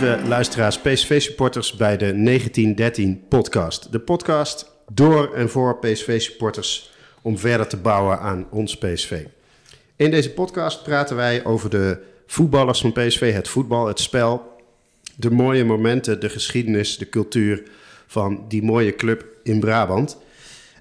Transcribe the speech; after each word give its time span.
Lieve 0.00 0.28
luisteraars, 0.28 0.78
PSV-supporters 0.78 1.72
bij 1.72 1.96
de 1.96 2.22
1913 2.22 3.22
podcast. 3.28 3.92
De 3.92 3.98
podcast 3.98 4.72
door 4.92 5.34
en 5.34 5.48
voor 5.48 5.78
PSV-supporters 5.78 6.92
om 7.22 7.38
verder 7.38 7.66
te 7.66 7.76
bouwen 7.76 8.20
aan 8.20 8.46
ons 8.50 8.76
PSV. 8.76 9.24
In 9.96 10.10
deze 10.10 10.30
podcast 10.30 10.82
praten 10.82 11.16
wij 11.16 11.44
over 11.44 11.70
de 11.70 11.98
voetballers 12.26 12.80
van 12.80 12.92
PSV, 12.92 13.32
het 13.32 13.48
voetbal, 13.48 13.86
het 13.86 14.00
spel, 14.00 14.56
de 15.16 15.30
mooie 15.30 15.64
momenten, 15.64 16.20
de 16.20 16.28
geschiedenis, 16.28 16.98
de 16.98 17.08
cultuur 17.08 17.62
van 18.06 18.44
die 18.48 18.62
mooie 18.62 18.94
club 18.94 19.26
in 19.42 19.60
Brabant. 19.60 20.18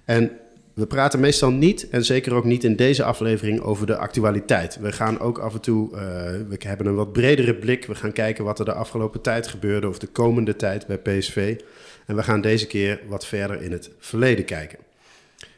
En 0.05 0.31
we 0.77 0.85
praten 0.85 1.19
meestal 1.19 1.51
niet, 1.51 1.89
en 1.89 2.05
zeker 2.05 2.33
ook 2.33 2.43
niet 2.43 2.63
in 2.63 2.75
deze 2.75 3.03
aflevering, 3.03 3.61
over 3.61 3.85
de 3.85 3.97
actualiteit. 3.97 4.77
We 4.81 4.91
gaan 4.91 5.19
ook 5.19 5.37
af 5.37 5.53
en 5.53 5.61
toe, 5.61 5.91
uh, 5.91 5.99
we 6.47 6.57
hebben 6.59 6.85
een 6.85 6.95
wat 6.95 7.11
bredere 7.11 7.55
blik. 7.55 7.85
We 7.85 7.95
gaan 7.95 8.11
kijken 8.11 8.43
wat 8.43 8.59
er 8.59 8.65
de 8.65 8.73
afgelopen 8.73 9.21
tijd 9.21 9.47
gebeurde 9.47 9.87
of 9.87 9.99
de 9.99 10.07
komende 10.07 10.55
tijd 10.55 10.87
bij 10.87 10.97
PSV. 10.97 11.59
En 12.05 12.15
we 12.15 12.23
gaan 12.23 12.41
deze 12.41 12.67
keer 12.67 12.99
wat 13.07 13.25
verder 13.25 13.61
in 13.61 13.71
het 13.71 13.89
verleden 13.99 14.45
kijken. 14.45 14.79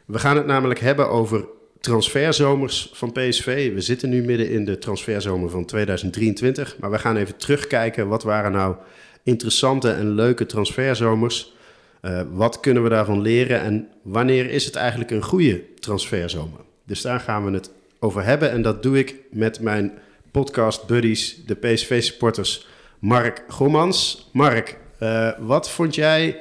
We 0.06 0.20
gaan 0.20 0.38
het 0.38 0.46
namelijk 0.46 0.80
hebben 0.80 1.10
over 1.10 1.46
transferzomers 1.80 2.92
van 2.94 3.12
PSV. 3.12 3.74
We 3.74 3.82
zitten 3.82 4.10
nu 4.10 4.24
midden 4.24 4.50
in 4.50 4.66
de 4.66 4.78
transferzomer 4.78 5.50
van 5.50 5.66
2023. 5.66 6.78
Maar 6.80 6.92
we 6.92 7.00
gaan 7.00 7.18
even 7.18 7.38
terugkijken. 7.38 8.08
Wat 8.08 8.24
waren 8.24 8.52
nou 8.52 8.76
interessante 9.24 9.92
en 9.92 10.12
leuke 10.12 10.46
transferzomers? 10.46 11.58
Uh, 12.02 12.22
wat 12.32 12.60
kunnen 12.60 12.84
we 12.84 12.90
daarvan 12.90 13.22
leren 13.22 13.62
en 13.62 13.88
wanneer 14.02 14.50
is 14.50 14.66
het 14.66 14.76
eigenlijk 14.76 15.12
een 15.12 15.24
goede 15.24 15.64
transferzomer? 15.80 16.60
Dus 16.86 17.02
daar 17.02 17.20
gaan 17.20 17.46
we 17.46 17.52
het 17.52 17.72
over 18.00 18.24
hebben. 18.24 18.52
En 18.52 18.62
dat 18.62 18.84
doe 18.84 18.98
ik 18.98 19.16
met 19.32 19.60
mijn 19.60 19.92
podcast 20.32 20.88
buddies, 20.88 21.46
de 21.46 21.56
PSV-supporters, 21.56 22.68
Mark 23.00 23.44
Gommans. 23.48 24.30
Mark, 24.34 24.78
uh, 25.00 25.32
wat 25.40 25.70
vond 25.70 25.96
jij 25.96 26.38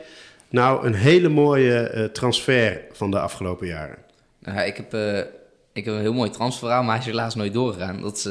nou 0.51 0.87
een 0.87 0.95
hele 0.95 1.29
mooie 1.29 1.93
uh, 1.95 2.05
transfer 2.05 2.81
van 2.93 3.11
de 3.11 3.21
afgelopen 3.21 3.67
jaren? 3.67 3.99
Nou, 4.39 4.61
ik 4.61 4.77
heb, 4.77 4.95
ik 5.73 5.85
heb 5.85 5.95
een 5.95 6.01
heel 6.01 6.13
mooi 6.13 6.31
transferverhaal, 6.31 6.83
maar 6.83 6.95
hij 6.95 7.05
is 7.05 7.11
helaas 7.11 7.35
nooit 7.35 7.53
doorgegaan. 7.53 8.01
Dat 8.01 8.17
is 8.17 8.29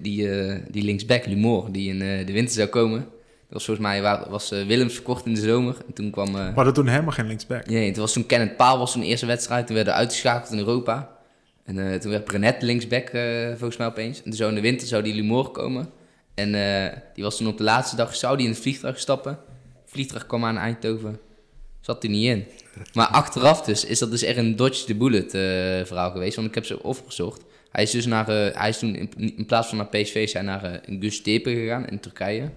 die, 0.00 0.28
die 0.70 0.82
linksback, 0.82 1.26
Lumor, 1.26 1.72
die 1.72 1.88
in 1.88 1.98
de 2.26 2.32
winter 2.32 2.54
zou 2.54 2.68
komen. 2.68 3.06
Dat 3.52 3.66
was 3.66 3.76
volgens 3.76 3.86
mij 3.86 4.26
was 4.28 4.48
Willems 4.48 4.94
verkocht 4.94 5.26
in 5.26 5.34
de 5.34 5.40
zomer. 5.40 5.76
En 5.86 5.92
toen 5.92 6.10
kwam... 6.10 6.32
We 6.32 6.52
hadden 6.54 6.74
toen 6.74 6.88
helemaal 6.88 7.12
geen 7.12 7.26
linksback. 7.26 7.66
Nee, 7.66 7.86
het 7.86 7.96
was 7.96 8.12
toen 8.12 8.26
Kenneth 8.26 8.56
Paal 8.56 8.78
was 8.78 8.92
toen 8.92 9.00
de 9.00 9.06
eerste 9.06 9.26
wedstrijd. 9.26 9.66
Toen 9.66 9.74
werden 9.76 9.94
uitgeschakeld 9.94 10.52
in 10.52 10.58
Europa. 10.58 11.16
En 11.64 12.00
toen 12.00 12.10
werd 12.10 12.24
Brenet 12.24 12.62
linksback 12.62 13.10
volgens 13.48 13.76
mij 13.76 13.86
opeens. 13.86 14.18
En 14.18 14.24
toen 14.24 14.32
zou 14.32 14.48
in 14.48 14.54
de 14.54 14.60
winter 14.60 14.86
zou 14.86 15.02
die 15.02 15.14
Lumor 15.14 15.50
komen. 15.50 15.90
En 16.34 16.52
die 17.14 17.24
was 17.24 17.36
toen 17.36 17.46
op 17.46 17.58
de 17.58 17.64
laatste 17.64 17.96
dag, 17.96 18.16
zou 18.16 18.36
die 18.36 18.46
in 18.46 18.52
het 18.52 18.60
vliegtuig 18.60 18.98
stappen. 18.98 19.38
Het 19.82 19.90
vliegtuig 19.90 20.26
kwam 20.26 20.44
aan 20.44 20.56
Eindhoven 20.56 21.20
zat 21.80 22.02
hij 22.02 22.10
niet 22.10 22.26
in. 22.26 22.44
Maar 22.92 23.06
achteraf 23.06 23.62
dus 23.62 23.84
is 23.84 23.98
dat 23.98 24.10
dus 24.10 24.22
echt 24.22 24.36
een 24.36 24.56
dodge 24.56 24.84
the 24.84 24.94
bullet 24.94 25.30
verhaal 25.86 26.10
geweest. 26.10 26.36
Want 26.36 26.48
ik 26.48 26.54
heb 26.54 26.64
ze 26.64 26.82
opgezocht. 26.82 27.42
Hij 27.70 27.82
is 27.82 27.90
dus 27.90 28.06
naar, 28.06 28.26
hij 28.26 28.68
is 28.68 28.78
toen 28.78 28.94
in, 28.94 29.10
in, 29.36 29.46
plaats 29.46 29.68
van 29.68 29.76
naar 29.76 29.86
PSV 29.86 30.28
zijn 30.28 30.44
naar 30.44 30.64
uh, 30.64 31.00
Gustepe 31.00 31.50
gegaan 31.50 31.86
in 31.86 32.00
Turkije. 32.00 32.50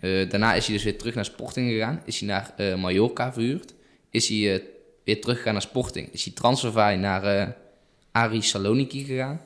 Daarna 0.00 0.54
is 0.54 0.66
hij 0.66 0.74
dus 0.74 0.84
weer 0.84 0.98
terug 0.98 1.14
naar 1.14 1.24
Sporting 1.24 1.70
gegaan. 1.70 2.02
Is 2.04 2.20
hij 2.20 2.28
naar 2.28 2.78
Mallorca 2.78 3.32
verhuurd. 3.32 3.74
Is 4.10 4.28
hij 4.28 4.62
weer 5.04 5.20
teruggegaan 5.20 5.52
naar 5.52 5.62
Sporting. 5.62 6.12
Is 6.12 6.24
hij 6.24 6.32
transfervrij 6.32 6.96
naar 6.96 7.54
Ari 8.12 8.42
Saloniki 8.42 9.04
gegaan. 9.04 9.40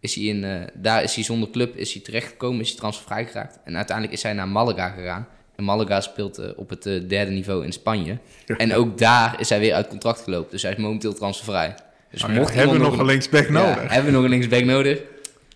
Is 0.00 0.14
hij 0.14 0.24
in, 0.24 0.68
daar 0.74 1.02
is 1.02 1.14
hij 1.14 1.24
zonder 1.24 1.50
club 1.50 1.76
is 1.76 1.92
hij 1.92 2.02
terechtgekomen, 2.02 2.60
is 2.60 2.68
hij 2.68 2.78
transfervrij 2.78 3.26
geraakt. 3.26 3.58
En 3.64 3.76
uiteindelijk 3.76 4.16
is 4.16 4.22
hij 4.22 4.32
naar 4.32 4.48
Malaga 4.48 4.88
gegaan. 4.88 5.28
En 5.56 5.64
Malaga 5.64 6.00
speelt 6.00 6.38
uh, 6.38 6.46
op 6.56 6.70
het 6.70 6.86
uh, 6.86 7.08
derde 7.08 7.30
niveau 7.30 7.64
in 7.64 7.72
Spanje. 7.72 8.18
En 8.56 8.74
ook 8.74 8.98
daar 8.98 9.40
is 9.40 9.48
hij 9.48 9.58
weer 9.58 9.74
uit 9.74 9.88
contract 9.88 10.20
gelopen. 10.20 10.50
Dus 10.50 10.62
hij 10.62 10.72
is 10.72 10.76
momenteel 10.76 11.14
transfervrij. 11.14 11.74
Dus 12.10 12.24
oh, 12.24 12.34
ja, 12.34 12.34
hebben 12.34 12.76
we 12.76 12.82
nog 12.82 12.98
een 12.98 13.04
linksback 13.04 13.48
nodig? 13.48 13.82
Ja, 13.82 13.88
hebben 13.88 14.04
we 14.04 14.16
nog 14.16 14.24
een 14.24 14.30
linksback 14.30 14.64
nodig? 14.64 15.00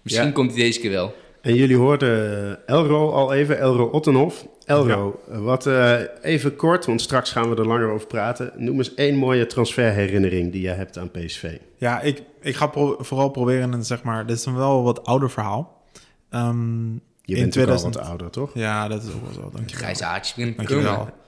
Misschien 0.03 0.27
ja. 0.27 0.33
komt 0.33 0.51
hij 0.51 0.61
deze 0.61 0.81
keer 0.81 0.91
wel. 0.91 1.15
En 1.41 1.55
jullie 1.55 1.77
hoorden 1.77 2.59
Elro 2.67 3.11
al 3.11 3.33
even, 3.33 3.59
Elro 3.59 3.85
Ottenhof. 3.85 4.47
Elro, 4.65 5.21
wat 5.27 5.67
uh, 5.67 6.01
even 6.23 6.57
kort, 6.57 6.87
want 6.87 7.01
straks 7.01 7.33
gaan 7.33 7.51
we 7.51 7.57
er 7.57 7.67
langer 7.67 7.89
over 7.89 8.07
praten. 8.07 8.53
Noem 8.57 8.77
eens 8.77 8.95
één 8.95 9.17
mooie 9.17 9.47
transferherinnering 9.47 10.53
die 10.53 10.63
je 10.63 10.69
hebt 10.69 10.99
aan 10.99 11.11
PSV. 11.11 11.59
Ja, 11.77 12.01
ik, 12.01 12.23
ik 12.41 12.57
ga 12.57 12.67
pro 12.67 12.97
vooral 12.99 13.29
proberen, 13.29 13.73
en 13.73 13.85
zeg 13.85 14.03
maar, 14.03 14.27
dit 14.27 14.37
is 14.37 14.45
een 14.45 14.57
wel 14.57 14.83
wat 14.83 15.05
ouder 15.05 15.31
verhaal. 15.31 15.83
Um, 16.31 17.01
je 17.23 17.35
bent 17.35 17.53
2000... 17.53 17.95
al 17.97 18.01
wat 18.01 18.11
ouder, 18.11 18.31
toch? 18.31 18.51
Ja, 18.55 18.89
dat 18.89 19.03
is 19.03 19.15
ook 19.15 19.23
wel 19.23 19.33
zo. 19.33 19.51
Dank 19.55 19.71
je 19.71 19.77
Grijze 19.77 20.05
haartjes 20.05 20.55
Dankjewel. 20.57 21.09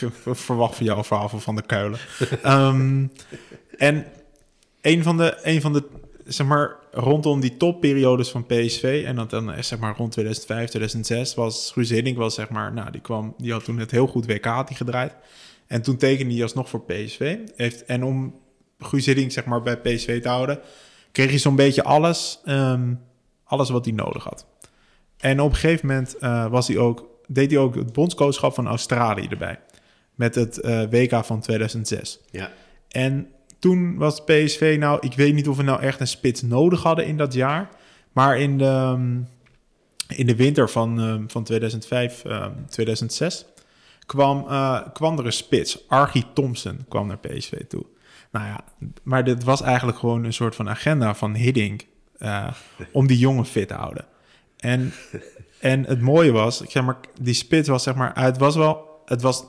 Ik 0.00 0.10
verwacht 0.36 0.76
van 0.76 0.86
jou 0.86 0.98
een 0.98 1.04
verhaal 1.04 1.28
van 1.28 1.40
Van 1.40 1.56
de 1.56 1.62
Kuilen. 1.62 1.98
um, 2.46 3.12
en 3.76 4.06
een 4.80 5.02
van 5.02 5.16
de, 5.16 5.38
een 5.42 5.60
van 5.60 5.72
de, 5.72 5.84
zeg 6.26 6.46
maar, 6.46 6.76
rondom 6.90 7.40
die 7.40 7.56
topperiodes 7.56 8.30
van 8.30 8.46
PSV... 8.46 9.02
en 9.06 9.16
dat 9.16 9.30
dan, 9.30 9.64
zeg 9.64 9.78
maar, 9.78 9.96
rond 9.96 10.12
2005, 10.12 10.68
2006... 10.68 11.34
was 11.34 11.70
Guus 11.72 11.90
Hiddink 11.90 12.16
was, 12.16 12.34
zeg 12.34 12.48
maar... 12.48 12.72
Nou, 12.72 12.90
die 12.90 13.00
kwam, 13.00 13.34
die 13.38 13.52
had 13.52 13.64
toen 13.64 13.78
het 13.78 13.90
heel 13.90 14.06
goed 14.06 14.26
WK 14.26 14.44
had 14.44 14.68
die 14.68 14.76
gedraaid. 14.76 15.14
En 15.66 15.82
toen 15.82 15.96
tekende 15.96 16.34
hij 16.34 16.42
alsnog 16.42 16.68
voor 16.68 16.84
PSV. 16.84 17.38
Heeft, 17.56 17.84
en 17.84 18.04
om 18.04 18.34
Guus 18.78 19.06
Hiddink, 19.06 19.30
zeg 19.30 19.44
maar, 19.44 19.62
bij 19.62 19.76
PSV 19.76 20.22
te 20.22 20.28
houden... 20.28 20.60
kreeg 21.12 21.28
hij 21.28 21.38
zo'n 21.38 21.56
beetje 21.56 21.84
alles, 21.84 22.40
um, 22.44 23.00
alles 23.44 23.70
wat 23.70 23.84
hij 23.84 23.94
nodig 23.94 24.24
had. 24.24 24.46
En 25.18 25.40
op 25.40 25.50
een 25.50 25.56
gegeven 25.56 25.86
moment 25.86 26.16
uh, 26.20 26.46
was 26.46 26.68
hij 26.68 26.78
ook, 26.78 27.08
deed 27.26 27.50
hij 27.50 27.60
ook 27.60 27.74
het 27.74 27.92
bondscoachschap 27.92 28.54
van 28.54 28.66
Australië 28.66 29.26
erbij. 29.30 29.60
Met 30.14 30.34
het 30.34 30.58
uh, 30.64 30.82
WK 30.90 31.24
van 31.24 31.40
2006. 31.40 32.20
Ja. 32.30 32.50
En 32.88 33.28
toen 33.62 33.96
was 33.96 34.24
PSV 34.24 34.76
nou, 34.78 34.98
ik 35.00 35.14
weet 35.14 35.34
niet 35.34 35.48
of 35.48 35.56
we 35.56 35.62
nou 35.62 35.80
echt 35.80 36.00
een 36.00 36.06
spits 36.06 36.42
nodig 36.42 36.82
hadden 36.82 37.06
in 37.06 37.16
dat 37.16 37.32
jaar. 37.32 37.68
Maar 38.12 38.38
in 38.38 38.58
de, 38.58 38.94
um, 38.94 39.28
in 40.08 40.26
de 40.26 40.36
winter 40.36 40.70
van, 40.70 40.98
um, 40.98 41.30
van 41.30 41.44
2005, 41.44 42.24
um, 42.24 42.66
2006 42.68 43.44
kwam, 44.06 44.44
uh, 44.48 44.80
kwam 44.92 45.18
er 45.18 45.26
een 45.26 45.32
spits. 45.32 45.88
Archie 45.88 46.24
Thompson 46.32 46.84
kwam 46.88 47.06
naar 47.06 47.18
PSV 47.18 47.52
toe. 47.68 47.84
Nou 48.30 48.46
ja, 48.46 48.64
maar 49.02 49.24
dit 49.24 49.44
was 49.44 49.62
eigenlijk 49.62 49.98
gewoon 49.98 50.24
een 50.24 50.32
soort 50.32 50.54
van 50.54 50.68
agenda 50.68 51.14
van 51.14 51.34
Hiddink... 51.34 51.86
Uh, 52.18 52.50
om 52.92 53.06
die 53.06 53.18
jongen 53.18 53.44
fit 53.44 53.68
te 53.68 53.74
houden. 53.74 54.04
En, 54.58 54.92
en 55.60 55.84
het 55.84 56.00
mooie 56.00 56.32
was, 56.32 56.56
zeg 56.56 56.84
maar, 56.84 56.96
die 57.20 57.34
spits 57.34 57.68
was 57.68 57.82
zeg 57.82 57.94
maar, 57.94 58.22
het 58.22 58.38
was 58.38 58.56
wel, 58.56 59.02
het 59.04 59.22
was, 59.22 59.44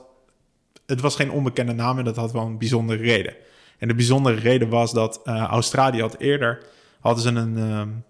het 0.85 1.01
was 1.01 1.15
geen 1.15 1.31
onbekende 1.31 1.73
naam 1.73 1.97
en 1.97 2.03
dat 2.03 2.15
had 2.15 2.31
wel 2.31 2.45
een 2.45 2.57
bijzondere 2.57 3.03
reden. 3.03 3.35
En 3.83 3.89
de 3.89 3.95
bijzondere 3.95 4.39
reden 4.39 4.69
was 4.69 4.93
dat 4.93 5.21
uh, 5.25 5.43
Australië 5.43 6.01
had 6.01 6.15
eerder, 6.19 6.63
hadden 6.99 7.23
ze 7.23 7.29
een, 7.29 7.57
um, 7.57 8.03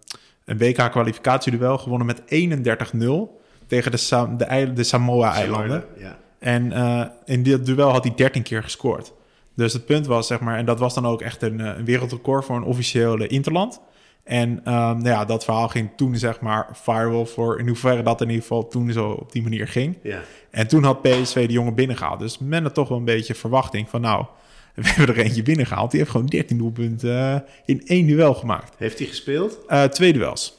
een 0.46 0.58
WK-kwalificatieduel 0.58 1.78
gewonnen 1.78 2.08
met 2.08 2.22
31-0 2.22 2.26
tegen 3.68 3.92
de, 3.92 4.36
de, 4.38 4.74
de 4.74 4.84
Samoa-eilanden. 4.84 5.86
Ja. 5.98 6.18
En 6.40 6.66
uh, 6.66 7.06
in 7.26 7.44
dit 7.44 7.66
duel 7.66 7.90
had 7.90 8.04
hij 8.04 8.14
13 8.16 8.44
keer 8.44 8.64
gescoord. 8.64 9.14
Dus 9.56 9.74
het 9.74 9.86
punt 9.86 10.06
was, 10.06 10.28
zeg 10.28 10.40
maar, 10.40 10.58
en 10.58 10.66
dat 10.66 10.80
was 10.80 10.94
dan 10.94 11.06
ook 11.06 11.22
echt 11.22 11.42
een, 11.42 11.60
een 11.60 11.86
wereldrecord 11.86 12.46
voor 12.46 12.56
een 12.56 12.64
officiële 12.64 13.28
interland. 13.28 13.82
En 14.24 14.50
um, 14.50 14.62
nou 14.64 15.04
ja, 15.04 15.26
dat 15.26 15.44
verhaal 15.44 15.68
ging 15.68 15.90
toen 15.96 16.18
zeg 16.18 16.40
maar 16.40 16.68
viral 16.72 17.26
voor 17.26 17.60
in 17.60 17.68
hoeverre 17.68 18.04
dat 18.04 18.22
in 18.22 18.28
ieder 18.28 18.42
geval 18.42 18.68
toen 18.68 18.92
zo 18.92 19.10
op 19.10 19.32
die 19.32 19.44
manier 19.44 19.68
ging. 19.68 19.98
Ja. 20.04 20.20
En 20.52 20.68
toen 20.68 20.84
had 20.84 21.02
PSV 21.02 21.48
de 21.48 21.54
jongen 21.54 21.76
binnengehaald. 21.76 22.20
Dus 22.20 22.38
men 22.38 22.64
had 22.64 22.74
toch 22.74 22.90
wel 22.90 22.98
een 22.98 23.06
beetje 23.06 23.36
verwachting 23.36 23.90
van 23.90 24.02
nou, 24.02 24.26
we 24.82 24.88
hebben 24.88 25.16
er 25.16 25.24
eentje 25.24 25.44
binnengehaald. 25.44 25.92
Die 25.92 26.00
heeft 26.00 26.12
gewoon 26.12 26.26
13 26.26 26.58
doelpunten 26.58 27.10
uh, 27.10 27.36
in 27.66 27.88
één 27.88 28.08
duel 28.08 28.34
gemaakt. 28.34 28.74
Heeft 28.78 28.98
hij 29.00 29.08
gespeeld? 29.08 29.60
Uh, 29.68 29.84
twee 29.84 30.14
duels. 30.14 30.58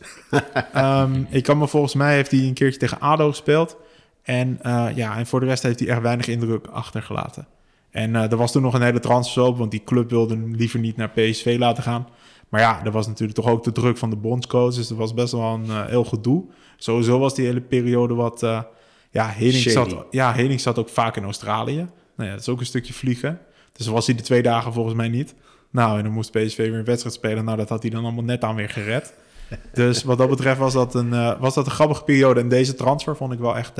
um, 0.77 1.27
ik 1.31 1.43
kan 1.43 1.59
me 1.59 1.69
volgens 1.69 1.95
mij 1.95 2.15
heeft 2.15 2.31
hij 2.31 2.41
een 2.41 2.55
keertje 2.55 2.79
tegen 2.79 3.01
ADO 3.01 3.29
gespeeld. 3.29 3.77
En 4.23 4.59
uh, 4.67 4.87
ja, 4.95 5.17
en 5.19 5.27
voor 5.27 5.41
de 5.41 5.47
rest 5.47 5.63
heeft 5.63 5.79
hij 5.79 5.89
echt 5.89 6.01
weinig 6.01 6.27
indruk 6.27 6.67
achtergelaten. 6.67 7.47
En 7.91 8.15
er 8.15 8.37
was 8.37 8.53
toen 8.53 8.63
nog 8.63 8.75
een 8.75 8.83
hele 8.83 9.01
transfer 9.01 9.57
want 9.57 9.71
die 9.71 9.85
club 9.85 10.11
wilde 10.11 10.35
hem 10.35 10.55
liever 10.55 10.79
niet 10.79 10.97
naar 10.97 11.11
PSV 11.11 11.57
laten 11.59 11.83
gaan. 11.83 12.09
Maar 12.49 12.61
ja, 12.61 12.85
er 12.85 12.91
was 12.91 13.07
natuurlijk 13.07 13.39
toch 13.39 13.49
ook 13.49 13.65
de 13.65 13.73
druk 13.73 13.97
van 13.97 14.11
de 14.11 14.17
bondscoach. 14.17 14.75
Dus 14.75 14.91
er 14.91 14.97
was 14.97 15.15
best 15.15 15.33
wel 15.33 15.55
een 15.55 15.67
uh, 15.67 15.87
heel 15.87 16.05
gedoe. 16.05 16.45
Sowieso 16.77 17.19
was 17.19 17.35
die 17.35 17.47
hele 17.47 17.61
periode 17.61 18.15
wat... 18.15 18.43
Uh, 18.43 18.63
ja, 19.11 19.29
Henning 19.29 19.71
zat, 19.71 19.97
ja, 20.11 20.33
Henning 20.33 20.61
zat 20.61 20.79
ook 20.79 20.89
vaak 20.89 21.17
in 21.17 21.25
Australië. 21.25 21.87
Nou 22.17 22.29
ja, 22.29 22.31
dat 22.31 22.41
is 22.41 22.49
ook 22.49 22.61
een 22.61 22.67
stukje 22.67 22.93
vliegen. 22.93 23.41
Dus 23.77 23.87
was 23.87 24.07
hij 24.07 24.15
de 24.15 24.23
twee 24.23 24.43
dagen 24.43 24.73
volgens 24.73 24.95
mij 24.95 25.09
niet. 25.09 25.35
Nou, 25.71 25.99
en 25.99 26.05
dan 26.05 26.13
moest 26.13 26.31
PSV 26.31 26.57
weer 26.57 26.75
een 26.75 26.85
wedstrijd 26.85 27.15
spelen. 27.15 27.45
Nou, 27.45 27.57
dat 27.57 27.69
had 27.69 27.83
hij 27.83 27.91
dan 27.91 28.03
allemaal 28.05 28.25
net 28.25 28.45
aan 28.45 28.55
weer 28.55 28.69
gered. 28.69 29.15
Dus 29.73 30.03
wat 30.03 30.19
dat 30.19 30.29
betreft 30.29 30.59
was 30.59 30.73
dat 30.73 30.95
een, 30.95 31.09
uh, 31.09 31.41
was 31.41 31.55
dat 31.55 31.67
een 31.67 31.73
grappige 31.73 32.05
periode. 32.05 32.41
En 32.41 32.49
deze 32.49 32.75
transfer 32.75 33.17
vond 33.17 33.33
ik 33.33 33.39
wel 33.39 33.57
echt... 33.57 33.73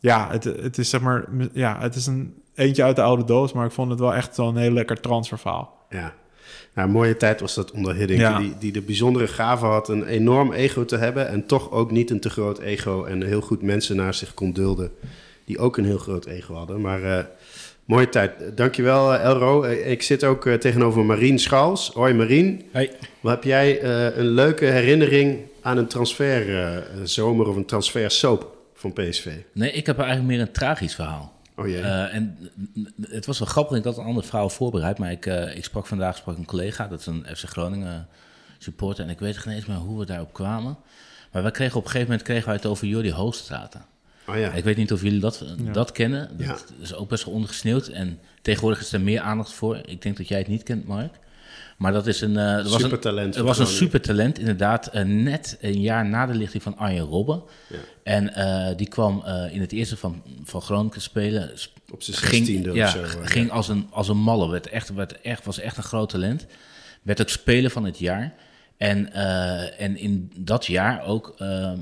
ja, 0.00 0.28
het, 0.30 0.44
het 0.44 0.78
is 0.78 0.90
zeg 0.90 1.00
maar... 1.00 1.24
Ja, 1.52 1.80
het 1.80 1.94
is 1.94 2.06
een 2.06 2.34
eentje 2.54 2.82
uit 2.82 2.96
de 2.96 3.02
oude 3.02 3.24
doos. 3.24 3.52
Maar 3.52 3.66
ik 3.66 3.72
vond 3.72 3.90
het 3.90 4.00
wel 4.00 4.14
echt 4.14 4.34
zo'n 4.34 4.56
heel 4.56 4.70
lekker 4.70 5.00
transferverhaal. 5.00 5.86
Ja. 5.90 6.14
Nou, 6.74 6.88
een 6.88 6.94
mooie 6.94 7.16
tijd 7.16 7.40
was 7.40 7.54
dat 7.54 7.70
onder 7.70 7.94
Hiddink, 7.94 8.20
Ja. 8.20 8.38
die, 8.38 8.54
die 8.58 8.72
de 8.72 8.80
bijzondere 8.82 9.26
gave 9.26 9.66
had 9.66 9.88
een 9.88 10.04
enorm 10.06 10.52
ego 10.52 10.84
te 10.84 10.96
hebben 10.96 11.28
en 11.28 11.46
toch 11.46 11.70
ook 11.70 11.90
niet 11.90 12.10
een 12.10 12.20
te 12.20 12.30
groot 12.30 12.58
ego 12.58 13.04
en 13.04 13.22
heel 13.22 13.40
goed 13.40 13.62
mensen 13.62 13.96
naar 13.96 14.14
zich 14.14 14.34
kon 14.34 14.52
dulden 14.52 14.90
die 15.44 15.58
ook 15.58 15.76
een 15.76 15.84
heel 15.84 15.98
groot 15.98 16.26
ego 16.26 16.54
hadden. 16.54 16.80
Maar 16.80 17.02
eh, 17.02 17.24
mooie 17.86 18.08
tijd. 18.08 18.56
Dankjewel 18.56 19.14
uh, 19.14 19.24
Elro. 19.24 19.64
Uh, 19.64 19.90
ik 19.90 20.02
zit 20.02 20.24
ook 20.24 20.46
uh, 20.46 20.54
tegenover 20.54 21.04
Marien 21.04 21.38
Schals. 21.38 21.90
Hoi 21.94 22.14
Marien. 22.14 22.62
Hey. 22.70 22.92
Wat 23.20 23.32
heb 23.32 23.44
jij 23.44 23.84
een 24.16 24.28
leuke 24.28 24.64
herinnering 24.64 25.38
aan 25.62 25.78
een 25.78 25.86
transferzomer 25.86 27.48
of 27.48 27.56
een 27.56 27.66
transfersoap 27.66 28.56
van 28.74 28.92
PSV? 28.92 29.32
Nee, 29.52 29.72
ik 29.72 29.86
heb 29.86 29.98
eigenlijk 29.98 30.28
meer 30.28 30.40
een 30.40 30.52
tragisch 30.52 30.94
verhaal. 30.94 31.34
Oh 31.56 31.66
jee. 31.66 31.80
Uh, 31.80 32.14
en 32.14 32.50
het 33.00 33.26
was 33.26 33.38
wel 33.38 33.48
grappig, 33.48 33.78
ik 33.78 33.84
had 33.84 33.98
een 33.98 34.04
ander 34.04 34.24
verhaal 34.24 34.48
voorbereid, 34.48 34.98
maar 34.98 35.10
ik, 35.10 35.26
uh, 35.26 35.56
ik 35.56 35.64
sprak 35.64 35.86
vandaag 35.86 36.16
sprak 36.16 36.36
een 36.36 36.44
collega, 36.44 36.88
dat 36.88 37.00
is 37.00 37.06
een 37.06 37.26
FC 37.34 37.44
Groningen 37.44 38.08
supporter, 38.58 39.04
en 39.04 39.10
ik 39.10 39.18
weet 39.18 39.36
geen 39.36 39.54
eens 39.54 39.66
meer 39.66 39.76
hoe 39.76 39.98
we 39.98 40.06
daarop 40.06 40.32
kwamen. 40.32 40.78
Maar 41.32 41.42
we 41.42 41.50
kregen 41.50 41.76
op 41.76 41.84
een 41.84 41.90
gegeven 41.90 42.08
moment 42.10 42.26
kregen 42.26 42.46
wij 42.46 42.54
het 42.54 42.66
over 42.66 42.86
Jordi 42.86 43.12
Hoogstraten. 43.12 43.84
Oh 44.28 44.36
ja. 44.38 44.50
Ik 44.52 44.64
weet 44.64 44.76
niet 44.76 44.92
of 44.92 45.02
jullie 45.02 45.20
dat, 45.20 45.44
Ja. 45.64 45.72
dat 45.72 45.92
kennen. 45.92 46.28
Dat 46.38 46.46
Ja. 46.46 46.56
is 46.82 46.94
ook 46.94 47.08
best 47.08 47.24
wel 47.24 47.34
ondergesneeuwd. 47.34 47.86
En 47.88 48.18
tegenwoordig 48.42 48.80
is 48.80 48.92
er 48.92 49.00
meer 49.00 49.20
aandacht 49.20 49.52
voor. 49.52 49.80
Ik 49.84 50.02
denk 50.02 50.16
dat 50.16 50.28
jij 50.28 50.38
het 50.38 50.48
niet 50.48 50.62
kent, 50.62 50.86
Mark. 50.86 51.12
Maar 51.76 51.92
dat 51.92 52.06
is 52.06 52.20
een... 52.20 52.36
eh, 52.36 52.54
dat 52.56 52.64
was 52.64 52.74
een, 52.74 52.80
Supertalent 52.80 53.26
Het 53.26 53.36
van 53.36 53.44
was 53.44 53.58
een 53.58 53.66
supertalent, 53.66 54.38
inderdaad. 54.38 54.86
eh, 54.86 55.04
net 55.04 55.58
een 55.60 55.80
jaar 55.80 56.06
na 56.06 56.26
de 56.26 56.34
lichting 56.34 56.62
van 56.62 56.76
Arjen 56.76 57.04
Robben. 57.04 57.42
Ja. 57.68 57.76
En 58.02 58.34
eh, 58.34 58.76
die 58.76 58.88
kwam 58.88 59.22
eh, 59.24 59.54
in 59.54 59.60
het 59.60 59.72
eerste 59.72 59.96
van, 59.96 60.22
van 60.44 60.62
Groningen 60.62 61.00
spelen. 61.00 61.50
Sp- 61.58 61.74
Op 61.92 62.02
zijn 62.02 62.16
ging, 62.16 62.46
zestiende 62.46 62.72
ja, 62.72 62.84
of 62.86 62.90
zo. 62.92 63.02
eh, 63.02 63.26
ging 63.26 63.50
als 63.50 63.68
een, 63.68 63.86
als 63.90 64.08
een 64.08 64.16
malle. 64.16 64.50
Werd 64.50 64.68
echt, 64.68 64.94
werd 64.94 65.20
echt, 65.20 65.44
was 65.44 65.58
echt 65.58 65.76
een 65.76 65.82
groot 65.82 66.08
talent. 66.08 66.46
Werd 67.02 67.20
ook 67.20 67.28
speler 67.28 67.70
van 67.70 67.84
het 67.84 67.98
jaar. 67.98 68.34
En, 68.76 69.12
eh, 69.12 69.80
en 69.80 69.96
in 69.96 70.32
dat 70.38 70.66
jaar 70.66 71.04
ook 71.04 71.34
eh, 71.38 71.72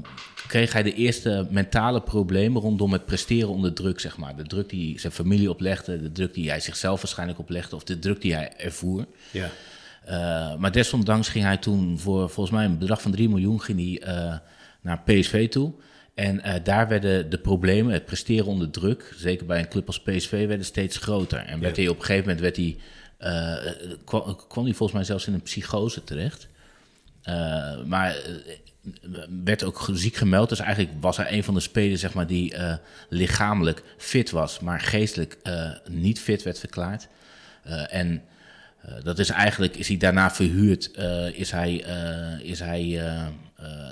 kreeg 0.55 0.73
hij 0.73 0.83
de 0.83 0.95
eerste 0.95 1.47
mentale 1.51 2.01
problemen 2.01 2.63
rondom 2.63 2.93
het 2.93 3.05
presteren 3.07 3.49
onder 3.49 3.73
druk, 3.73 4.01
zeg 4.01 4.17
maar. 4.17 4.37
De 4.37 4.43
druk 4.43 4.69
die 4.69 5.01
zijn 5.01 5.13
familie 5.13 5.51
oplegde, 5.51 6.03
de 6.03 6.13
druk 6.13 6.35
die 6.35 6.49
hij 6.49 6.61
zichzelf 6.61 7.01
waarschijnlijk 7.01 7.39
oplegde, 7.39 7.77
of 7.77 7.85
de 7.85 7.99
druk 7.99 8.21
die 8.21 8.35
hij 8.35 8.57
ervoer. 8.57 9.07
Ja. 9.31 9.51
Uh, 10.09 10.57
maar 10.59 10.73
desondanks 10.73 11.29
ging 11.29 11.45
hij 11.45 11.57
toen 11.57 11.99
voor 11.99 12.31
volgens 12.31 12.57
mij 12.57 12.65
een 12.65 12.79
bedrag 12.79 13.03
van 13.03 13.11
3 13.11 13.29
miljoen 13.29 13.61
ging 13.61 13.79
hij, 13.79 14.15
uh, 14.15 14.35
naar 14.81 15.01
PSV 15.05 15.49
toe. 15.49 15.73
En 16.15 16.37
uh, 16.37 16.55
daar 16.65 16.89
werden 16.89 17.31
de 17.31 17.39
problemen, 17.39 17.93
het 17.93 18.05
presteren 18.05 18.47
onder 18.47 18.71
druk, 18.71 19.15
zeker 19.17 19.47
bij 19.47 19.59
een 19.59 19.69
club 19.69 19.87
als 19.87 20.01
PSV, 20.01 20.47
werden 20.47 20.67
steeds 20.67 20.97
groter. 20.97 21.39
En 21.39 21.61
werd 21.61 21.77
Ja. 21.77 21.83
hij 21.83 21.91
op 21.91 21.99
een 21.99 22.05
gegeven 22.05 22.29
moment 22.29 22.41
werd 22.41 22.57
hij, 22.57 22.77
kwam, 24.05 24.37
kwam 24.49 24.65
hij 24.65 24.75
volgens 24.75 24.93
mij 24.93 25.05
zelfs 25.05 25.27
in 25.27 25.35
een 25.35 25.43
psychose 25.43 26.05
terecht. 26.05 26.49
Maar 27.87 28.17
werd 29.45 29.65
ook 29.65 29.91
ziek 29.93 30.17
gemeld. 30.17 30.49
Dus 30.49 30.59
eigenlijk 30.59 30.91
was 31.01 31.17
hij 31.17 31.33
een 31.33 31.45
van 31.45 31.55
de 31.55 31.61
spelers 31.61 32.01
zeg 32.01 32.15
maar, 32.15 32.27
die 32.27 32.55
uh, 32.55 32.75
lichamelijk 33.09 33.83
fit 33.97 34.31
was, 34.31 34.61
maar 34.61 34.81
geestelijk 34.81 35.37
uh, 35.43 35.71
niet 35.89 36.21
fit 36.21 36.43
werd 36.43 36.59
verklaard. 36.59 37.09
Uh, 37.67 37.95
en 37.95 38.23
dat 39.03 39.19
is 39.19 39.31
eigenlijk, 39.31 39.77
is 39.77 39.89
hij 39.89 39.97
daarna 39.97 40.31
verhuurd, 40.31 40.91
is 41.33 41.51
hij, 41.51 41.75
is 42.43 42.59
hij 42.59 43.03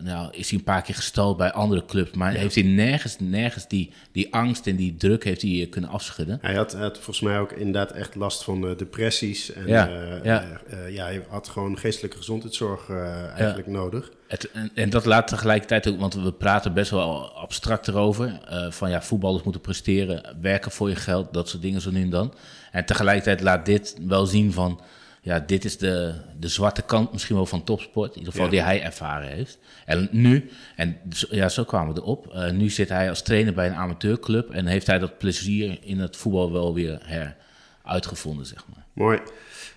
nou, 0.02 0.28
is 0.32 0.50
hij 0.50 0.58
een 0.58 0.64
paar 0.64 0.82
keer 0.82 0.94
gestald 0.94 1.36
bij 1.36 1.52
andere 1.52 1.84
clubs, 1.84 2.10
maar 2.10 2.32
Ja. 2.32 2.38
heeft 2.38 2.54
hij 2.54 2.64
nergens, 2.64 3.16
nergens 3.18 3.68
die, 3.68 3.90
die 4.12 4.34
angst 4.34 4.66
en 4.66 4.76
die 4.76 4.96
druk 4.96 5.24
heeft 5.24 5.42
hij 5.42 5.66
kunnen 5.70 5.90
afschudden. 5.90 6.38
Hij 6.42 6.54
had, 6.54 6.76
volgens 6.92 7.20
mij 7.20 7.38
ook 7.38 7.52
inderdaad 7.52 7.90
echt 7.92 8.14
last 8.14 8.44
van 8.44 8.68
eh, 8.68 8.76
depressies. 8.76 9.52
En 9.52 9.66
Ja, 9.66 9.88
eh, 9.88 10.24
ja. 10.24 10.42
eh, 10.42 10.84
eh, 10.86 10.94
ja, 10.94 11.04
hij 11.04 11.24
had 11.28 11.48
gewoon 11.48 11.78
geestelijke 11.78 12.16
gezondheidszorg 12.16 12.88
eh, 12.88 13.26
eigenlijk 13.36 13.66
nodig. 13.68 14.10
Het, 14.28 14.50
en, 14.50 14.70
en 14.74 14.90
dat 14.90 15.04
laat 15.04 15.28
tegelijkertijd 15.28 15.88
ook, 15.88 16.00
want 16.00 16.14
we 16.14 16.32
praten 16.32 16.72
best 16.74 16.90
wel 16.90 17.30
abstract 17.32 17.88
erover. 17.88 18.40
eh, 18.48 18.70
van 18.70 18.90
ja, 18.90 19.02
voetballers 19.02 19.42
moeten 19.42 19.60
presteren, 19.62 20.36
werken 20.40 20.70
voor 20.70 20.88
je 20.88 20.96
geld, 20.96 21.32
dat 21.32 21.48
soort 21.48 21.62
dingen 21.62 21.80
zo 21.80 21.90
nu 21.90 22.02
en 22.02 22.10
dan. 22.10 22.34
En 22.72 22.84
tegelijkertijd 22.84 23.40
laat 23.40 23.66
dit 23.66 23.96
wel 24.06 24.26
zien 24.26 24.52
van, 24.52 24.80
ja, 25.24 25.38
dit 25.40 25.64
is 25.64 25.78
de, 25.78 26.14
de 26.38 26.48
zwarte 26.48 26.82
kant 26.82 27.12
misschien 27.12 27.36
wel 27.36 27.46
van 27.46 27.64
topsport. 27.64 28.10
In 28.12 28.18
ieder 28.18 28.32
geval 28.32 28.46
Ja. 28.46 28.52
die 28.52 28.62
hij 28.62 28.82
ervaren 28.82 29.28
heeft. 29.28 29.58
En 29.86 30.08
nu, 30.10 30.50
en 30.76 30.96
zo- 31.10 31.26
ja, 31.30 31.48
zo 31.48 31.64
kwamen 31.64 31.94
we 31.94 32.00
erop. 32.00 32.26
eh, 32.34 32.50
nu 32.50 32.70
zit 32.70 32.88
hij 32.88 33.08
als 33.08 33.22
trainer 33.22 33.54
bij 33.54 33.66
een 33.66 33.74
amateurclub 33.74 34.50
en 34.50 34.66
heeft 34.66 34.86
hij 34.86 34.98
dat 34.98 35.18
plezier 35.18 35.78
in 35.82 35.98
het 35.98 36.16
voetbal 36.16 36.52
wel 36.52 36.74
weer 36.74 36.98
her 37.02 37.36
uitgevonden, 37.84 38.46
zeg 38.46 38.64
maar. 38.74 38.84
Mooi. 38.92 39.18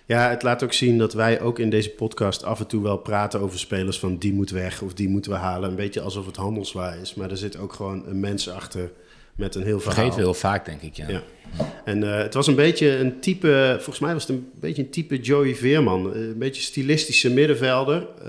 Ja, 0.06 0.30
het 0.30 0.42
laat 0.42 0.62
ook 0.62 0.72
zien 0.72 0.98
dat 0.98 1.12
wij 1.12 1.40
ook 1.40 1.58
in 1.58 1.70
deze 1.70 1.90
podcast 1.90 2.44
af 2.44 2.60
en 2.60 2.66
toe 2.66 2.82
wel 2.82 2.96
praten 2.96 3.40
over 3.40 3.58
spelers 3.58 3.98
van 3.98 4.16
die 4.18 4.32
moet 4.32 4.50
weg 4.50 4.82
of 4.82 4.94
die 4.94 5.08
moeten 5.08 5.30
we 5.30 5.36
halen. 5.36 5.70
Een 5.70 5.76
beetje 5.76 6.00
alsof 6.00 6.26
het 6.26 6.36
handelswaar 6.36 6.98
is, 6.98 7.14
maar 7.14 7.30
er 7.30 7.36
zit 7.36 7.56
ook 7.56 7.72
gewoon 7.72 8.06
een 8.06 8.20
mens 8.20 8.48
achter 8.50 8.90
met 9.36 9.54
een 9.54 9.62
heel 9.62 9.78
verhaal. 9.80 9.94
Vergeten 9.94 10.18
we 10.18 10.24
heel 10.24 10.34
vaak, 10.34 10.64
denk 10.64 10.82
ik, 10.82 10.94
ja. 10.96 11.08
Ja. 11.08 11.22
En 11.84 12.02
eh, 12.12 12.18
het 12.22 12.34
was 12.34 12.46
een 12.46 12.54
beetje 12.54 12.96
een 12.96 13.20
type, 13.20 13.74
volgens 13.74 13.98
mij 13.98 14.12
was 14.12 14.26
het 14.26 14.36
een 14.36 14.50
beetje 14.60 14.82
een 14.82 14.90
type 14.90 15.20
Joey 15.20 15.54
Veerman. 15.54 16.14
Eh, 16.14 16.20
Een 16.20 16.38
beetje 16.38 16.62
stilistische 16.62 17.30
middenvelder, 17.30 18.06
eh, 18.22 18.28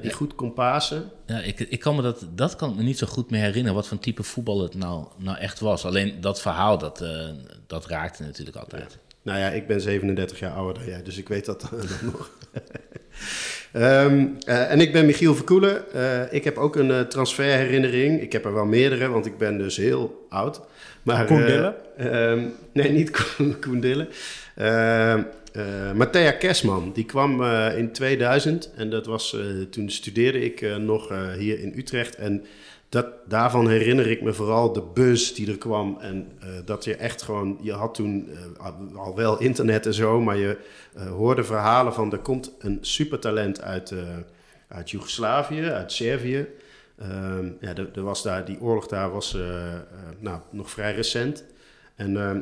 die 0.00 0.10
Ja. 0.10 0.16
goed 0.16 0.34
kon 0.34 0.52
pasen. 0.52 1.10
Ja, 1.26 1.40
ik, 1.40 1.60
ik 1.60 1.80
kan 1.80 1.96
me 1.96 2.02
dat, 2.02 2.26
dat 2.34 2.56
kan 2.56 2.70
ik 2.70 2.76
me 2.76 2.82
niet 2.82 2.98
zo 2.98 3.06
goed 3.06 3.30
meer 3.30 3.40
herinneren 3.40 3.74
wat 3.74 3.88
voor 3.88 3.98
type 3.98 4.22
voetbal 4.22 4.62
het 4.62 4.74
nou, 4.74 5.06
nou 5.16 5.38
echt 5.38 5.60
was. 5.60 5.84
Alleen 5.84 6.20
dat 6.20 6.40
verhaal, 6.40 6.78
dat, 6.78 7.04
dat 7.66 7.86
raakte 7.86 8.22
natuurlijk 8.22 8.56
altijd. 8.56 8.98
Nou 9.22 9.38
ja, 9.38 9.48
ik 9.50 9.66
ben 9.66 9.80
37 9.80 10.38
jaar 10.38 10.52
ouder 10.52 10.74
dan 10.74 10.84
jij, 10.92 11.02
dus 11.02 11.16
ik 11.18 11.28
weet 11.28 11.44
dat 11.44 11.60
dan 11.70 11.80
nog. 12.12 12.30
Ehm, 13.76 14.26
eh, 14.46 14.70
en 14.70 14.80
ik 14.80 14.92
ben 14.92 15.06
Michiel 15.06 15.34
Verkoelen. 15.34 15.92
Eh, 15.92 16.32
ik 16.32 16.44
heb 16.44 16.56
ook 16.56 16.76
een 16.76 16.90
eh, 16.90 17.00
transferherinnering. 17.00 18.20
Ik 18.20 18.32
heb 18.32 18.44
er 18.44 18.54
wel 18.54 18.64
meerdere, 18.64 19.08
want 19.08 19.26
ik 19.26 19.38
ben 19.38 19.58
dus 19.58 19.76
heel 19.76 20.26
oud. 20.28 20.60
Maar, 21.02 21.24
Koen 21.26 21.40
eh, 21.40 21.46
Dille? 21.46 21.74
ehm, 21.96 22.42
nee, 22.72 22.90
niet 22.90 23.10
Koen, 23.36 23.58
Koen 23.60 23.80
Dille. 23.80 24.08
Ehm, 24.54 25.22
eh, 25.52 25.92
Matthea 25.94 26.30
Kersman, 26.30 26.90
die 26.94 27.04
kwam 27.04 27.42
in 27.76 27.92
2000. 27.92 28.70
En 28.76 28.90
dat 28.90 29.06
was, 29.06 29.36
toen 29.70 29.90
studeerde 29.90 30.44
ik 30.44 30.78
nog 30.78 31.12
hier 31.38 31.60
in 31.60 31.72
Utrecht. 31.76 32.14
En 32.14 32.44
dat, 32.88 33.06
daarvan 33.26 33.68
herinner 33.68 34.10
ik 34.10 34.22
me 34.22 34.32
vooral 34.32 34.72
de 34.72 34.82
buzz 34.94 35.32
die 35.32 35.50
er 35.50 35.58
kwam. 35.58 35.98
En 36.00 36.32
eh, 36.40 36.48
dat 36.64 36.84
je 36.84 36.96
echt 36.96 37.22
gewoon, 37.22 37.58
je 37.62 37.72
had 37.72 37.94
toen 37.94 38.28
eh, 38.58 38.96
al 38.96 39.16
wel 39.16 39.40
internet 39.40 39.86
en 39.86 39.94
zo, 39.94 40.20
maar 40.20 40.36
je 40.36 40.58
eh, 40.94 41.10
hoorde 41.10 41.44
verhalen 41.44 41.94
van 41.94 42.12
er 42.12 42.18
komt 42.18 42.52
een 42.58 42.78
supertalent 42.80 43.60
uit, 43.60 43.94
uit 44.68 44.90
Joegoslavië, 44.90 45.62
uit 45.62 45.92
Servië. 45.92 46.46
Ehm, 46.98 47.50
ja, 47.60 47.74
er 47.94 48.02
was 48.02 48.22
daar, 48.22 48.44
die 48.44 48.60
oorlog 48.60 48.86
daar 48.86 49.10
was 49.10 49.36
nou, 50.18 50.40
nog 50.50 50.70
vrij 50.70 50.94
recent. 50.94 51.44
En, 51.94 52.16
ehm, 52.16 52.40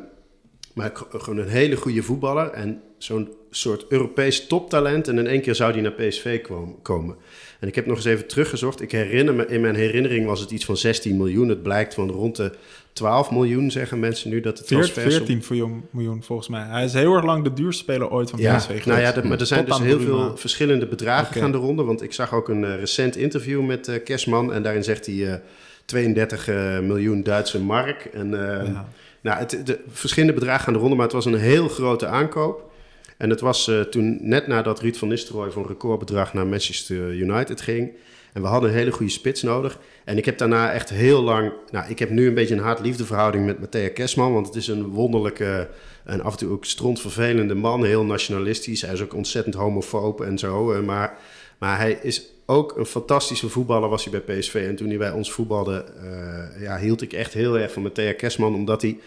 maar 0.73 0.91
gewoon 1.09 1.37
een 1.37 1.47
hele 1.47 1.75
goede 1.75 2.03
voetballer 2.03 2.49
en 2.51 2.81
zo'n 2.97 3.33
soort 3.57 3.85
Europees 3.89 4.47
toptalent. 4.47 5.07
En 5.07 5.17
in 5.17 5.27
één 5.27 5.41
keer 5.41 5.55
zou 5.55 5.73
die 5.73 5.81
naar 5.81 5.91
PSV 5.91 6.41
komen. 6.81 7.15
En 7.59 7.67
ik 7.67 7.75
heb 7.75 7.85
nog 7.85 7.95
eens 7.95 8.05
even 8.05 8.27
teruggezocht. 8.27 8.81
Ik 8.81 8.91
herinner 8.91 9.33
me, 9.33 9.47
in 9.47 9.61
mijn 9.61 9.75
herinnering 9.75 10.25
was 10.25 10.39
het 10.39 10.51
iets 10.51 10.65
van 10.65 10.77
16 10.77 11.17
miljoen. 11.17 11.49
Het 11.49 11.63
blijkt 11.63 11.93
van 11.93 12.09
rond 12.11 12.35
de 12.35 12.51
12 12.93 13.31
miljoen, 13.31 13.71
zeggen 13.71 13.99
mensen 13.99 14.29
nu, 14.29 14.39
dat 14.41 14.57
de 14.57 14.63
Veert- 14.63 14.81
transfersom... 14.93 15.25
14 15.25 15.43
miljoen, 15.49 15.83
miljoen 15.89 16.23
volgens 16.23 16.47
mij. 16.47 16.63
Hij 16.63 16.83
is 16.83 16.93
heel 16.93 17.13
erg 17.15 17.25
lang 17.25 17.43
de 17.43 17.53
duurste 17.53 17.83
speler 17.83 18.09
ooit 18.09 18.29
van 18.29 18.39
Ja, 18.39 18.55
PSV 18.55 18.65
geweest. 18.67 18.85
nou 18.85 18.99
ja, 18.99 19.13
maar 19.23 19.39
er 19.39 19.45
zijn 19.45 19.65
Tot 19.65 19.77
dus 19.77 19.85
heel 19.87 19.97
Bruma. 19.97 20.25
veel 20.27 20.37
verschillende 20.37 20.87
bedragen 20.87 21.27
Oké. 21.27 21.39
gaan 21.39 21.51
de 21.51 21.57
ronde. 21.57 21.83
Want 21.83 22.01
ik 22.01 22.13
zag 22.13 22.33
ook 22.33 22.49
een 22.49 22.63
eh, 22.65 22.75
recent 22.79 23.15
interview 23.15 23.65
met 23.65 23.87
eh 23.87 24.03
Kersman. 24.03 24.53
En 24.53 24.63
daarin 24.63 24.83
zegt 24.83 25.05
hij 25.05 25.31
eh, 25.31 25.39
32 25.85 26.47
eh, 26.47 26.79
miljoen 26.79 27.23
Duitse 27.23 27.61
mark. 27.61 28.05
En, 28.13 28.29
Ja. 28.29 28.89
nou, 29.21 29.37
het, 29.39 29.61
de 29.65 29.79
verschillende 29.89 30.33
bedragen 30.33 30.63
gaan 30.63 30.73
de 30.73 30.79
ronde, 30.79 30.95
maar 30.95 31.05
het 31.05 31.13
was 31.13 31.25
een 31.25 31.35
heel 31.39 31.67
grote 31.67 32.05
aankoop. 32.07 32.71
En 33.17 33.29
het 33.29 33.39
was 33.41 33.67
eh, 33.67 33.81
toen 33.81 34.17
net 34.21 34.47
nadat 34.47 34.79
Ruud 34.81 34.95
van 34.95 35.07
Nistelrooy 35.07 35.51
voor 35.51 35.61
een 35.61 35.67
recordbedrag 35.67 36.33
naar 36.33 36.47
Manchester 36.47 37.13
United 37.13 37.61
ging. 37.61 37.91
En 38.33 38.41
we 38.41 38.47
hadden 38.47 38.69
een 38.69 38.75
hele 38.75 38.91
goede 38.91 39.11
spits 39.11 39.41
nodig. 39.41 39.79
En 40.05 40.17
ik 40.17 40.25
heb 40.25 40.37
daarna 40.37 40.71
echt 40.71 40.89
heel 40.89 41.21
lang... 41.21 41.51
Nou, 41.71 41.89
ik 41.89 41.99
heb 41.99 42.09
nu 42.09 42.27
een 42.27 42.33
beetje 42.33 42.55
een 42.55 42.61
haat-liefdeverhouding 42.61 43.45
met 43.45 43.59
Matthea 43.59 43.89
Kersman. 43.89 44.33
Want 44.33 44.47
het 44.47 44.55
is 44.55 44.67
een 44.67 44.85
wonderlijke 44.87 45.69
en 46.03 46.21
af 46.21 46.31
en 46.31 46.37
toe 46.37 46.51
ook 46.51 46.65
strontvervelende 46.65 47.55
man. 47.55 47.83
Heel 47.83 48.03
nationalistisch. 48.03 48.81
Hij 48.81 48.93
is 48.93 49.01
ook 49.01 49.13
ontzettend 49.13 49.55
homofoob 49.55 50.21
en 50.21 50.37
zo. 50.37 50.71
eh, 50.71 50.81
Maar, 50.81 51.17
maar 51.57 51.77
hij 51.77 51.99
is 52.01 52.29
ook 52.45 52.77
een 52.77 52.85
fantastische 52.85 53.49
voetballer 53.49 53.89
was 53.89 54.05
hij 54.05 54.21
bij 54.21 54.37
PSV. 54.37 54.65
En 54.69 54.75
toen 54.75 54.87
hij 54.87 54.97
bij 54.97 55.11
ons 55.11 55.31
voetbalde, 55.31 55.85
eh, 56.01 56.61
ja, 56.61 56.77
hield 56.77 57.01
ik 57.01 57.13
echt 57.13 57.33
heel 57.33 57.59
erg 57.59 57.71
van 57.71 57.81
Matthea 57.81 58.13
Kersman. 58.13 58.55
Omdat 58.55 58.81
hij... 58.81 58.97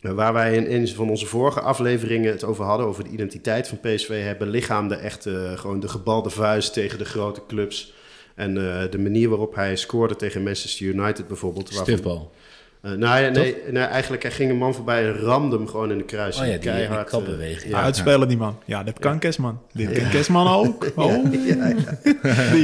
Uh, 0.00 0.12
Waar 0.12 0.32
wij 0.32 0.54
in 0.56 0.80
een 0.80 0.88
van 0.88 1.10
onze 1.10 1.26
vorige 1.26 1.60
afleveringen 1.60 2.30
het 2.32 2.44
over 2.44 2.64
hadden, 2.64 2.86
over 2.86 3.04
de 3.04 3.10
identiteit 3.10 3.68
van 3.68 3.80
PSV, 3.80 4.22
hebben 4.22 4.48
lichaamde 4.50 4.94
echt 4.94 5.26
eh, 5.26 5.58
gewoon 5.58 5.80
de 5.80 5.88
gebalde 5.88 6.30
vuist 6.30 6.72
tegen 6.72 6.98
de 6.98 7.04
grote 7.04 7.42
clubs. 7.46 7.92
En 8.34 8.56
eh, 8.82 8.90
de 8.90 8.98
manier 8.98 9.28
waarop 9.28 9.54
hij 9.54 9.76
scoorde 9.76 10.16
tegen 10.16 10.42
Manchester 10.42 10.86
United 10.86 11.26
bijvoorbeeld. 11.28 11.68
waarvan- 11.76 11.94
Eh, 12.82 12.90
nou 12.92 13.20
ja, 13.22 13.28
nee, 13.28 13.56
nee, 13.70 13.82
eigenlijk 13.82 14.22
hij 14.22 14.32
ging 14.32 14.50
een 14.50 14.56
man 14.56 14.74
voorbij 14.74 15.06
en 15.08 15.14
ramde 15.18 15.56
hem 15.56 15.66
gewoon 15.68 15.90
in 15.90 15.98
de 15.98 16.04
kruis. 16.04 16.36
Oh 16.40 16.44
ja, 16.44 16.50
die- 16.50 16.60
die 16.60 16.70
Keihard, 16.70 17.06
eh, 17.06 17.12
kapbeweging. 17.12 17.72
Ja, 17.72 17.78
ja. 17.78 17.84
uitspelen 17.84 18.28
die 18.28 18.36
man. 18.36 18.58
Ja, 18.64 18.82
dat 18.84 18.98
kan 18.98 19.18
Kesman. 19.18 19.60
Dit 19.72 19.92
kan 19.92 20.08
Kesman 20.08 20.48
ook. 20.48 20.86
Oh. 20.96 21.32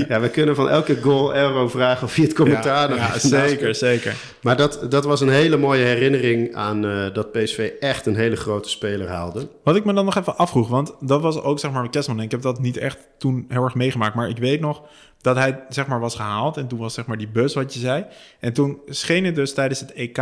ja, 0.09 0.21
we 0.21 0.28
kunnen 0.33 0.54
van 0.54 0.68
elke 0.68 0.97
goal 1.00 1.35
Euro 1.37 1.68
vragen 1.68 2.06
of 2.06 2.14
hij 2.14 2.25
het 2.25 2.35
commentaar 2.35 2.88
nog 2.88 2.99
ja, 2.99 3.18
zeker, 3.18 3.75
zeker. 3.75 4.14
Maar 4.42 4.56
dat, 4.56 4.87
dat 4.88 5.04
was 5.04 5.21
een 5.21 5.28
hele 5.28 5.56
mooie 5.56 5.85
herinnering 5.85 6.54
aan 6.54 6.87
eh, 6.87 7.14
dat 7.14 7.33
PSV 7.33 7.71
echt 7.80 8.06
een 8.06 8.16
hele 8.16 8.37
grote 8.37 8.68
speler 8.68 9.09
haalde. 9.09 9.49
Wat 9.64 9.76
ik 9.76 9.85
me 9.85 9.92
dan 9.92 10.04
nog 10.04 10.16
even 10.16 10.37
afvroeg, 10.37 10.68
want 10.68 10.94
dat 11.00 11.21
was 11.21 11.42
ook 11.42 11.59
zeg 11.59 11.71
maar 11.71 11.83
met 11.83 11.90
Kesman. 11.90 12.18
En 12.18 12.25
ik 12.25 12.30
heb 12.30 12.42
dat 12.42 12.61
niet 12.61 12.76
echt 12.76 12.99
toen 13.18 13.44
heel 13.49 13.64
erg 13.64 13.75
meegemaakt. 13.75 14.14
Maar 14.14 14.28
ik 14.28 14.38
weet 14.38 14.61
nog 14.61 14.83
dat 15.25 15.37
hij 15.37 15.64
zeg 15.69 15.87
maar 15.87 16.00
was 16.00 16.14
gehaald. 16.14 16.57
En 16.57 16.66
toen 16.66 16.78
was 16.78 16.95
zeg 16.95 17.07
maar 17.07 17.16
die 17.16 17.28
bus 17.28 17.54
wat 17.54 17.75
je 17.75 17.81
zei. 17.81 18.04
En 18.40 18.52
toen 18.52 18.78
scheen 18.87 19.25
het 19.25 19.35
dus 19.35 19.54
tijdens 19.54 19.81
het 19.81 19.93
EK 19.93 20.19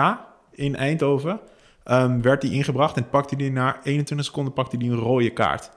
in 0.53 0.77
Eindhoven. 0.77 1.41
ehm, 1.85 2.21
werd 2.21 2.43
hij 2.43 2.51
ingebracht 2.53 2.97
en 2.97 3.09
pakte 3.09 3.35
hij 3.39 3.49
na 3.49 3.77
21 3.83 4.27
seconden 4.27 4.53
pakte 4.53 4.77
hij 4.77 4.87
een 4.87 4.95
rode 4.97 5.31
kaart. 5.31 5.71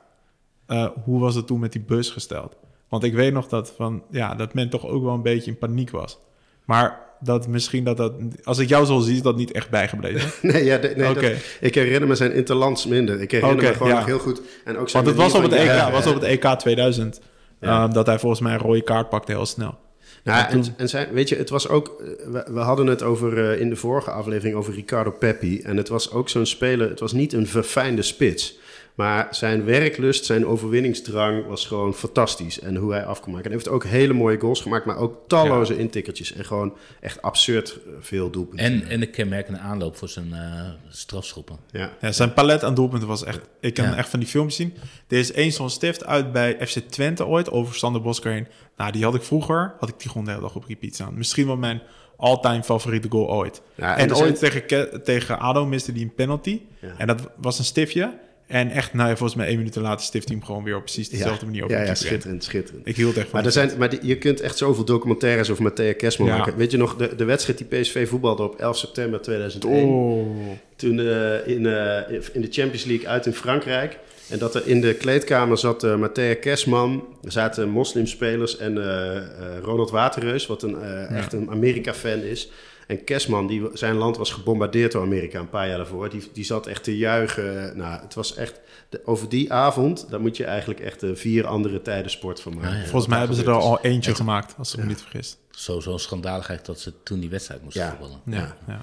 Eh, 0.65 0.87
hoe 1.03 1.19
was 1.19 1.35
het 1.35 1.47
toen 1.47 1.59
met 1.59 1.71
die 1.71 1.81
bus 1.81 2.09
gesteld? 2.09 2.55
Want 2.89 3.03
ik 3.03 3.13
weet 3.13 3.33
nog 3.33 3.47
dat, 3.47 3.73
van, 3.77 4.03
ja, 4.11 4.35
dat 4.35 4.53
men 4.53 4.69
toch 4.69 4.87
ook 4.87 5.03
wel 5.03 5.13
een 5.13 5.21
beetje 5.21 5.51
in 5.51 5.57
paniek 5.57 5.89
was. 5.89 6.19
Maar 6.65 6.99
dat 7.19 7.47
misschien 7.47 7.83
dat 7.83 7.97
dat... 7.97 8.13
Als 8.43 8.57
ik 8.57 8.69
jou 8.69 8.85
zo 8.85 8.99
zie, 8.99 9.15
is 9.15 9.21
dat 9.21 9.35
niet 9.37 9.51
echt 9.51 9.69
bijgebleven. 9.69 10.31
Nee, 10.51 10.63
ja, 10.63 10.77
de- 10.77 10.93
nee 10.97 11.13
dat- 11.13 11.23
ik 11.61 11.75
herinner 11.75 12.07
me 12.07 12.15
zijn 12.15 12.33
interlands 12.33 12.85
minder. 12.85 13.21
Ik 13.21 13.31
herinner 13.31 13.63
me 13.63 13.73
gewoon 13.73 13.87
ja. 13.91 13.95
nog 13.95 14.05
heel 14.05 14.19
goed. 14.19 14.41
En 14.65 14.77
ook 14.77 14.89
zijn 14.89 15.03
Want 15.03 15.17
het 15.17 15.25
was 15.25 15.35
op 15.43 15.51
het 15.51 15.59
EK, 15.59 15.91
was 15.91 16.07
op 16.07 16.13
het 16.13 16.23
EK 16.23 16.45
2000. 16.45 17.21
Ja. 17.59 17.83
ehm, 17.83 17.93
dat 17.93 18.05
hij 18.05 18.19
volgens 18.19 18.41
mij 18.41 18.53
een 18.53 18.59
rode 18.59 18.81
kaart 18.83 19.09
pakte 19.09 19.31
heel 19.31 19.45
snel. 19.45 19.77
Nou, 20.23 20.49
en, 20.49 20.63
en 20.77 20.89
zijn, 20.89 21.13
weet 21.13 21.29
je, 21.29 21.35
het 21.35 21.49
was 21.49 21.67
ook. 21.69 21.87
eh, 21.99 22.31
We, 22.31 22.47
we 22.53 22.59
hadden 22.59 22.87
het 22.87 23.03
over 23.03 23.51
eh, 23.51 23.59
in 23.61 23.69
de 23.69 23.75
vorige 23.75 24.11
aflevering 24.11 24.55
over 24.55 24.73
Ricardo 24.73 25.11
Peppi. 25.11 25.61
En 25.61 25.77
het 25.77 25.87
was 25.89 26.11
ook 26.11 26.29
zo'n 26.29 26.45
speler. 26.45 26.89
Het 26.89 26.99
was 26.99 27.11
niet 27.11 27.33
een 27.33 27.47
verfijnde 27.47 28.01
spits. 28.01 28.57
Maar 28.95 29.27
zijn 29.31 29.65
werklust, 29.65 30.25
zijn 30.25 30.45
overwinningsdrang 30.47 31.45
was 31.47 31.65
gewoon 31.67 31.93
fantastisch. 31.93 32.59
En 32.59 32.75
hoe 32.75 32.91
hij 32.91 33.05
af 33.05 33.19
kon 33.21 33.31
maken. 33.33 33.45
En 33.51 33.51
hij 33.57 33.59
heeft 33.63 33.75
ook 33.75 33.83
hele 33.91 34.13
mooie 34.13 34.39
goals 34.39 34.61
gemaakt, 34.61 34.85
maar 34.85 34.97
ook 34.97 35.17
talloze 35.27 35.77
intikkertjes. 35.77 36.33
En 36.33 36.45
gewoon 36.45 36.73
echt 37.01 37.21
absurd 37.21 37.69
eh, 37.85 37.91
veel 37.99 38.29
doelpunten. 38.29 38.65
En, 38.65 38.87
en 38.87 38.99
de 38.99 39.05
kenmerkende 39.05 39.59
aanloop 39.59 39.97
voor 39.97 40.09
zijn 40.09 40.33
eh, 40.33 40.69
strafschoppen. 40.89 41.57
ja. 41.71 41.91
Ja, 42.01 42.11
zijn 42.11 42.33
palet 42.33 42.63
aan 42.63 42.73
doelpunten 42.75 43.07
was 43.07 43.23
echt... 43.23 43.39
Ik 43.59 43.73
kan 43.73 43.85
Ja. 43.85 43.95
echt 43.95 44.09
van 44.09 44.19
die 44.19 44.27
filmpjes 44.27 44.55
zien. 44.57 44.73
Er 45.07 45.17
is 45.17 45.31
één 45.31 45.51
zo'n 45.51 45.69
stift 45.69 46.05
uit 46.05 46.31
bij 46.31 46.57
FC 46.67 46.79
Twente 46.79 47.25
ooit, 47.25 47.51
over 47.51 47.75
Sander 47.75 48.01
Bosker 48.01 48.31
heen. 48.31 48.47
Nou, 48.77 48.91
die 48.91 49.03
had 49.03 49.15
ik 49.15 49.21
vroeger, 49.23 49.73
had 49.79 49.89
ik 49.89 49.99
die 49.99 50.09
gewoon 50.09 50.23
de 50.25 50.29
hele 50.31 50.43
dag 50.43 50.55
op 50.55 50.65
repeat 50.67 50.93
staan. 50.93 51.17
Misschien 51.17 51.45
wel 51.47 51.57
mijn 51.57 51.81
all-time 52.17 52.63
favoriete 52.63 53.07
goal 53.09 53.29
ooit. 53.31 53.61
Ja, 53.75 53.97
en 53.97 54.09
en 54.09 54.15
ooit 54.15 54.37
zijn- 54.37 54.51
tegen, 54.67 55.03
tegen 55.03 55.39
ADO 55.39 55.65
miste 55.65 55.91
hij 55.91 56.01
een 56.01 56.13
penalty. 56.13 56.61
Ja. 56.81 56.93
En 56.97 57.07
dat 57.07 57.21
was 57.37 57.59
een 57.59 57.65
stiftje. 57.65 58.23
En 58.47 58.69
echt, 58.69 58.93
nou 58.93 59.09
ja, 59.09 59.15
volgens 59.15 59.37
mij 59.39 59.47
één 59.47 59.57
minuut 59.57 59.75
later 59.75 60.05
stift 60.05 60.27
hij 60.27 60.37
hem 60.37 60.45
gewoon 60.45 60.63
weer 60.63 60.75
op 60.75 60.83
precies 60.83 61.09
dezelfde 61.09 61.45
manier 61.45 61.63
op 61.63 61.69
ja, 61.69 61.81
ja, 61.81 61.95
schitterend, 61.95 62.43
schitterend. 62.43 62.87
Ik 62.87 62.95
hield 62.95 63.15
echt 63.17 63.23
van 63.29 63.35
Maar, 63.35 63.45
er 63.45 63.51
zijn, 63.51 63.71
maar 63.77 63.89
die- 63.89 63.99
je 64.01 64.17
kunt 64.17 64.41
echt 64.41 64.57
zoveel 64.57 64.85
documentaires 64.85 65.49
over 65.49 65.63
Matthea 65.63 65.93
Kerstman 65.93 66.27
Ja. 66.27 66.37
maken. 66.37 66.57
Weet 66.57 66.71
je 66.71 66.77
nog, 66.77 66.95
de, 66.95 67.15
de 67.15 67.23
wedstrijd 67.23 67.57
die 67.57 67.67
PSV 67.79 68.07
voetbalde 68.09 68.43
op 68.43 68.59
11 68.59 68.77
september 68.77 69.21
2001. 69.21 69.85
Oh. 69.87 70.27
Toen 70.75 70.99
eh, 70.99 71.47
in, 71.47 71.65
eh, 71.65 72.17
in 72.33 72.41
de 72.41 72.47
Champions 72.49 72.83
League 72.85 73.07
uit 73.07 73.25
in 73.25 73.33
Frankrijk. 73.33 73.97
En 74.29 74.39
dat 74.39 74.55
er 74.55 74.67
in 74.67 74.81
de 74.81 74.93
kleedkamer 74.93 75.57
zat 75.57 75.83
uh, 75.83 75.95
Matthea 75.95 76.35
Kersman. 76.35 77.03
Er 77.23 77.31
zaten 77.31 77.69
moslimspelers 77.69 78.57
en 78.57 78.77
eh, 78.77 79.17
eh, 79.17 79.23
Ronald 79.61 79.89
Waterreus, 79.91 80.45
wat 80.47 80.63
een, 80.63 80.81
eh, 80.81 81.17
echt 81.17 81.33
een 81.33 81.49
Amerika-fan 81.49 82.19
is. 82.21 82.49
En 82.87 83.03
Kersman, 83.03 83.47
die, 83.47 83.69
zijn 83.73 83.95
land 83.95 84.17
was 84.17 84.31
gebombardeerd 84.31 84.91
door 84.91 85.01
Amerika 85.01 85.39
een 85.39 85.49
paar 85.49 85.67
jaar 85.67 85.77
daarvoor. 85.77 86.09
Die, 86.09 86.29
die 86.33 86.43
zat 86.43 86.67
echt 86.67 86.83
te 86.83 86.97
juichen. 86.97 87.77
Nou, 87.77 88.01
het 88.01 88.13
was 88.13 88.35
echt... 88.35 88.59
De, 88.89 89.01
over 89.05 89.29
die 89.29 89.53
avond, 89.53 90.09
daar 90.09 90.21
moet 90.21 90.37
je 90.37 90.45
eigenlijk 90.45 90.79
echt 90.79 91.03
eh, 91.03 91.09
vier 91.13 91.47
andere 91.47 91.81
tijden 91.81 92.11
sport 92.11 92.41
van 92.41 92.53
maken. 92.53 92.69
Ja, 92.69 92.75
ja. 92.75 92.81
Wat 92.81 92.89
Volgens 92.89 93.09
mij 93.09 93.19
hebben 93.19 93.37
ze 93.37 93.43
er 93.43 93.51
al 93.51 93.79
eentje 93.81 94.15
gemaakt, 94.15 94.55
als 94.57 94.73
ik 94.73 94.79
me 94.79 94.85
niet 94.85 95.01
vergis. 95.01 95.37
Sowieso 95.51 95.97
schandaligheid 95.97 96.65
dat 96.65 96.79
ze 96.79 96.93
toen 97.03 97.19
die 97.19 97.29
wedstrijd 97.29 97.63
moesten 97.63 97.81
Ja. 97.83 97.89
voetballen. 97.89 98.21
Ja, 98.25 98.55
ja. 98.67 98.81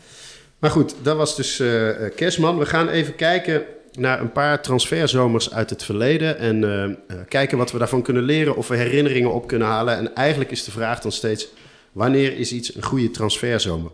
Maar 0.59 0.71
goed, 0.71 0.94
dat 1.02 1.16
was 1.16 1.37
dus 1.37 1.61
eh 1.61 2.06
eh, 2.06 2.14
Kersman. 2.14 2.59
We 2.59 2.66
gaan 2.66 2.88
even 2.88 3.14
kijken 3.14 3.64
naar 3.92 4.21
een 4.21 4.32
paar 4.32 4.62
transferzomers 4.62 5.52
uit 5.52 5.71
het 5.71 5.85
verleden. 5.85 6.38
En 6.38 6.64
eh, 6.64 6.85
eh, 6.85 6.94
kijken 7.28 7.59
wat 7.59 7.73
we 7.73 7.78
daarvan 7.78 8.02
kunnen 8.02 8.23
leren. 8.23 8.56
Of 8.56 8.68
we 8.68 8.76
herinneringen 8.76 9.32
op 9.32 9.47
kunnen 9.47 9.68
halen. 9.68 9.97
En 9.97 10.14
eigenlijk 10.14 10.50
is 10.50 10.64
de 10.64 10.71
vraag 10.71 11.00
dan 11.00 11.12
steeds: 11.12 11.49
wanneer 11.93 12.37
is 12.39 12.53
iets 12.53 12.75
een 12.75 12.83
goede 12.83 13.11
transferzomer? 13.11 13.91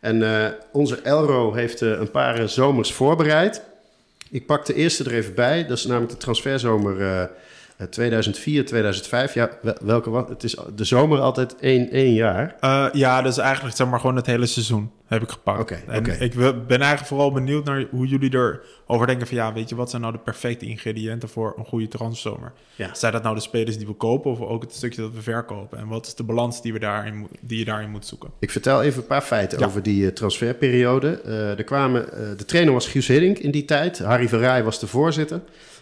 En 0.00 0.22
eh, 0.44 0.50
onze 0.72 0.96
Elro 1.02 1.54
heeft 1.54 1.82
eh, 1.82 1.88
een 1.90 2.10
paar 2.10 2.38
eh, 2.38 2.46
zomers 2.46 2.92
voorbereid. 2.92 3.62
Ik 4.30 4.46
pak 4.46 4.66
de 4.66 4.74
eerste 4.74 5.04
er 5.04 5.12
even 5.14 5.34
bij. 5.34 5.66
Dat 5.66 5.78
is 5.78 5.86
namelijk 5.86 6.12
de 6.12 6.18
transferzomer 6.18 7.00
eh, 7.00 7.22
eh, 7.22 7.28
2004, 7.90 8.66
2005. 8.66 9.34
Ja, 9.34 9.50
wel- 9.62 9.76
welke 9.82 10.10
was? 10.10 10.28
Het 10.28 10.44
is 10.44 10.56
de 10.76 10.84
zomer 10.84 11.18
altijd 11.20 11.56
één, 11.60 11.90
één 11.90 12.12
jaar. 12.12 12.56
Ja, 12.92 13.22
dus 13.22 13.38
eigenlijk 13.38 13.76
zeg 13.76 13.86
maar 13.88 14.00
gewoon 14.00 14.16
het 14.16 14.26
hele 14.26 14.46
seizoen 14.46 14.90
heb 15.10 15.22
ik 15.22 15.30
gepakt. 15.30 15.60
Oké, 15.60 16.12
ik 16.18 16.34
ben 16.34 16.78
eigenlijk 16.78 17.06
vooral 17.06 17.32
benieuwd 17.32 17.64
naar 17.64 17.86
hoe 17.90 18.06
jullie 18.06 18.34
erover 18.34 19.06
denken 19.06 19.26
van... 19.26 19.36
ja, 19.36 19.52
weet 19.52 19.68
je, 19.68 19.74
wat 19.74 19.90
zijn 19.90 20.02
nou 20.02 20.14
de 20.14 20.20
perfecte 20.20 20.66
ingrediënten 20.66 21.28
voor 21.28 21.54
een 21.58 21.64
goede 21.64 21.88
transferzomer? 21.88 22.52
Ja. 22.74 22.94
Zijn 22.94 23.12
dat 23.12 23.22
nou 23.22 23.34
de 23.34 23.40
spelers 23.40 23.76
die 23.78 23.86
we 23.86 23.92
kopen 23.92 24.30
of 24.30 24.40
ook 24.40 24.62
het 24.62 24.74
stukje 24.74 25.00
dat 25.02 25.12
we 25.12 25.22
verkopen? 25.22 25.78
En 25.78 25.88
wat 25.88 26.06
is 26.06 26.14
de 26.14 26.22
balans 26.22 26.62
die, 26.62 26.72
we 26.72 26.78
daarin, 26.78 27.28
die 27.40 27.58
je 27.58 27.64
daarin 27.64 27.90
moet 27.90 28.06
zoeken? 28.06 28.30
Ik 28.38 28.50
vertel 28.50 28.82
even 28.82 29.00
een 29.00 29.06
paar 29.06 29.22
feiten 29.22 29.58
Ja. 29.58 29.66
over 29.66 29.82
die 29.82 30.06
eh, 30.06 30.12
transferperiode. 30.12 31.20
Eh, 31.20 31.58
er 31.58 31.64
kwamen, 31.64 32.12
eh, 32.12 32.36
de 32.36 32.44
trainer 32.44 32.72
was 32.72 32.86
Guus 32.88 33.06
Hiddink 33.06 33.38
in 33.38 33.50
die 33.50 33.64
tijd. 33.64 33.98
Harry 33.98 34.28
Verrij 34.28 34.64
was 34.64 34.80
de 34.80 34.86
voorzitter. 34.86 35.40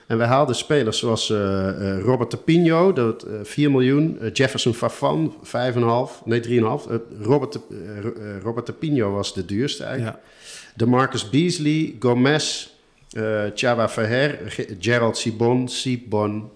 En 0.09 0.19
wij 0.19 0.27
haalden 0.27 0.55
spelers 0.55 0.99
zoals 0.99 1.31
eh, 1.31 1.69
eh, 1.97 2.03
Robert 2.03 2.31
de 2.31 2.37
Pino, 2.37 2.93
dat, 2.93 3.23
eh 3.23 3.33
4 3.43 3.71
miljoen. 3.71 4.19
eh, 4.21 4.33
Jefferson 4.33 4.75
Fafan, 4.75 5.35
5,5. 5.43 6.23
Nee, 6.25 6.41
3,5. 6.41 6.87
Eh, 6.91 6.97
Robert, 7.23 7.59
Robert 8.43 8.67
de 8.67 8.73
Pino 8.73 9.11
was 9.13 9.35
de 9.35 9.45
duurste 9.45 9.85
eigenlijk. 9.85 10.17
Ja. 10.17 10.23
De 10.77 10.87
Marcus 10.87 11.31
Beasley, 11.31 11.97
Gomez, 12.01 12.69
eh 13.13 13.43
Chava 13.55 13.89
Verher, 13.89 14.39
Ge- 14.47 14.77
Gerald 14.81 15.17
Sibon, 15.17 15.69
Sibon, 15.69 16.51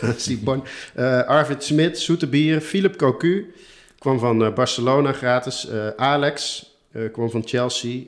Sibon, 0.16 0.62
eh, 0.94 1.22
Arvid 1.26 1.62
Smit, 1.64 1.98
Soeterbier, 1.98 2.60
Philip 2.60 2.96
Cocu, 2.96 3.52
kwam 3.98 4.18
van 4.18 4.54
Barcelona 4.54 5.12
gratis, 5.12 5.68
Alex 5.96 6.66
kwam 7.12 7.30
van 7.30 7.42
Chelsea, 7.46 8.00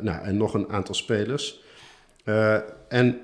nou, 0.00 0.24
en 0.24 0.36
nog 0.36 0.54
een 0.54 0.68
aantal 0.68 0.94
spelers. 0.94 1.60
En 2.94 3.20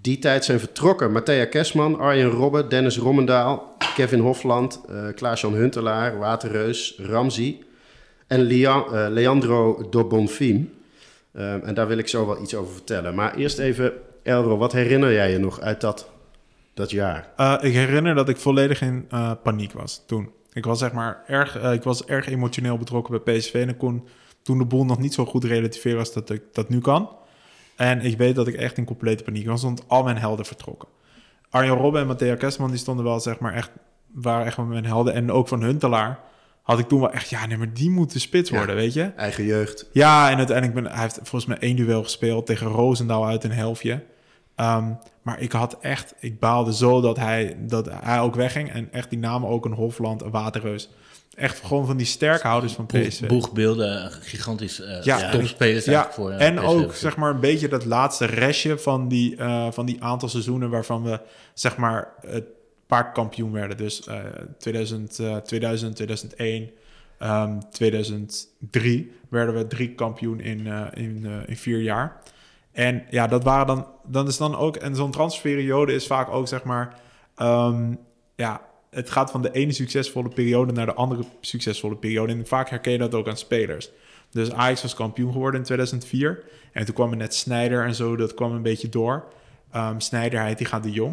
die 0.00 0.18
tijd 0.18 0.44
zijn 0.44 0.58
vertrokken 0.58 1.12
Matthea 1.12 1.44
Kesman, 1.46 1.98
Arjen 1.98 2.30
Robben, 2.30 2.68
Dennis 2.68 2.98
Rommendaal, 2.98 3.76
Kevin 3.94 4.18
Hofland, 4.20 4.80
eh 4.88 5.06
Klaas-Jan 5.14 5.54
Huntelaar, 5.54 6.18
Waterreus, 6.18 6.98
Ramzi 6.98 7.62
en 8.26 8.50
eh, 8.50 9.06
Leandro 9.08 9.88
Dobonfim. 9.90 10.72
Eh, 11.32 11.68
en 11.68 11.74
daar 11.74 11.88
wil 11.88 11.98
ik 11.98 12.08
zo 12.08 12.26
wel 12.26 12.42
iets 12.42 12.54
over 12.54 12.72
vertellen. 12.72 13.14
Maar 13.14 13.34
eerst 13.34 13.58
even, 13.58 13.92
Elro, 14.22 14.56
wat 14.56 14.72
herinner 14.72 15.12
jij 15.12 15.30
je 15.30 15.38
nog 15.38 15.60
uit 15.60 15.80
dat, 15.80 16.10
dat 16.74 16.90
jaar? 16.90 17.28
Ik 17.60 17.72
herinner 17.72 18.14
dat 18.14 18.28
ik 18.28 18.36
volledig 18.36 18.80
in 18.80 19.08
paniek 19.42 19.72
was 19.72 20.02
toen. 20.06 20.30
Ik 20.52 20.64
was 20.64 20.78
zeg 20.78 20.92
maar 20.92 21.24
erg, 21.26 21.62
ik 21.62 21.82
was 21.82 22.04
erg 22.04 22.28
emotioneel 22.28 22.78
betrokken 22.78 23.20
bij 23.24 23.36
PSV 23.36 23.54
en 23.54 23.68
ik 23.68 23.78
kon 23.78 24.06
toen 24.42 24.58
de 24.58 24.64
boel 24.64 24.84
nog 24.84 24.98
niet 24.98 25.14
zo 25.14 25.24
goed 25.24 25.44
relativeren 25.44 25.98
als 25.98 26.12
dat 26.12 26.30
ik 26.30 26.42
dat 26.52 26.68
nu 26.68 26.80
kan. 26.80 27.18
En 27.76 28.00
ik 28.00 28.16
weet 28.18 28.34
dat 28.34 28.46
ik 28.46 28.54
echt 28.54 28.76
in 28.76 28.84
complete 28.84 29.22
paniek 29.24 29.46
was, 29.46 29.62
want 29.62 29.82
al 29.88 30.02
mijn 30.02 30.18
helden 30.18 30.44
vertrokken. 30.46 30.88
Arjen 31.50 31.74
Robben 31.76 32.00
en 32.00 32.06
Matthea 32.06 32.34
Kerstman 32.34 32.70
die 32.70 32.78
stonden 32.78 33.04
wel 33.04 33.20
zeg 33.20 33.38
maar 33.38 33.54
echt, 33.54 33.70
waren 34.12 34.46
echt 34.46 34.56
mijn 34.56 34.86
helden. 34.86 35.14
En 35.14 35.32
ook 35.32 35.48
van 35.48 35.62
Huntelaar 35.62 36.18
had 36.62 36.78
ik 36.78 36.88
toen 36.88 37.00
wel 37.00 37.12
echt, 37.12 37.30
ja 37.30 37.46
nee, 37.46 37.56
maar 37.56 37.72
die 37.72 37.90
moet 37.90 38.12
de 38.12 38.18
spits 38.18 38.50
Ja. 38.50 38.56
worden, 38.56 38.74
weet 38.74 38.92
je. 38.92 39.02
Eigen 39.02 39.44
jeugd. 39.44 39.88
Ja, 39.92 40.30
en 40.30 40.36
uiteindelijk 40.36 40.82
ben 40.82 40.92
hij 40.92 41.02
heeft 41.02 41.14
volgens 41.16 41.46
mij 41.46 41.58
één 41.58 41.76
duel 41.76 42.02
gespeeld 42.02 42.46
tegen 42.46 42.66
Roosendaal 42.66 43.26
uit 43.26 43.44
een 43.44 43.52
helftje. 43.52 44.02
Ehm, 44.54 44.92
maar 45.22 45.40
ik 45.40 45.52
had 45.52 45.78
echt, 45.80 46.14
ik 46.18 46.38
baalde 46.38 46.74
zo 46.74 47.00
dat 47.00 47.16
hij, 47.16 47.56
dat 47.60 47.88
hij 47.92 48.20
ook 48.20 48.34
wegging. 48.34 48.70
En 48.72 48.92
echt 48.92 49.10
die 49.10 49.18
namen 49.18 49.48
ook 49.48 49.64
een 49.64 49.72
Hofland, 49.72 50.22
een 50.22 50.30
Waterreus. 50.30 50.90
Echt 51.36 51.60
gewoon 51.66 51.86
van 51.86 51.96
die 51.96 52.06
sterkhouders 52.06 52.72
van 52.72 52.86
PSV. 52.86 53.26
Boegbeelden, 53.26 54.12
gigantisch 54.12 54.80
eh 54.80 55.02
Ja, 55.02 55.30
topspelers 55.30 55.84
ja, 55.84 55.92
eigenlijk 55.92 56.12
voor. 56.14 56.30
eh, 56.30 56.46
en 56.46 56.54
PSV. 56.54 56.64
ook 56.64 56.94
zeg 56.94 57.16
maar 57.16 57.30
een 57.30 57.40
beetje 57.40 57.68
dat 57.68 57.84
laatste 57.84 58.24
restje 58.24 58.78
van 58.78 59.08
die, 59.08 59.36
eh, 59.36 59.66
van 59.70 59.86
die 59.86 60.02
aantal 60.02 60.28
seizoenen 60.28 60.70
waarvan 60.70 61.02
we 61.02 61.20
zeg 61.54 61.76
maar 61.76 62.08
het 62.26 62.44
paar 62.86 63.12
kampioen 63.12 63.52
werden. 63.52 63.76
Dus 63.76 64.06
eh 64.06 64.16
2000, 64.58 65.18
eh, 65.18 65.36
2000, 65.36 65.96
2001, 65.96 66.70
ehm 67.18 67.58
2003 67.70 69.12
werden 69.28 69.54
we 69.54 69.66
drie 69.66 69.94
kampioen 69.94 70.40
in, 70.40 70.66
in, 70.94 71.26
in 71.46 71.56
vier 71.56 71.80
jaar. 71.80 72.20
En 72.72 73.04
ja, 73.10 73.26
dat 73.26 73.44
waren 73.44 73.66
dan, 73.66 73.86
dan 74.06 74.26
is 74.26 74.36
dan 74.36 74.56
ook, 74.56 74.76
en 74.76 74.94
zo'n 74.96 75.10
transferperiode 75.10 75.92
is 75.92 76.06
vaak 76.06 76.28
ook 76.28 76.48
zeg 76.48 76.64
maar, 76.64 76.94
ehm, 77.36 77.94
ja, 78.36 78.60
het 78.90 79.10
gaat 79.10 79.30
van 79.30 79.42
de 79.42 79.52
ene 79.52 79.72
succesvolle 79.72 80.28
periode 80.28 80.72
naar 80.72 80.86
de 80.86 80.94
andere 80.94 81.22
succesvolle 81.40 81.96
periode. 81.96 82.32
En 82.32 82.46
vaak 82.46 82.70
herken 82.70 82.92
je 82.92 82.98
dat 82.98 83.14
ook 83.14 83.28
aan 83.28 83.36
spelers. 83.36 83.90
Dus 84.30 84.52
Ajax 84.52 84.82
was 84.82 84.94
kampioen 84.94 85.32
geworden 85.32 85.60
in 85.60 85.66
2004. 85.66 86.42
En 86.72 86.84
toen 86.84 86.94
kwam 86.94 87.10
er 87.10 87.16
net 87.16 87.34
Snyder 87.34 87.84
en 87.84 87.94
zo, 87.94 88.16
dat 88.16 88.34
kwam 88.34 88.52
een 88.52 88.62
beetje 88.62 88.88
door. 88.88 89.24
Um, 89.76 90.00
Snyder, 90.00 90.40
hij, 90.40 90.54
die 90.54 90.66
gaat 90.66 90.82
de 90.82 90.90
jong. 90.90 91.12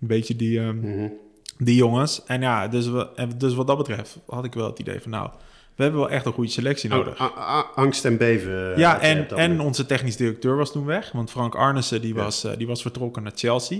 Een 0.00 0.06
beetje 0.06 0.36
die, 0.36 0.58
um, 0.60 1.12
die 1.58 1.74
jongens. 1.76 2.22
En 2.26 2.40
ja, 2.40 2.68
dus, 2.68 2.86
we, 2.88 3.08
dus 3.36 3.54
wat 3.54 3.66
dat 3.66 3.76
betreft 3.76 4.18
had 4.26 4.44
ik 4.44 4.54
wel 4.54 4.66
het 4.66 4.78
idee 4.78 5.00
van... 5.00 5.10
nou, 5.10 5.28
we 5.76 5.82
hebben 5.82 6.00
wel 6.00 6.10
echt 6.10 6.26
een 6.26 6.32
goede 6.32 6.50
selectie 6.50 6.90
nodig. 6.90 7.20
A- 7.20 7.32
a- 7.38 7.70
angst 7.74 8.04
en 8.04 8.16
beven. 8.16 8.72
eh, 8.72 8.78
Ja, 8.78 9.00
en, 9.00 9.28
en 9.36 9.60
onze 9.60 9.86
technisch 9.86 10.16
directeur 10.16 10.56
was 10.56 10.72
toen 10.72 10.84
weg. 10.84 11.12
Want 11.12 11.30
Frank 11.30 11.54
Arnissen 11.54 12.00
die 12.00 12.14
was, 12.14 12.44
eh, 12.44 12.56
die 12.56 12.66
was 12.66 12.82
vertrokken 12.82 13.22
naar 13.22 13.32
Chelsea. 13.34 13.78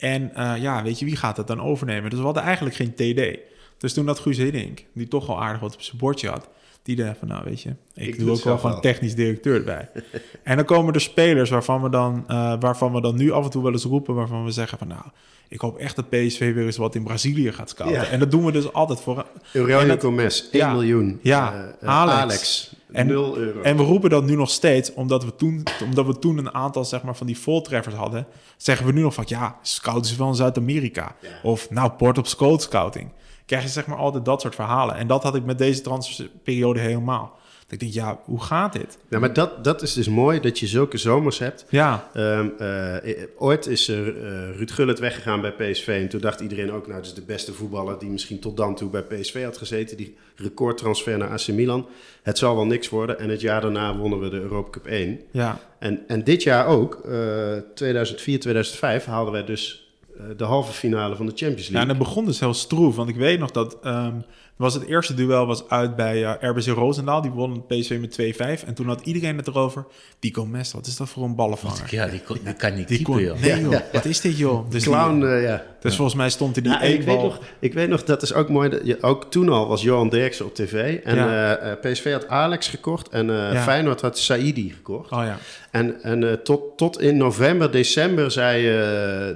En 0.00 0.34
eh, 0.34 0.52
ja, 0.62 0.82
weet 0.82 0.98
je, 0.98 1.04
wie 1.04 1.16
gaat 1.16 1.36
het 1.36 1.46
dan 1.46 1.60
overnemen? 1.62 2.10
Dus 2.10 2.18
we 2.18 2.24
hadden 2.24 2.42
eigenlijk 2.42 2.76
geen 2.76 2.94
TD. 2.94 3.38
Dus 3.78 3.92
toen 3.92 4.06
dat 4.06 4.18
Guus 4.18 4.36
Hiddink, 4.36 4.84
die 4.92 5.08
toch 5.08 5.28
al 5.28 5.42
aardig 5.42 5.60
wat 5.60 5.74
op 5.74 5.82
zijn 5.82 5.98
bordje 5.98 6.28
had... 6.28 6.48
die 6.82 6.96
dacht 6.96 7.18
van, 7.18 7.28
nou 7.28 7.44
weet 7.44 7.62
je, 7.62 7.68
ik, 7.94 8.06
Ik 8.06 8.18
doe 8.18 8.30
ook 8.30 8.44
wel 8.44 8.58
gewoon 8.58 8.80
technisch 8.80 9.14
directeur 9.14 9.54
erbij. 9.54 9.88
en 10.42 10.56
dan 10.56 10.64
komen 10.64 10.94
er 10.94 11.00
spelers 11.00 11.50
waarvan 11.50 11.82
we, 11.82 11.90
dan, 11.90 12.24
eh, 12.28 12.54
waarvan 12.60 12.92
we 12.92 13.00
dan 13.00 13.16
nu 13.16 13.30
af 13.32 13.44
en 13.44 13.50
toe 13.50 13.62
wel 13.62 13.72
eens 13.72 13.84
roepen... 13.84 14.14
waarvan 14.14 14.44
we 14.44 14.50
zeggen 14.50 14.78
van, 14.78 14.88
nou, 14.88 15.02
ik 15.48 15.60
hoop 15.60 15.78
echt 15.78 15.96
dat 15.96 16.08
PSV 16.08 16.54
weer 16.54 16.64
eens 16.66 16.76
wat 16.76 16.94
in 16.94 17.02
Brazilië 17.04 17.52
gaat 17.52 17.70
scouten. 17.70 18.00
Ja. 18.00 18.06
En 18.08 18.18
dat 18.18 18.30
doen 18.30 18.44
we 18.44 18.52
dus 18.52 18.72
altijd 18.72 19.00
voor... 19.00 19.26
Aurelio 19.54 19.86
dat- 19.86 20.00
Gomez, 20.00 20.40
1 20.40 20.48
Ja. 20.52 20.72
miljoen. 20.72 21.18
Ja, 21.22 21.74
eh, 21.80 21.88
Alex. 21.88 22.16
Alex, 22.20 22.74
En- 22.92 23.06
0 23.06 23.36
euro. 23.36 23.60
En 23.60 23.76
we 23.76 23.82
roepen 23.82 24.10
dat 24.10 24.24
nu 24.24 24.36
nog 24.36 24.50
steeds, 24.50 24.92
omdat 24.94 25.24
we 25.24 25.36
toen, 25.36 25.62
omdat 25.84 26.06
we 26.06 26.18
toen 26.18 26.38
een 26.38 26.54
aantal 26.54 26.84
zeg 26.84 27.02
maar, 27.02 27.16
van 27.16 27.26
die 27.26 27.38
voltreffers 27.38 27.94
hadden. 27.94 28.26
Zeggen 28.56 28.86
we 28.86 28.92
nu 28.92 29.00
nog 29.00 29.14
van 29.14 29.24
ja, 29.26 29.58
scouten 29.62 30.10
ze 30.10 30.16
wel 30.18 30.28
in 30.28 30.34
Zuid-Amerika. 30.34 31.14
Of 31.42 31.70
nou, 31.70 31.90
Port 31.90 32.18
op 32.18 32.26
Scout 32.26 32.62
Scouting. 32.62 33.12
Krijg 33.46 33.62
je 33.62 33.68
zeg 33.68 33.86
maar 33.86 33.98
altijd 33.98 34.24
dat 34.24 34.40
soort 34.40 34.54
verhalen. 34.54 34.94
En 34.94 35.06
dat 35.06 35.22
had 35.22 35.34
ik 35.34 35.44
met 35.44 35.58
deze 35.58 35.80
transferperiode 35.80 36.80
helemaal. 36.80 37.38
Dat 37.70 37.82
ik 37.82 37.92
denk, 37.92 38.06
ja, 38.06 38.20
hoe 38.24 38.42
gaat 38.42 38.72
dit? 38.72 38.98
nou, 39.08 39.22
maar 39.22 39.32
dat, 39.32 39.64
dat 39.64 39.82
is 39.82 39.92
dus 39.92 40.08
mooi, 40.08 40.40
dat 40.40 40.58
je 40.58 40.66
zulke 40.66 40.98
zomers 40.98 41.38
hebt. 41.38 41.64
Ja, 41.68 42.08
Ehm, 42.14 42.48
eh, 42.58 43.12
ooit 43.38 43.66
is 43.66 43.88
er 43.88 44.06
eh, 44.16 44.56
Ruud 44.56 44.70
Gullit 44.70 44.98
weggegaan 44.98 45.40
bij 45.40 45.52
PSV. 45.52 45.86
En 45.88 46.08
toen 46.08 46.20
dacht 46.20 46.40
iedereen 46.40 46.72
ook, 46.72 46.86
nou, 46.86 46.98
dat 46.98 47.06
is 47.06 47.14
de 47.14 47.22
beste 47.22 47.52
voetballer 47.52 47.98
die 47.98 48.08
misschien 48.10 48.38
tot 48.38 48.56
dan 48.56 48.74
toe 48.74 48.90
bij 48.90 49.02
PSV 49.02 49.44
had 49.44 49.58
gezeten. 49.58 49.96
Die 49.96 50.16
recordtransfer 50.36 51.18
naar 51.18 51.28
AC 51.30 51.46
Milan. 51.48 51.86
Het 52.22 52.38
zal 52.38 52.54
wel 52.54 52.66
niks 52.66 52.88
worden. 52.88 53.18
En 53.18 53.28
het 53.28 53.40
jaar 53.40 53.60
daarna 53.60 53.96
wonnen 53.96 54.20
we 54.20 54.28
de 54.28 54.40
Europa 54.40 54.70
Cup 54.70 54.86
1. 54.86 55.20
ja. 55.30 55.58
En, 55.78 56.00
en 56.06 56.24
dit 56.24 56.42
jaar 56.42 56.66
ook, 56.66 57.00
eh 57.04 57.56
2004, 57.74 58.40
2005, 58.40 59.04
haalden 59.04 59.32
wij 59.32 59.44
dus 59.44 59.90
eh, 60.16 60.24
de 60.36 60.44
halve 60.44 60.72
finale 60.72 61.16
van 61.16 61.26
de 61.26 61.32
Champions 61.34 61.66
ja, 61.66 61.72
League. 61.72 61.90
en 61.90 61.98
het 61.98 62.06
begon 62.06 62.24
dus 62.24 62.40
heel 62.40 62.54
stroef. 62.54 62.96
Want 62.96 63.08
ik 63.08 63.16
weet 63.16 63.38
nog 63.38 63.50
dat 63.50 63.78
ehm, 63.82 64.14
was 64.60 64.74
het 64.74 64.84
eerste 64.86 65.14
duel 65.14 65.46
was 65.46 65.68
uit 65.68 65.96
bij 65.96 66.24
eh, 66.24 66.48
RBC 66.50 66.66
Roosendaal. 66.66 67.22
Die 67.22 67.30
won 67.30 67.66
PSV 67.66 67.98
met 68.00 68.60
2-5. 68.62 68.66
En 68.66 68.74
toen 68.74 68.86
had 68.86 69.00
iedereen 69.04 69.36
het 69.36 69.46
erover. 69.46 69.84
Die 70.18 70.34
Gomez, 70.34 70.72
wat 70.72 70.86
is 70.86 70.96
dat 70.96 71.08
voor 71.08 71.24
een 71.24 71.34
ballenvanger? 71.34 71.86
Ja, 71.90 72.06
die, 72.06 72.20
kon- 72.20 72.38
die 72.44 72.54
kan 72.54 72.74
niet 72.74 72.88
Die 72.88 72.96
keeper, 72.96 73.14
kon, 73.14 73.22
joh. 73.22 73.40
nee 73.40 73.60
joh, 73.60 73.80
wat 73.92 74.04
is 74.04 74.20
dit 74.20 74.38
joh? 74.38 74.70
Dus, 74.70 74.82
die- 74.82 74.92
Clown, 74.92 75.22
eh, 75.24 75.42
ja. 75.42 75.62
Dus 75.80 75.96
volgens 75.96 76.16
mij 76.16 76.30
stond 76.30 76.56
er 76.56 76.62
die 76.62 76.76
en 76.76 76.92
ik, 76.92 77.02
weet 77.02 77.22
nog, 77.22 77.40
ik 77.58 77.74
weet 77.74 77.88
nog, 77.88 78.04
dat 78.04 78.22
is 78.22 78.32
ook 78.32 78.48
mooi. 78.48 78.68
Dat 78.68 78.80
je, 78.84 79.02
ook 79.02 79.30
toen 79.30 79.48
al 79.48 79.68
was 79.68 79.82
Johan 79.82 80.08
Derksen 80.08 80.44
op 80.44 80.54
tv. 80.54 80.98
En 81.04 81.18
eh, 81.18 81.72
eh, 81.72 81.78
PSV 81.80 82.12
had 82.12 82.28
Alex 82.28 82.68
gekocht. 82.68 83.08
En 83.08 83.26
Ja. 83.26 83.62
Feyenoord 83.62 84.00
had 84.00 84.18
Saidi 84.18 84.70
gekocht. 84.70 85.12
Oh 85.12 85.22
ja. 85.24 85.38
En, 85.70 86.02
en 86.02 86.40
tot, 86.42 86.76
tot 86.76 87.00
in 87.00 87.16
november, 87.16 87.70
december 87.70 88.30
zei 88.30 88.62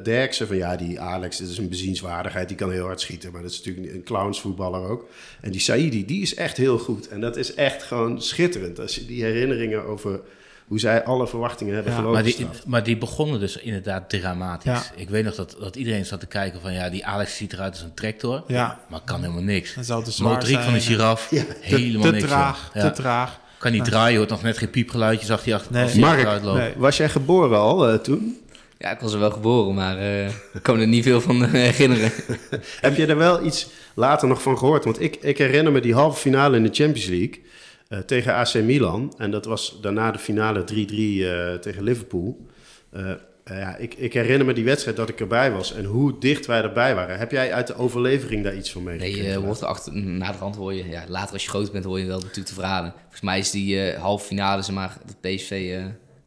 Derksen 0.03 0.47
van... 0.47 0.57
Ja, 0.57 0.77
die 0.77 1.01
Alex, 1.01 1.37
dit 1.37 1.49
is 1.49 1.59
een 1.59 1.69
bezienswaardigheid. 1.69 2.49
Die 2.49 2.57
kan 2.57 2.71
heel 2.71 2.87
hard 2.87 3.01
schieten. 3.01 3.33
Maar 3.33 3.43
dat 3.43 3.51
is 3.51 3.63
natuurlijk 3.65 3.95
een 3.95 4.03
clownsvoetballer 4.03 4.89
ook. 4.89 5.09
En 5.41 5.51
die 5.51 5.61
Saidi, 5.61 6.07
die 6.07 6.23
is 6.23 6.35
echt 6.35 6.57
heel 6.57 6.79
goed. 6.79 7.09
En 7.09 7.21
dat 7.21 7.37
is 7.37 7.55
echt 7.55 7.83
gewoon 7.83 8.23
schitterend. 8.23 8.81
Als 8.81 8.95
je 8.95 9.07
die 9.07 9.25
herinneringen 9.25 9.85
over 9.85 10.21
hoe 10.67 10.79
zij 10.81 11.05
alle 11.05 11.27
verwachtingen 11.27 11.75
hebben 11.75 11.93
Ja. 11.93 12.01
Maar 12.01 12.23
die, 12.23 12.47
maar 12.67 12.83
die 12.83 12.97
begonnen 12.99 13.41
dus 13.41 13.57
inderdaad 13.57 14.09
dramatisch. 14.11 14.73
Ja. 14.73 14.83
Ik 14.97 15.09
weet 15.09 15.25
nog 15.25 15.35
dat, 15.35 15.57
dat 15.61 15.77
iedereen 15.77 16.07
zat 16.07 16.21
te 16.21 16.27
kijken 16.27 16.61
van... 16.61 16.73
ja, 16.73 16.91
die 16.91 17.07
Alex 17.07 17.37
ziet 17.37 17.53
eruit 17.53 17.73
als 17.73 17.83
een 17.83 17.95
tractor. 17.95 18.45
Ja. 18.47 18.81
Maar 18.89 19.01
kan 19.05 19.21
helemaal 19.21 19.43
niks. 19.43 19.75
Dat 19.75 19.85
zou 19.87 20.05
te 20.05 20.11
zwaar 20.11 20.33
Motoriek 20.33 20.61
van 20.61 20.75
een 20.75 20.81
giraf, 20.81 21.31
Ja. 21.31 21.43
helemaal 21.61 22.03
te, 22.03 22.09
te 22.09 22.15
niks. 22.15 22.27
traag, 22.27 22.71
te 22.73 22.91
traag. 22.91 23.41
Kan 23.59 23.73
niet 23.73 23.85
draaien, 23.85 24.17
hoort 24.19 24.29
nog 24.31 24.43
net 24.43 24.59
geen 24.59 24.71
piepgeluidje, 24.71 25.27
zag 25.27 25.45
hij 25.45 25.55
achter 25.55 25.73
Nee. 25.73 25.83
als 25.83 25.93
hij 25.93 26.01
Mark, 26.01 26.15
achteruit 26.15 26.43
loopt. 26.43 26.59
nee. 26.59 26.73
Was 26.77 26.97
jij 26.97 27.09
geboren 27.09 27.59
al 27.59 27.89
eh, 27.89 27.99
toen? 27.99 28.39
Ja, 28.79 28.91
ik 28.91 29.01
was 29.01 29.13
er 29.13 29.19
wel 29.19 29.31
geboren, 29.31 29.75
maar 29.75 29.99
eh, 29.99 30.27
ik 30.29 30.63
kan 30.63 30.77
me 30.77 30.81
er 30.83 30.89
niet 30.89 31.05
veel 31.05 31.21
van 31.21 31.45
eh, 31.45 31.51
herinneren. 31.51 32.13
Heb 32.81 32.97
je 32.97 33.07
er 33.07 33.17
wel 33.17 33.45
iets 33.45 33.67
later 33.95 34.29
nog 34.29 34.43
van 34.43 34.59
gehoord? 34.59 34.85
Want 34.85 35.01
ik, 35.01 35.17
ik 35.21 35.39
herinner 35.39 35.73
me 35.73 35.81
die 35.81 35.95
halve 35.95 36.21
finale 36.21 36.57
in 36.57 36.63
de 36.63 36.69
Champions 36.73 37.07
League 37.09 37.43
eh, 37.89 37.99
tegen 37.99 38.35
AC 38.35 38.55
Milan. 38.55 39.15
En 39.19 39.31
dat 39.31 39.45
was 39.45 39.79
daarna 39.81 40.11
de 40.11 40.19
finale 40.19 40.65
3-3 40.65 40.75
eh, 40.75 41.55
tegen 41.55 41.83
Liverpool. 41.83 42.47
Eh, 42.91 43.11
ja, 43.45 43.77
ik, 43.77 43.95
ik 43.95 44.13
herinner 44.13 44.47
me 44.47 44.53
die 44.53 44.65
wedstrijd 44.65 44.97
dat 44.97 45.09
ik 45.09 45.21
erbij 45.21 45.51
was 45.53 45.73
en 45.73 45.85
hoe 45.85 46.19
dicht 46.19 46.47
wij 46.47 46.63
erbij 46.63 46.95
waren. 46.95 47.19
Heb 47.19 47.31
jij 47.31 47.53
uit 47.53 47.67
de 47.67 47.75
overlevering 47.77 48.45
daar 48.45 48.57
iets 48.57 48.73
van 48.73 48.85
Nee, 48.85 48.99
meegekregen? 48.99 49.41
je 49.41 49.47
er 49.61 49.67
achter, 49.67 49.93
na 49.97 50.33
de 50.33 50.39
rand 50.39 50.57
hoor 50.57 50.75
je, 50.75 50.89
ja, 50.89 51.05
later 51.09 51.33
als 51.33 51.43
je 51.43 51.49
groot 51.49 51.73
bent 51.73 51.85
hoor 51.85 51.99
je 52.01 52.07
wel 52.07 52.19
natuurlijk 52.19 52.47
te 52.47 52.55
verhalen. 52.55 52.93
Volgens 53.01 53.21
mij 53.21 53.39
is 53.39 53.51
die 53.51 53.93
halve 53.93 54.27
finale, 54.27 54.63
zeg 54.63 54.75
maar, 54.75 54.99
dat 55.07 55.21
PSV 55.21 55.81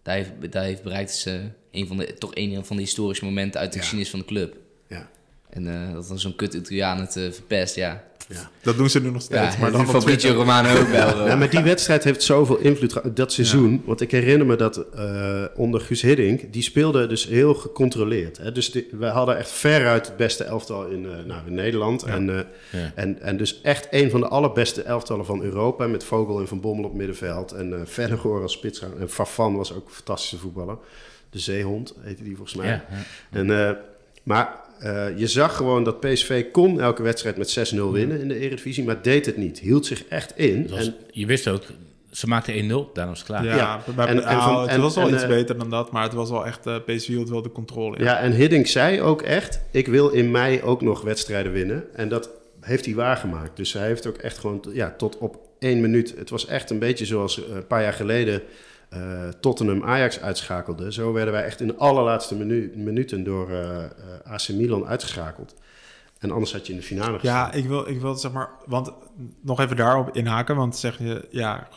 daar, 0.04 0.16
heeft, 0.16 0.32
daar 0.52 0.64
heeft 0.64 0.84
bereikt, 0.84 1.10
is 1.10 1.26
een 1.72 1.88
van 1.88 1.98
de, 1.98 2.14
toch 2.14 2.32
een 2.34 2.66
van 2.66 2.76
de 2.76 2.82
historische 2.82 3.26
momenten 3.26 3.60
uit 3.60 3.70
de 3.72 3.76
Ja. 3.78 3.82
geschiedenis 3.84 4.12
van 4.12 4.20
de 4.20 4.26
club. 4.26 4.56
Ja, 4.88 5.10
En 5.50 5.94
dat 5.94 6.08
dan 6.08 6.20
zo'n 6.20 6.36
kut 6.36 6.54
Italiaan 6.54 7.00
het 7.00 7.12
verpest, 7.14 7.76
ja. 7.76 8.04
Ja. 8.28 8.50
Dat 8.62 8.78
doen 8.78 8.90
ze 8.90 9.02
nu 9.02 9.10
nog 9.12 9.22
steeds. 9.22 9.54
Ja, 9.56 9.60
maar 9.62 9.72
dan 9.72 9.88
Fabrizio. 9.88 10.34
Romano 10.34 10.80
ook 10.80 10.88
wel. 10.88 11.26
Ja, 11.28 11.36
maar 11.36 11.50
die 11.50 11.62
wedstrijd 11.62 12.04
heeft 12.04 12.24
zoveel 12.24 12.58
invloed 12.58 12.94
gehad, 12.94 13.16
dat 13.16 13.32
seizoen. 13.34 13.82
Want 13.86 14.02
ik 14.02 14.12
herinner 14.12 14.48
me 14.48 14.56
dat 14.56 14.78
eh, 14.96 15.44
onder 15.56 15.82
Guus 15.82 16.02
Hiddink, 16.02 16.54
die 16.54 16.62
speelde 16.62 17.08
dus 17.08 17.26
heel 17.28 17.54
gecontroleerd. 17.54 18.38
Hè? 18.38 18.52
Dus 18.52 18.72
die- 18.72 18.88
we 18.92 19.06
hadden 19.06 19.38
echt 19.38 19.50
veruit 19.52 20.08
het 20.08 20.18
beste 20.18 20.44
elftal 20.44 20.86
in, 20.86 21.06
eh, 21.06 21.12
nou, 21.26 21.42
in 21.48 21.54
Nederland. 21.54 22.04
En, 22.04 22.30
eh, 22.30 22.36
Ja. 22.82 22.92
en, 22.96 23.22
en 23.22 23.38
dus 23.38 23.62
echt 23.62 23.88
een 23.92 24.10
van 24.10 24.20
de 24.20 24.28
allerbeste 24.28 24.82
elftallen 24.82 25.26
van 25.26 25.42
Europa. 25.42 25.88
Met 25.88 26.04
Vogel 26.04 26.40
en 26.40 26.48
Van 26.48 26.60
Bommel 26.62 26.86
op 26.86 26.94
middenveld. 26.94 27.52
En 27.52 27.74
eh 27.74 27.80
Vennegoor 27.86 28.42
als 28.42 28.52
spits. 28.54 28.82
En 29.00 29.10
Fafan 29.10 29.56
was 29.56 29.74
ook 29.74 29.86
een 29.88 29.94
fantastische 29.94 30.38
voetballer. 30.38 30.78
De 31.30 31.40
zeehond 31.40 31.94
heette 32.02 32.24
die 32.24 32.36
volgens 32.36 32.56
mij. 32.58 32.68
Ja, 32.68 32.86
ja. 32.92 32.98
En, 33.40 33.68
eh, 33.68 33.72
maar 34.24 34.66
eh, 34.80 35.18
je 35.18 35.28
zag 35.28 35.56
gewoon 35.56 35.84
dat 35.84 36.00
PSV 36.00 36.46
kon 36.52 36.82
elke 36.82 37.04
wedstrijd 37.04 37.38
met 37.38 37.74
6-0 37.76 37.92
winnen 37.92 38.20
in 38.22 38.28
de 38.28 38.40
Eredivisie. 38.40 38.84
Maar 38.84 39.02
deed 39.02 39.26
het 39.26 39.38
niet. 39.38 39.60
Hield 39.60 39.86
zich 39.86 40.06
echt 40.06 40.38
in. 40.38 40.68
Was- 40.70 40.86
En, 40.88 40.96
je 41.12 41.26
wist 41.26 41.48
ook, 41.48 41.62
ze 42.12 42.28
maakten 42.28 42.54
1-0, 42.54 42.58
daarom 42.94 43.14
was 43.14 43.18
het 43.20 43.24
klaar. 43.28 43.44
Ja, 43.46 43.56
Ja, 43.56 43.82
maar- 43.96 44.08
en- 44.08 44.18
en 44.24 44.24
nou, 44.38 44.42
van- 44.54 44.62
het 44.62 44.70
en- 44.70 44.82
was 44.82 44.96
wel 44.96 45.08
en, 45.08 45.14
iets 45.14 45.24
eh, 45.24 45.30
beter 45.30 45.58
dan 45.58 45.70
dat, 45.70 45.92
maar 45.92 46.04
het 46.04 46.14
was 46.14 46.30
wel 46.30 46.46
echt, 46.46 46.66
eh 46.66 46.76
PSV 46.86 47.08
hield 47.08 47.30
wel 47.30 47.42
de 47.42 47.52
controle. 47.52 48.04
Ja, 48.04 48.20
en 48.20 48.32
Hiddink 48.32 48.68
zei 48.68 49.02
ook 49.02 49.22
echt: 49.22 49.62
Ik 49.72 49.88
wil 49.88 50.10
in 50.10 50.32
mei 50.32 50.62
ook 50.62 50.82
nog 50.82 51.02
wedstrijden 51.02 51.52
winnen. 51.52 51.84
En 51.96 52.10
dat 52.10 52.30
heeft 52.62 52.86
hij 52.86 52.96
waargemaakt. 52.96 53.58
Dus 53.58 53.74
hij 53.74 53.88
heeft 53.88 54.08
ook 54.08 54.18
echt 54.18 54.38
gewoon 54.38 54.64
ja, 54.74 54.94
tot 54.98 55.18
op 55.18 55.38
één 55.60 55.82
minuut. 55.82 56.14
Het 56.18 56.30
was 56.30 56.46
echt 56.48 56.70
een 56.70 56.80
beetje 56.80 57.06
zoals 57.06 57.38
een 57.38 57.68
paar 57.68 57.82
jaar 57.82 57.94
geleden 57.94 58.42
eh, 58.90 59.28
Tottenham 59.40 59.84
Ajax 59.84 60.20
uitschakelde. 60.20 60.92
Zo 60.92 61.14
werden 61.14 61.34
wij 61.34 61.44
echt 61.44 61.62
in 61.62 61.68
de 61.68 61.76
allerlaatste 61.76 62.36
minu- 62.36 62.72
minuten 62.76 63.24
door 63.24 63.50
eh, 63.50 63.84
eh, 63.84 63.90
AC 64.24 64.50
Milan 64.50 64.86
uitgeschakeld. 64.86 65.56
En 66.20 66.32
anders 66.32 66.54
had 66.54 66.68
je 66.68 66.74
in 66.74 66.80
de 66.80 66.86
finale 66.86 67.20
gestaan. 67.20 67.36
Ja, 67.36 67.52
ik 67.52 67.66
wil, 67.66 67.88
ik 67.90 68.02
wil 68.02 68.16
zeg 68.16 68.32
maar, 68.32 68.50
want 68.66 68.92
nog 69.42 69.60
even 69.60 69.76
daarop 69.76 70.16
inhaken, 70.16 70.56
want 70.56 70.76
zeg 70.76 70.98
je, 70.98 71.28
ja, 71.32 71.68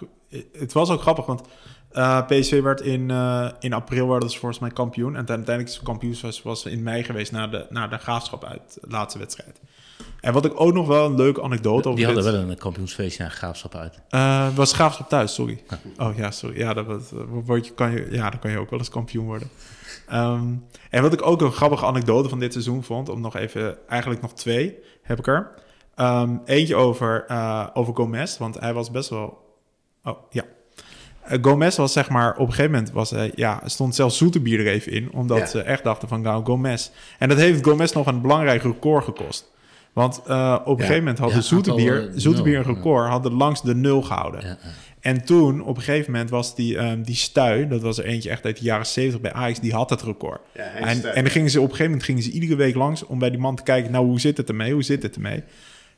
het 0.52 0.72
was 0.72 0.90
ook 0.90 1.00
grappig, 1.00 1.26
want 1.26 1.42
eh, 1.90 2.26
PSV 2.26 2.62
werd 2.62 2.80
in, 2.80 3.10
eh, 3.10 3.50
in 3.60 3.72
april 3.72 4.08
werden 4.08 4.30
ze 4.30 4.38
volgens 4.38 4.60
mij 4.60 4.70
kampioen 4.70 5.16
en 5.16 5.28
uiteindelijk 5.28 5.68
is 5.68 5.80
kampioen 5.82 6.16
was, 6.22 6.42
was 6.42 6.64
in 6.64 6.82
mei 6.82 7.02
geweest 7.04 7.32
na 7.32 7.46
de, 7.46 7.66
na 7.70 7.86
de 7.88 7.98
graafschap 7.98 8.44
uit 8.44 8.78
de 8.80 8.90
laatste 8.90 9.18
wedstrijd. 9.18 9.60
En 10.20 10.32
wat 10.32 10.44
ik 10.44 10.60
ook 10.60 10.72
nog 10.72 10.86
wel 10.86 11.06
een 11.06 11.14
leuke 11.16 11.42
anekdote 11.42 11.88
over 11.88 11.94
Die 11.96 12.04
hadden 12.04 12.24
dit- 12.24 12.32
wel 12.32 12.50
een 12.50 12.56
kampioensfeestje 12.58 13.22
naar 13.22 13.32
Graafschap 13.32 13.74
uit. 13.74 14.00
Eh, 14.08 14.54
was 14.54 14.72
Graafschap 14.72 15.08
thuis, 15.08 15.34
sorry. 15.34 15.62
Oh 15.98 16.16
ja, 16.16 16.30
sorry. 16.30 16.58
Ja, 16.58 16.74
dat, 16.74 17.12
word 17.28 17.66
je, 17.66 17.72
kan 17.72 17.90
je, 17.90 18.06
ja, 18.10 18.30
dan 18.30 18.38
kan 18.40 18.50
je 18.50 18.58
ook 18.58 18.70
wel 18.70 18.78
eens 18.78 18.88
kampioen 18.88 19.26
worden. 19.26 19.48
Ehm, 20.08 20.44
en 20.90 21.02
wat 21.02 21.12
ik 21.12 21.26
ook 21.26 21.40
een 21.40 21.52
grappige 21.52 21.86
anekdote 21.86 22.28
van 22.28 22.38
dit 22.38 22.52
seizoen 22.52 22.82
vond, 22.84 23.08
om 23.08 23.20
nog 23.20 23.36
even, 23.36 23.88
eigenlijk 23.88 24.20
nog 24.22 24.32
twee 24.34 24.78
heb 25.02 25.18
ik 25.18 25.26
er. 25.26 25.50
Ehm, 25.94 26.36
eentje 26.44 26.76
over, 26.76 27.24
eh, 27.28 27.66
over 27.74 27.94
Gomez, 27.94 28.38
want 28.38 28.60
hij 28.60 28.74
was 28.74 28.90
best 28.90 29.08
wel. 29.10 29.38
Oh 30.04 30.18
ja. 30.30 30.44
Eh, 31.22 31.38
Gomez 31.42 31.76
was 31.76 31.92
zeg 31.92 32.08
maar, 32.08 32.32
op 32.32 32.46
een 32.46 32.52
gegeven 32.52 32.70
moment 32.70 32.90
was 32.92 33.10
hij, 33.10 33.32
ja, 33.34 33.60
stond 33.64 33.94
zelfs 33.94 34.16
Zoeterbier 34.16 34.60
er 34.60 34.66
even 34.72 34.92
in, 34.92 35.12
omdat 35.12 35.38
Ja. 35.38 35.46
ze 35.46 35.62
echt 35.62 35.84
dachten 35.84 36.08
van 36.08 36.20
nou, 36.20 36.44
Gomez. 36.44 36.90
En 37.18 37.28
dat 37.28 37.38
heeft 37.38 37.64
Gomez 37.64 37.92
nog 37.92 38.06
een 38.06 38.20
belangrijk 38.20 38.62
record 38.62 39.04
gekost. 39.04 39.50
Want 39.92 40.22
eh, 40.26 40.56
op 40.64 40.78
een 40.78 40.80
gegeven 40.84 40.98
moment 40.98 41.18
had 41.18 41.30
Ja, 41.30 41.36
de 41.36 41.42
Zoeterbier, 42.20 42.56
een 42.56 42.74
record, 42.74 43.08
hadden 43.08 43.32
langs 43.32 43.62
de 43.62 43.74
nul 43.74 44.02
gehouden. 44.02 44.58
En 45.00 45.24
toen, 45.24 45.62
op 45.62 45.76
een 45.76 45.82
gegeven 45.82 46.12
moment, 46.12 46.30
was 46.30 46.54
die, 46.54 46.78
ehm, 46.78 47.02
die 47.02 47.14
Stuy, 47.14 47.68
dat 47.68 47.80
was 47.80 47.98
er 47.98 48.04
eentje 48.04 48.30
echt 48.30 48.44
uit 48.44 48.56
de 48.58 48.64
jaren 48.64 48.86
70 48.86 49.20
bij 49.20 49.32
Ajax, 49.32 49.60
die 49.60 49.72
had 49.72 49.90
het 49.90 50.02
record. 50.02 50.40
Ja, 50.54 50.62
Henk 50.62 50.90
Stuy. 50.90 51.10
en, 51.10 51.14
en 51.16 51.22
dan 51.22 51.32
gingen 51.32 51.50
ze 51.50 51.58
op 51.58 51.64
een 51.64 51.70
gegeven 51.70 51.90
moment 51.90 52.08
gingen 52.08 52.22
ze 52.22 52.30
iedere 52.30 52.56
week 52.56 52.74
langs 52.74 53.06
om 53.06 53.18
bij 53.18 53.30
die 53.30 53.38
man 53.38 53.56
te 53.56 53.62
kijken, 53.62 53.92
nou, 53.92 54.06
hoe 54.06 54.20
zit 54.20 54.36
het 54.36 54.48
ermee? 54.48 54.72
Hoe 54.72 54.82
zit 54.82 55.02
het 55.02 55.14
ermee? 55.14 55.42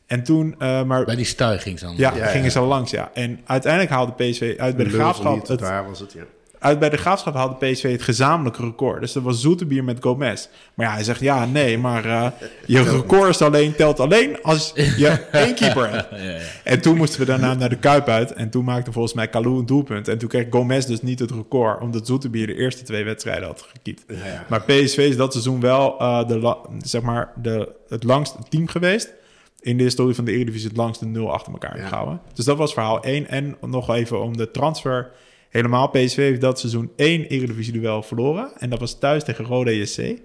En 0.07 0.23
toen, 0.23 0.55
eh, 0.59 0.83
maar 0.83 1.05
Bij 1.05 1.17
die 1.17 1.25
stuy 1.25 1.59
ging 1.59 1.79
ze 1.79 1.85
dan. 1.85 1.95
ja, 1.97 2.17
Ja, 2.17 2.27
gingen 2.27 2.51
ze 2.51 2.59
al 2.59 2.67
langs, 2.67 2.91
ja. 2.91 3.11
En 3.15 3.41
uiteindelijk 3.45 3.93
haalde 3.93 4.13
PSV 4.13 4.55
uit 4.59 4.77
bij 4.77 4.85
de 4.85 4.91
Graafschap... 4.91 5.47
Het, 5.49 5.59
daar 5.59 5.89
was 5.89 6.01
het, 6.01 6.13
ja. 6.13 6.23
Uit 6.63 6.79
bij 6.79 6.89
de 6.91 6.97
Graafschap 6.97 7.35
haalde 7.35 7.67
PSV 7.67 7.91
het 7.93 8.03
gezamenlijke 8.03 8.63
record. 8.63 9.01
Dus 9.01 9.13
dat 9.13 9.23
was 9.23 9.41
Zoeterbier 9.41 9.85
met 9.85 9.97
Gomez. 10.01 10.49
Maar 10.75 10.87
ja, 10.87 10.93
hij 10.93 11.05
zegt, 11.05 11.21
ja, 11.21 11.45
nee, 11.47 11.79
maar 11.79 12.05
eh, 12.05 12.27
je 12.67 12.83
record 12.83 13.29
is 13.29 13.43
alleen, 13.43 13.75
telt 13.75 14.01
alleen 14.01 14.43
als 14.43 14.73
je 14.75 15.09
één 15.33 15.55
keeper 15.55 15.91
hebt. 15.91 16.11
Ja, 16.11 16.17
ja. 16.31 16.39
En 16.65 16.81
toen 16.81 16.97
moesten 16.97 17.21
we 17.21 17.27
daarna 17.27 17.55
naar 17.55 17.69
de 17.69 17.79
Kuip 17.79 18.09
uit. 18.09 18.33
En 18.33 18.51
toen 18.51 18.65
maakte 18.65 18.93
volgens 18.93 19.15
mij 19.15 19.29
Kalou 19.29 19.59
een 19.59 19.67
doelpunt. 19.67 20.09
En 20.09 20.19
toen 20.19 20.29
kreeg 20.29 20.47
Gomez 20.51 20.85
dus 20.87 21.03
niet 21.03 21.19
het 21.19 21.31
record, 21.31 21.81
omdat 21.81 22.07
Zoeterbier 22.07 22.47
de 22.47 22.55
eerste 22.55 22.83
twee 22.83 23.05
wedstrijden 23.05 23.47
had 23.47 23.67
gekiept. 23.73 24.05
Ja, 24.09 24.15
ja. 24.27 24.45
Maar 24.49 24.63
PSV 24.63 24.97
is 24.99 25.17
dat 25.17 25.33
seizoen 25.33 25.61
wel 25.61 25.99
eh, 25.99 26.29
de, 26.29 26.57
zeg 26.79 27.03
maar 27.03 27.33
de, 27.43 27.69
het 27.89 28.05
langste 28.05 28.39
team 28.49 28.69
geweest. 28.69 29.13
In 29.61 29.77
de 29.77 29.83
historie 29.83 30.15
van 30.15 30.25
de 30.25 30.33
Eredivisie 30.33 30.69
het 30.69 30.77
langste 30.77 31.07
nul 31.07 31.33
achter 31.33 31.53
elkaar 31.53 31.77
Ja. 31.79 31.87
gehouden. 31.87 32.21
Dus 32.35 32.45
dat 32.45 32.57
was 32.57 32.73
verhaal 32.73 33.03
1. 33.03 33.29
En 33.29 33.57
nog 33.61 33.95
even 33.95 34.23
om 34.23 34.37
de 34.37 34.51
transfer. 34.51 35.11
Helemaal 35.53 35.89
PSV 35.89 36.17
heeft 36.17 36.41
dat 36.41 36.59
seizoen 36.59 36.91
één 36.97 37.25
Eredivisie-duel 37.25 38.03
verloren. 38.03 38.51
En 38.59 38.71
dat 38.71 38.79
was 38.81 38.99
thuis 38.99 39.25
tegen 39.25 39.45
Rode 39.45 39.77
JC. 39.79 40.19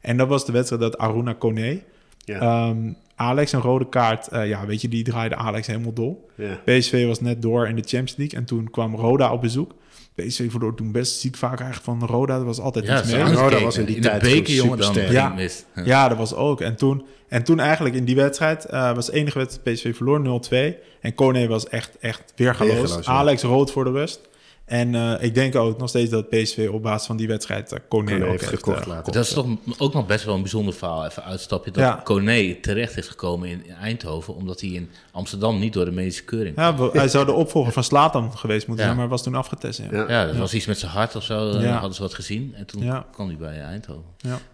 En 0.00 0.16
dat 0.16 0.28
was 0.28 0.46
de 0.46 0.52
wedstrijd 0.52 0.82
dat 0.82 0.98
Aruna 0.98 1.32
Kone... 1.32 1.82
Ja. 2.24 2.40
ehm, 2.40 2.92
Alex 3.16 3.52
een 3.52 3.60
rode 3.60 3.88
kaart... 3.88 4.28
eh, 4.28 4.48
ja, 4.48 4.66
weet 4.66 4.80
je, 4.80 4.88
die 4.88 5.04
draaide 5.04 5.34
Alex 5.36 5.66
helemaal 5.66 5.92
dol. 5.92 6.30
ja. 6.36 6.60
PSV 6.64 7.06
was 7.06 7.20
net 7.20 7.42
door 7.42 7.68
in 7.68 7.76
de 7.76 7.82
Champions 7.82 8.16
League. 8.16 8.38
En 8.38 8.44
toen 8.44 8.70
kwam 8.70 8.94
Roda 8.94 9.32
op 9.32 9.40
bezoek. 9.40 9.74
PSV 10.14 10.50
verloor 10.50 10.74
toen 10.74 10.92
best 10.92 11.20
ziek 11.20 11.36
vaak 11.36 11.60
eigenlijk 11.60 11.98
van 12.00 12.08
Roda. 12.08 12.36
Dat 12.36 12.44
was 12.46 12.60
altijd 12.60 12.86
Ja, 12.86 12.98
iets 13.00 13.10
zo 13.10 13.24
mee. 13.24 13.34
Roda 13.34 13.60
was 13.60 13.76
in 13.78 13.84
die 13.84 13.94
de 13.94 14.00
tijd 14.00 14.22
beker, 14.22 14.36
gewoon 14.46 14.56
jongen, 14.56 14.78
dan 14.78 14.86
supersterk. 14.86 15.12
Ja. 15.12 15.28
ja. 15.28 15.34
mist. 15.34 15.66
Ja. 15.74 15.82
Ja, 15.84 16.08
dat 16.08 16.18
was 16.18 16.34
ook. 16.34 16.60
En 16.60 16.76
toen, 16.76 17.04
en 17.28 17.44
toen 17.44 17.60
eigenlijk 17.60 17.94
in 17.94 18.04
die 18.04 18.16
wedstrijd 18.16 18.64
eh, 18.64 18.94
was 18.94 19.06
de 19.06 19.12
enige 19.12 19.38
wedstrijd 19.38 19.76
PSV 19.76 19.96
verloor 19.96 20.42
0-2. 20.50 20.74
En 21.00 21.14
Kone 21.14 21.48
was 21.48 21.68
echt, 21.68 21.98
echt 21.98 22.32
weergaloos. 22.36 23.06
Alex 23.06 23.42
rood 23.42 23.70
voor 23.70 23.84
de 23.84 23.90
rust. 23.90 24.20
En 24.64 24.94
eh, 24.94 25.22
ik 25.22 25.34
denk 25.34 25.54
ook 25.54 25.78
nog 25.78 25.88
steeds 25.88 26.10
dat 26.10 26.28
PSV 26.28 26.68
op 26.72 26.82
basis 26.82 27.06
van 27.06 27.16
die 27.16 27.26
wedstrijd 27.28 27.72
uh, 27.72 27.78
Kone, 27.88 28.10
Kone 28.10 28.24
ook 28.24 28.30
heeft 28.30 28.46
gekocht 28.46 28.80
eh, 28.80 28.86
later. 28.86 29.12
Dat 29.12 29.24
is 29.24 29.32
toch 29.32 29.46
ook 29.78 29.92
nog 29.92 30.06
best 30.06 30.24
wel 30.24 30.34
een 30.34 30.40
bijzonder 30.40 30.74
verhaal. 30.74 31.04
Even 31.06 31.24
uitstapje. 31.24 31.70
Dat 31.70 31.82
Ja. 31.82 32.00
Kone 32.04 32.60
terecht 32.60 32.96
is 32.96 33.08
gekomen 33.08 33.48
in 33.48 33.62
Eindhoven. 33.80 34.34
Omdat 34.34 34.60
hij 34.60 34.70
in 34.70 34.90
Amsterdam 35.12 35.58
niet 35.58 35.72
door 35.72 35.84
de 35.84 35.90
medische 35.90 36.24
keuring 36.24 36.56
Ja, 36.56 36.76
we- 36.76 36.90
hij 36.92 37.08
zou 37.08 37.24
de 37.26 37.32
opvolger 37.32 37.72
van 37.72 37.84
Slatan 37.84 38.36
geweest 38.38 38.66
moeten 38.66 38.84
Ja. 38.84 38.90
zijn, 38.90 39.02
maar 39.02 39.10
was 39.12 39.22
toen 39.22 39.34
afgetest. 39.34 39.78
Ja. 39.78 39.86
Ja. 39.90 40.08
Ja, 40.10 40.26
dat 40.26 40.36
was 40.36 40.54
iets 40.54 40.66
met 40.66 40.78
zijn 40.78 40.90
hart 40.92 41.16
of 41.16 41.22
zo. 41.22 41.58
Ja. 41.60 41.72
Hadden 41.72 41.94
ze 41.94 42.02
wat 42.02 42.14
gezien. 42.14 42.52
En 42.56 42.66
toen 42.66 42.82
Ja. 42.82 43.06
kwam 43.12 43.26
hij 43.26 43.36
bij 43.36 43.60
Eindhoven. 43.60 44.04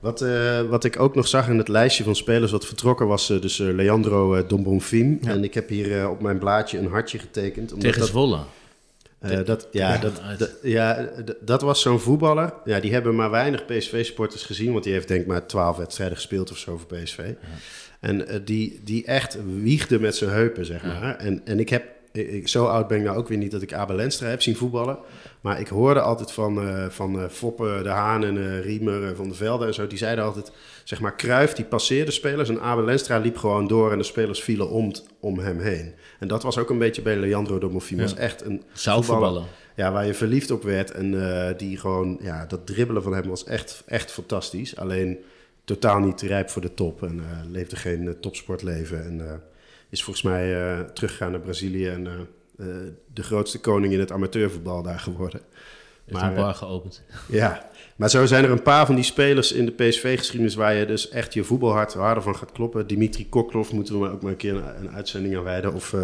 Wat, 0.01 0.21
eh, 0.21 0.61
wat 0.61 0.85
ik 0.85 1.01
ook 1.01 1.15
nog 1.15 1.29
zag 1.29 1.49
in 1.49 1.59
het 1.59 1.69
lijstje 1.69 2.05
van 2.05 2.15
spelers 2.17 2.53
wat 2.53 2.67
vertrokken 2.67 3.07
was 3.07 3.27
dus 3.27 3.61
eh, 3.61 3.67
Leandro 3.75 4.47
Dombonfim. 4.47 5.19
Ja. 5.21 5.31
En 5.31 5.45
ik 5.45 5.55
heb 5.55 5.69
hier 5.69 6.09
op 6.09 6.21
mijn 6.21 6.39
blaadje 6.39 6.79
een 6.79 6.91
hartje 6.91 7.19
getekend. 7.19 7.73
Omdat 7.73 7.93
Tegen 7.93 8.13
dat, 8.13 8.47
Eh, 9.21 9.45
dat, 9.45 9.69
ja, 9.71 9.99
dat, 9.99 10.51
ja, 10.63 11.09
dat 11.41 11.63
was 11.63 11.81
zo'n 11.81 12.01
voetballer. 12.01 12.53
Ja, 12.65 12.81
die 12.81 12.93
hebben 12.93 13.15
maar 13.15 13.31
weinig 13.31 13.65
PSV-sporters 13.65 14.43
gezien. 14.43 14.73
Want 14.73 14.85
die 14.85 14.93
heeft 14.93 15.09
denk 15.09 15.21
ik 15.21 15.27
maar 15.27 15.47
twaalf 15.47 15.77
wedstrijden 15.77 16.17
gespeeld 16.17 16.51
of 16.51 16.59
zo 16.59 16.77
voor 16.77 16.99
PSV. 16.99 17.33
En 18.01 18.27
eh, 18.27 18.41
die, 18.45 18.81
die 18.85 19.05
echt 19.05 19.39
wiegde 19.63 20.01
met 20.01 20.17
zijn 20.17 20.31
heupen, 20.31 20.67
zeg 20.67 20.83
maar. 20.85 21.17
En, 21.17 21.41
en 21.45 21.61
ik 21.61 21.69
heb, 21.69 21.85
ik, 22.13 22.49
zo 22.49 22.65
oud 22.67 22.89
ben 22.89 22.99
ik 22.99 23.05
nou 23.05 23.17
ook 23.17 23.29
weer 23.29 23.39
niet 23.39 23.51
dat 23.51 23.63
ik 23.63 23.73
Abel 23.73 23.97
Lenstra 23.97 24.29
heb 24.29 24.43
zien 24.43 24.57
voetballen. 24.57 24.99
Maar 25.41 25.61
ik 25.61 25.69
hoorde 25.69 26.01
altijd 26.01 26.33
van, 26.33 26.69
eh, 26.69 26.87
van 26.89 27.21
eh, 27.21 27.29
Foppe, 27.29 27.81
De 27.83 27.89
Haan 27.89 28.25
en 28.25 28.37
eh, 28.37 28.61
Riemer, 28.61 29.17
Van 29.17 29.29
der 29.29 29.37
Velde 29.37 29.67
en 29.67 29.75
zo. 29.75 29.87
Die 29.87 29.99
zeiden 29.99 30.25
altijd, 30.25 30.53
zeg 30.85 31.01
maar, 31.01 31.15
Kruif 31.15 31.53
die 31.53 31.65
passeerde 31.65 32.11
spelers. 32.11 32.49
En 32.49 32.61
Abel 32.61 32.85
Lenstra 32.85 33.19
liep 33.19 33.37
gewoon 33.37 33.67
door 33.67 33.93
en 33.93 33.99
de 33.99 34.05
spelers 34.05 34.43
vielen 34.43 34.71
om, 34.71 34.93
om 35.21 35.39
hem 35.39 35.61
heen. 35.61 35.95
En 36.19 36.29
dat 36.29 36.43
was 36.43 36.59
ook 36.59 36.71
een 36.71 36.79
beetje 36.79 37.03
bij 37.03 37.17
Leandro 37.17 37.59
Domofim. 37.59 37.97
Ja. 37.97 38.03
was 38.03 38.15
echt 38.15 38.45
een 38.45 38.63
Zou 38.73 39.05
voetballer, 39.05 39.29
voetballen. 39.29 39.49
Ja, 39.77 39.93
waar 39.93 40.07
je 40.07 40.15
verliefd 40.15 40.51
op 40.51 40.63
werd. 40.63 40.91
En 40.91 41.55
die 41.57 41.77
gewoon, 41.79 42.19
ja, 42.21 42.47
dat 42.47 42.67
dribbelen 42.67 43.03
van 43.03 43.15
hem 43.15 43.29
was 43.29 43.45
echt, 43.45 43.83
echt 43.87 44.11
fantastisch. 44.11 44.77
Alleen 44.77 45.19
totaal 45.65 45.99
niet 45.99 46.21
rijp 46.21 46.51
voor 46.51 46.63
de 46.63 46.75
top. 46.75 47.03
En 47.03 47.23
leefde 47.51 47.77
geen 47.77 48.17
topsportleven. 48.21 49.05
En 49.05 49.43
is 49.91 50.03
volgens 50.05 50.25
mij 50.25 50.63
eh, 50.63 50.81
teruggegaan 50.81 51.31
naar 51.31 51.41
Brazilië. 51.41 51.89
En 51.89 52.07
eh, 52.07 52.13
eh, 52.59 52.67
de 53.13 53.23
grootste 53.23 53.61
koning 53.61 53.93
in 53.93 54.01
het 54.01 54.13
amateurvoetbal 54.13 54.83
daar 54.83 55.01
geworden. 55.01 55.41
Heeft 56.05 56.21
Maar, 56.21 56.31
een 56.31 56.37
bar 56.37 56.55
geopend. 56.55 57.03
Ja, 57.29 57.71
maar 57.97 58.11
zo 58.11 58.27
zijn 58.27 58.45
er 58.45 58.51
een 58.51 58.63
paar 58.63 58.87
van 58.87 58.95
die 58.95 59.05
spelers 59.05 59.53
in 59.53 59.67
de 59.67 59.73
PSV-geschiedenis... 59.73 60.55
waar 60.55 60.75
je 60.75 60.87
dus 60.87 61.09
echt 61.09 61.35
je 61.35 61.45
voetbalhart 61.45 61.93
harder 61.93 62.23
van 62.23 62.37
gaat 62.37 62.53
kloppen. 62.53 62.87
Dimitri 62.87 63.29
Koklov 63.29 63.71
moeten 63.71 63.95
we 63.95 64.01
maar 64.01 64.13
ook 64.13 64.23
maar 64.23 64.31
een 64.31 64.37
keer 64.37 64.55
een, 64.55 64.79
een 64.79 64.91
uitzending 64.91 65.37
aan 65.37 65.43
wijden. 65.43 65.75
Of 65.75 65.95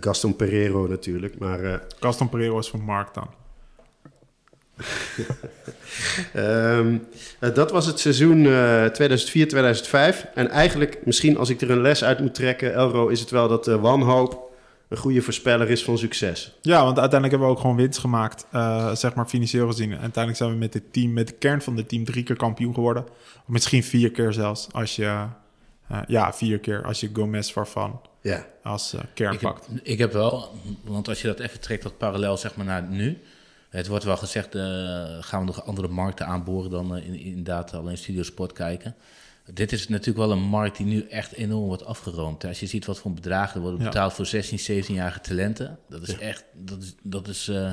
Gaston 0.00 0.36
Pereiro 0.36 0.86
natuurlijk. 0.86 1.38
Maar 1.38 1.64
eh, 1.64 1.78
Gaston 2.00 2.28
Pereiro 2.28 2.54
was 2.54 2.70
van 2.70 2.80
Mark 2.80 3.14
dan. 3.14 3.30
Ehm, 6.32 6.96
eh, 7.38 7.54
dat 7.54 7.70
was 7.70 7.86
het 7.86 8.00
seizoen 8.00 8.46
eh 8.46 8.84
2004-2005. 8.84 10.26
En 10.34 10.48
eigenlijk, 10.48 10.98
misschien 11.04 11.36
als 11.36 11.48
ik 11.48 11.60
er 11.60 11.70
een 11.70 11.80
les 11.80 12.04
uit 12.04 12.20
moet 12.20 12.34
trekken, 12.34 12.74
Elro, 12.74 13.08
is 13.08 13.20
het 13.20 13.30
wel 13.30 13.48
dat 13.48 13.68
eh, 13.68 13.80
wanhoop 13.80 14.52
een 14.92 14.98
goede 14.98 15.22
voorspeller 15.22 15.70
is 15.70 15.84
van 15.84 15.98
succes. 15.98 16.52
Ja, 16.60 16.84
want 16.84 16.98
uiteindelijk 16.98 17.30
hebben 17.30 17.48
we 17.48 17.54
ook 17.54 17.60
gewoon 17.60 17.76
winst 17.76 17.98
gemaakt, 17.98 18.46
eh, 18.50 18.94
zeg 18.94 19.14
maar 19.14 19.26
financieel 19.26 19.66
gezien. 19.66 19.92
En 19.92 20.00
uiteindelijk 20.00 20.36
zijn 20.36 20.50
we 20.50 20.56
met 20.56 20.74
het 20.74 20.92
team, 20.92 21.12
met 21.12 21.26
de 21.26 21.34
kern 21.34 21.62
van 21.62 21.76
het 21.76 21.88
team, 21.88 22.04
drie 22.04 22.22
keer 22.22 22.36
kampioen 22.36 22.74
geworden. 22.74 23.04
Of 23.36 23.46
misschien 23.46 23.84
vier 23.84 24.10
keer 24.10 24.32
zelfs, 24.32 24.68
als 24.72 24.96
je, 24.96 25.26
eh, 25.88 25.98
ja, 26.06 26.32
vier 26.32 26.58
keer 26.58 26.84
als 26.84 27.00
je 27.00 27.10
Gomez 27.12 27.50
Farfan 27.50 28.00
Ja, 28.20 28.46
als 28.62 28.94
eh, 28.94 29.00
kern 29.14 29.32
Ik 29.32 29.40
heb, 29.40 29.58
ik 29.82 29.98
heb 29.98 30.12
wel, 30.12 30.50
want 30.84 31.08
als 31.08 31.20
je 31.20 31.26
dat 31.26 31.40
even 31.40 31.60
trekt, 31.60 31.82
dat 31.82 31.98
parallel 31.98 32.36
zeg 32.36 32.56
maar 32.56 32.66
naar 32.66 32.82
nu. 32.82 33.18
Het 33.72 33.86
wordt 33.86 34.04
wel 34.04 34.16
gezegd, 34.16 34.54
eh, 34.54 34.62
gaan 35.20 35.40
we 35.40 35.46
nog 35.46 35.64
andere 35.66 35.88
markten 35.88 36.26
aanboren 36.26 36.70
dan 36.70 36.96
eh, 36.96 37.06
in, 37.06 37.14
inderdaad 37.20 37.74
alleen 37.74 37.98
Studiosport 37.98 38.52
kijken. 38.52 38.94
Dit 39.52 39.72
is 39.72 39.88
natuurlijk 39.88 40.18
wel 40.26 40.30
een 40.36 40.42
markt 40.42 40.76
die 40.76 40.86
nu 40.86 41.06
echt 41.08 41.32
enorm 41.32 41.66
wordt 41.66 41.84
afgeroomd. 41.84 42.44
Als 42.44 42.60
je 42.60 42.66
ziet 42.66 42.84
wat 42.86 42.98
voor 42.98 43.12
bedragen 43.12 43.54
er 43.54 43.60
worden 43.60 43.80
Ja. 43.80 43.84
betaald 43.86 44.12
voor 44.12 44.26
16, 44.26 44.84
17-jarige 44.84 45.20
talenten. 45.20 45.78
Dat 45.88 46.02
is 46.08 46.18
echt, 46.18 46.44
dat 46.52 46.82
is, 46.82 46.94
dat 47.02 47.28
is 47.28 47.48
eh, 47.48 47.72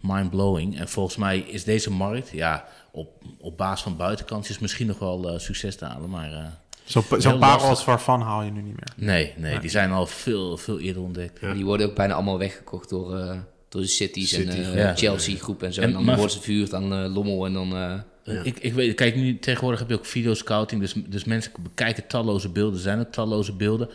mind-blowing. 0.00 0.78
En 0.78 0.88
volgens 0.88 1.16
mij 1.16 1.38
is 1.38 1.64
deze 1.64 1.90
markt, 1.90 2.30
ja, 2.30 2.64
op, 2.90 3.22
op 3.40 3.56
basis 3.56 3.82
van 3.82 3.96
buitenkantjes 3.96 4.58
misschien 4.58 4.86
nog 4.86 4.98
wel 4.98 5.28
eh, 5.32 5.38
succes 5.38 5.76
te 5.76 5.84
halen. 5.84 6.10
Maar 6.10 6.32
eh, 6.32 6.46
Zo'n 6.84 7.02
zo'n 7.18 7.38
paar 7.38 7.50
lastig. 7.50 7.68
als 7.68 7.82
Farfan 7.82 8.20
haal 8.20 8.42
je 8.42 8.50
nu 8.50 8.62
niet 8.62 8.76
meer. 8.76 8.92
nee, 8.96 9.34
nee, 9.36 9.58
die 9.58 9.70
zijn 9.70 9.90
al 9.90 10.06
veel, 10.06 10.56
veel 10.56 10.78
eerder 10.80 11.02
ontdekt. 11.02 11.40
Ja. 11.40 11.52
Die 11.52 11.64
worden 11.64 11.86
ook 11.88 11.94
bijna 11.94 12.14
allemaal 12.14 12.38
weggekocht 12.38 12.88
door, 12.88 13.18
eh, 13.18 13.38
door 13.68 13.80
de 13.80 13.86
Cities 13.86 14.28
City, 14.28 14.48
en 14.48 14.72
eh, 14.72 14.76
ja. 14.76 14.96
Chelsea 14.96 15.36
groep 15.36 15.62
en 15.62 15.72
zo. 15.72 15.80
En 15.80 15.86
En, 15.86 15.92
dan 15.92 16.04
maar- 16.04 16.16
worden 16.16 16.34
ze 16.36 16.42
verhuurd 16.42 16.74
aan 16.74 16.92
eh, 16.92 17.14
Lommel 17.14 17.46
en 17.46 17.52
dan... 17.52 17.72
eh, 17.76 17.94
Ja. 18.34 18.42
Ik, 18.42 18.58
ik 18.58 18.72
weet, 18.72 18.94
kijk, 18.94 19.16
nu 19.16 19.38
tegenwoordig 19.38 19.80
heb 19.80 19.88
je 19.88 19.94
ook 19.94 20.06
videoscouting, 20.06 20.80
dus, 20.80 20.92
dus 21.06 21.24
mensen 21.24 21.52
bekijken 21.62 22.06
talloze 22.06 22.48
beelden, 22.48 22.80
zijn 22.80 23.00
ook 23.00 23.12
talloze 23.12 23.52
beelden. 23.52 23.88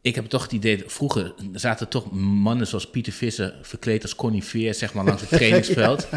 Ik 0.00 0.14
heb 0.14 0.24
toch 0.26 0.42
het 0.42 0.52
idee, 0.52 0.82
vroeger 0.86 1.34
zaten 1.54 1.88
toch 1.88 2.12
mannen 2.12 2.66
zoals 2.66 2.90
Pieter 2.90 3.12
Visser 3.12 3.54
verkleed 3.62 4.02
als 4.02 4.14
Connie 4.14 4.44
Veer, 4.44 4.74
zeg 4.74 4.94
maar, 4.94 5.04
langs 5.04 5.20
het 5.20 5.30
trainingsveld. 5.38 6.08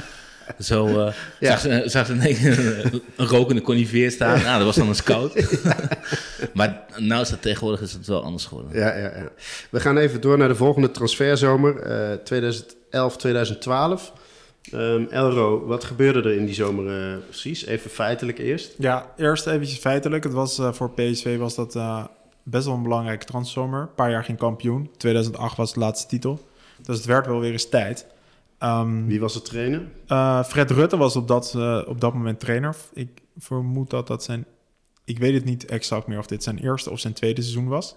Zo 0.59 0.87
uh, 0.87 1.13
Ja. 1.39 1.49
zag 1.49 1.59
ze, 1.59 1.83
zag 1.85 2.05
ze 2.05 2.11
een, 2.13 3.01
een 3.15 3.25
rokende 3.27 3.61
Connie 3.61 3.87
Veer 3.87 4.11
staan. 4.11 4.41
Nou, 4.41 4.57
dat 4.57 4.65
was 4.65 4.75
dan 4.75 4.87
een 4.87 4.95
scout. 4.95 5.33
maar 6.53 6.83
nou 6.97 7.21
is 7.21 7.29
het 7.29 7.41
tegenwoordig 7.41 7.81
is 7.81 7.93
het 7.93 8.07
wel 8.07 8.23
anders 8.23 8.45
geworden. 8.45 8.79
ja, 8.79 8.95
ja, 8.97 9.17
ja. 9.17 9.29
We 9.69 9.79
gaan 9.79 9.97
even 9.97 10.21
door 10.21 10.37
naar 10.37 10.47
de 10.47 10.55
volgende 10.55 10.91
transferzomer, 10.91 11.81
eh 12.95 13.17
2011-2012. 13.17 14.11
Ehm, 14.71 15.05
Elro, 15.09 15.65
wat 15.65 15.83
gebeurde 15.83 16.29
er 16.29 16.35
in 16.37 16.45
die 16.45 16.55
zomer 16.55 17.11
eh, 17.13 17.17
precies? 17.23 17.65
Even 17.65 17.89
feitelijk 17.89 18.37
eerst. 18.39 18.73
Ja, 18.77 19.13
eerst 19.17 19.47
eventjes 19.47 19.77
feitelijk. 19.79 20.23
Het 20.23 20.33
was, 20.33 20.59
eh, 20.59 20.73
voor 20.73 20.91
PSV 20.91 21.37
was 21.37 21.55
dat 21.55 21.75
eh, 21.75 22.05
best 22.43 22.65
wel 22.65 22.75
een 22.75 22.83
belangrijke 22.83 23.25
transzomer. 23.25 23.81
Een 23.81 23.93
paar 23.95 24.11
jaar 24.11 24.23
geen 24.23 24.37
kampioen. 24.37 24.89
2008 24.97 25.57
was 25.57 25.73
de 25.73 25.79
laatste 25.79 26.07
titel. 26.07 26.47
Dus 26.81 26.95
het 26.97 27.05
werd 27.05 27.25
wel 27.25 27.39
weer 27.39 27.51
eens 27.51 27.69
tijd. 27.69 28.05
Ehm, 28.57 29.05
Wie 29.05 29.19
was 29.19 29.33
de 29.33 29.41
trainer? 29.41 29.81
eh, 30.07 30.43
Fred 30.43 30.71
Rutte 30.71 30.97
was 30.97 31.15
op 31.15 31.27
dat, 31.27 31.53
eh, 31.55 31.81
op 31.87 32.01
dat 32.01 32.13
moment 32.13 32.39
trainer. 32.39 32.75
Ik 32.93 33.09
vermoed 33.37 33.89
dat 33.89 34.07
dat 34.07 34.23
zijn... 34.23 34.45
Ik 35.05 35.17
weet 35.19 35.33
het 35.33 35.45
niet 35.45 35.65
exact 35.65 36.07
meer 36.07 36.17
of 36.17 36.25
dit 36.27 36.43
zijn 36.43 36.57
eerste 36.59 36.89
of 36.91 36.99
zijn 36.99 37.13
tweede 37.13 37.41
seizoen 37.41 37.67
was. 37.67 37.95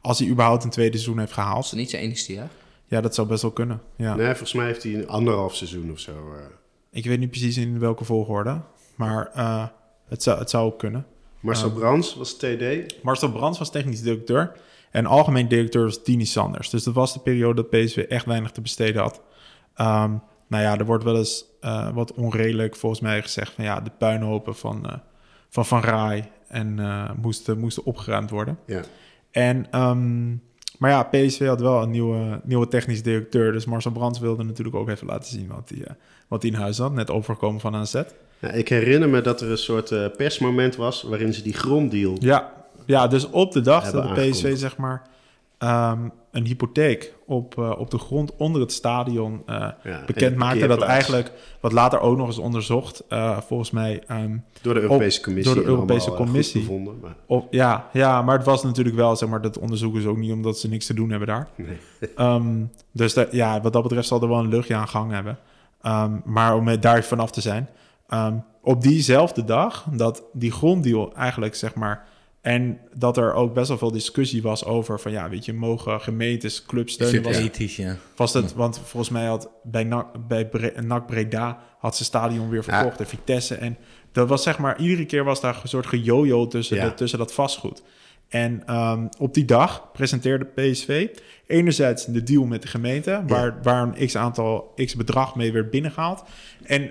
Als 0.00 0.18
hij 0.18 0.28
überhaupt 0.28 0.64
een 0.64 0.70
tweede 0.70 0.96
seizoen 0.96 1.18
heeft 1.18 1.32
was 1.36 1.44
gehaald. 1.44 1.70
het 1.70 1.78
niet 1.78 1.90
zijn 1.90 2.02
enigste 2.02 2.32
jaar? 2.32 2.48
Ja, 2.88 3.00
dat 3.00 3.14
zou 3.14 3.28
best 3.28 3.42
wel 3.42 3.50
kunnen. 3.50 3.80
Ja. 3.96 4.14
Nee, 4.14 4.26
volgens 4.26 4.52
mij 4.52 4.66
heeft 4.66 4.82
hij 4.82 4.94
een 4.94 5.08
anderhalf 5.08 5.54
seizoen 5.54 5.90
of 5.92 5.98
zo. 5.98 6.12
eh. 6.12 6.44
Ik 6.90 7.04
weet 7.06 7.18
niet 7.18 7.30
precies 7.30 7.56
in 7.56 7.78
welke 7.78 8.04
volgorde. 8.04 8.60
Maar 8.94 9.30
eh, 9.34 9.66
het, 10.08 10.22
zou, 10.22 10.38
het 10.38 10.50
zou 10.50 10.66
ook 10.66 10.78
kunnen. 10.78 11.06
Marcel 11.40 11.68
Ah. 11.68 11.74
Brands 11.76 12.14
was 12.14 12.36
TD. 12.36 12.62
Marcel 13.02 13.30
Brands 13.32 13.58
was 13.58 13.70
technisch 13.70 14.02
directeur. 14.02 14.52
En 14.90 15.06
algemeen 15.06 15.48
directeur 15.48 15.84
was 15.84 16.02
Tini 16.02 16.24
Sanders. 16.24 16.70
Dus 16.70 16.82
dat 16.84 16.94
was 16.94 17.12
de 17.12 17.20
periode 17.20 17.54
dat 17.68 17.70
PSV 17.70 17.96
echt 17.96 18.24
weinig 18.24 18.50
te 18.50 18.60
besteden 18.60 19.02
had. 19.02 19.20
Ehm, 19.74 20.12
nou 20.48 20.62
ja, 20.62 20.78
er 20.78 20.84
wordt 20.84 21.04
wel 21.04 21.16
eens 21.16 21.44
eh, 21.60 21.90
wat 21.94 22.12
onredelijk 22.14 22.76
volgens 22.76 23.00
mij 23.00 23.22
gezegd 23.22 23.52
van 23.52 23.64
ja, 23.64 23.80
de 23.80 23.90
puinhopen 23.98 24.56
van 24.56 24.86
eh, 24.90 24.96
Van, 25.48 25.66
van 25.66 25.80
Raai 25.80 26.24
en 26.48 26.78
moesten, 27.20 27.58
moesten 27.58 27.84
opgeruimd 27.84 28.30
worden. 28.30 28.58
Ja. 28.66 28.82
En, 29.30 29.70
ehm, 29.70 30.34
maar 30.78 30.90
ja, 30.90 31.02
PSV 31.02 31.46
had 31.46 31.60
wel 31.60 31.82
een 31.82 31.90
nieuwe, 31.90 32.40
nieuwe 32.44 32.68
technisch 32.68 33.02
directeur. 33.02 33.52
Dus 33.52 33.64
Marcel 33.64 33.90
Brands 33.90 34.18
wilde 34.18 34.44
natuurlijk 34.44 34.76
ook 34.76 34.88
even 34.88 35.06
laten 35.06 35.30
zien 35.30 35.48
wat 35.48 35.72
hij, 35.74 35.84
eh, 35.84 35.94
wat 36.28 36.42
hij 36.42 36.50
in 36.50 36.56
huis 36.56 36.78
had. 36.78 36.92
Net 36.92 37.10
overgekomen 37.10 37.60
van 37.60 37.74
AZ. 37.74 38.02
Ja, 38.38 38.50
ik 38.50 38.68
herinner 38.68 39.08
me 39.08 39.20
dat 39.20 39.40
er 39.40 39.50
een 39.50 39.58
soort 39.58 39.90
eh, 39.90 40.04
persmoment 40.16 40.76
was 40.76 41.02
waarin 41.02 41.34
ze 41.34 41.42
die 41.42 41.52
gronddeal... 41.52 42.16
Ja, 42.20 42.52
ja 42.86 43.06
dus 43.06 43.30
op 43.30 43.52
de 43.52 43.60
dag 43.60 43.90
dat 43.90 44.14
de 44.14 44.28
PSV 44.30 44.56
zeg 44.56 44.76
maar 44.76 45.02
ehm, 45.58 46.08
een 46.38 46.46
hypotheek 46.46 47.14
op, 47.26 47.58
eh, 47.58 47.70
op 47.78 47.90
de 47.90 47.98
grond 47.98 48.36
onder 48.36 48.60
het 48.60 48.72
stadion 48.72 49.42
Ja, 49.46 49.76
bekend 50.06 50.32
en 50.32 50.38
maakte. 50.38 50.66
Dat 50.66 50.82
eigenlijk, 50.82 51.32
wat 51.60 51.72
later 51.72 52.00
ook 52.00 52.16
nog 52.16 52.26
eens 52.26 52.38
onderzocht, 52.38 53.04
eh, 53.08 53.38
volgens 53.40 53.70
mij... 53.70 54.02
ehm, 54.06 54.36
Door 54.62 54.74
de 54.74 54.80
Europese 54.80 55.18
Op- 55.18 55.24
Commissie. 55.24 55.54
door 55.54 55.62
de 55.64 55.68
Europese 55.68 56.10
Commissie. 56.12 56.60
bevonden, 56.60 56.98
maar, 57.02 57.16
Of, 57.26 57.44
ja, 57.50 57.88
ja, 57.92 58.22
maar 58.22 58.36
het 58.36 58.46
was 58.46 58.62
natuurlijk 58.62 58.96
wel, 58.96 59.16
zeg 59.16 59.28
maar, 59.28 59.40
dat 59.42 59.58
onderzoeken 59.58 60.02
ze 60.02 60.08
ook 60.08 60.16
niet 60.18 60.32
omdat 60.32 60.58
ze 60.58 60.68
niks 60.68 60.86
te 60.86 60.94
doen 60.94 61.10
hebben 61.10 61.28
daar. 61.28 61.48
nee. 61.56 61.78
Ehm, 62.16 62.64
dus 62.92 63.14
da- 63.14 63.26
ja, 63.30 63.60
wat 63.60 63.72
dat 63.72 63.82
betreft 63.82 64.08
zal 64.08 64.22
er 64.22 64.28
wel 64.28 64.38
een 64.38 64.48
luchtje 64.48 64.74
aan 64.74 64.88
gang 64.88 65.12
hebben. 65.12 65.38
Ehm, 65.82 66.12
maar 66.24 66.56
om 66.56 66.80
daar 66.80 67.04
vanaf 67.04 67.30
te 67.30 67.40
zijn. 67.40 67.68
op 68.62 68.82
diezelfde 68.82 69.44
dag 69.44 69.86
dat 69.92 70.22
die 70.32 70.52
gronddeal 70.52 71.14
eigenlijk, 71.14 71.54
zeg 71.54 71.74
maar... 71.74 72.06
En 72.40 72.78
dat 72.94 73.16
er 73.16 73.32
ook 73.32 73.54
best 73.54 73.68
wel 73.68 73.78
veel 73.78 73.92
discussie 73.92 74.42
was 74.42 74.64
over 74.64 75.00
van... 75.00 75.12
ja, 75.12 75.28
weet 75.28 75.44
je, 75.44 75.52
mogen 75.52 76.00
gemeentes, 76.00 76.64
clubs 76.66 76.92
steunen? 76.92 77.16
het 77.16 77.26
Was, 77.26 77.36
ethisch, 77.36 77.76
ja. 77.76 77.96
was 78.16 78.32
het, 78.32 78.54
want 78.54 78.78
volgens 78.84 79.10
mij 79.12 79.26
had 79.26 79.50
bij 79.62 79.84
NAC, 79.84 80.06
bij 80.28 80.48
Bre- 80.48 80.80
NAC 80.80 81.06
Breda... 81.06 81.58
had 81.78 81.96
ze 81.96 82.04
stadion 82.04 82.48
weer 82.48 82.64
verkocht 82.64 83.00
en 83.00 83.06
Vitesse. 83.06 83.54
En 83.54 83.76
dat 84.12 84.28
was 84.28 84.42
zeg 84.42 84.58
maar... 84.58 84.80
iedere 84.80 85.06
keer 85.06 85.24
was 85.24 85.40
daar 85.40 85.60
een 85.62 85.68
soort 85.68 85.86
gejojo 85.86 86.46
tussen, 86.46 86.76
Ja. 86.76 86.88
de- 86.88 86.94
tussen 86.94 87.18
dat 87.18 87.32
vastgoed. 87.32 87.82
En 88.28 88.62
ehm, 88.66 89.06
op 89.18 89.34
die 89.34 89.44
dag 89.44 89.92
presenteerde 89.92 90.44
PSV 90.44 91.08
enerzijds 91.46 92.04
de 92.04 92.22
deal 92.22 92.44
met 92.44 92.62
de 92.62 92.68
gemeente, 92.68 93.22
waar, 93.26 93.58
waar 93.62 93.82
een 93.82 94.06
x 94.06 94.16
aantal 94.16 94.72
x 94.76 94.94
bedrag 94.96 95.34
mee 95.34 95.52
werd 95.52 95.70
binnengehaald. 95.70 96.22
En 96.64 96.90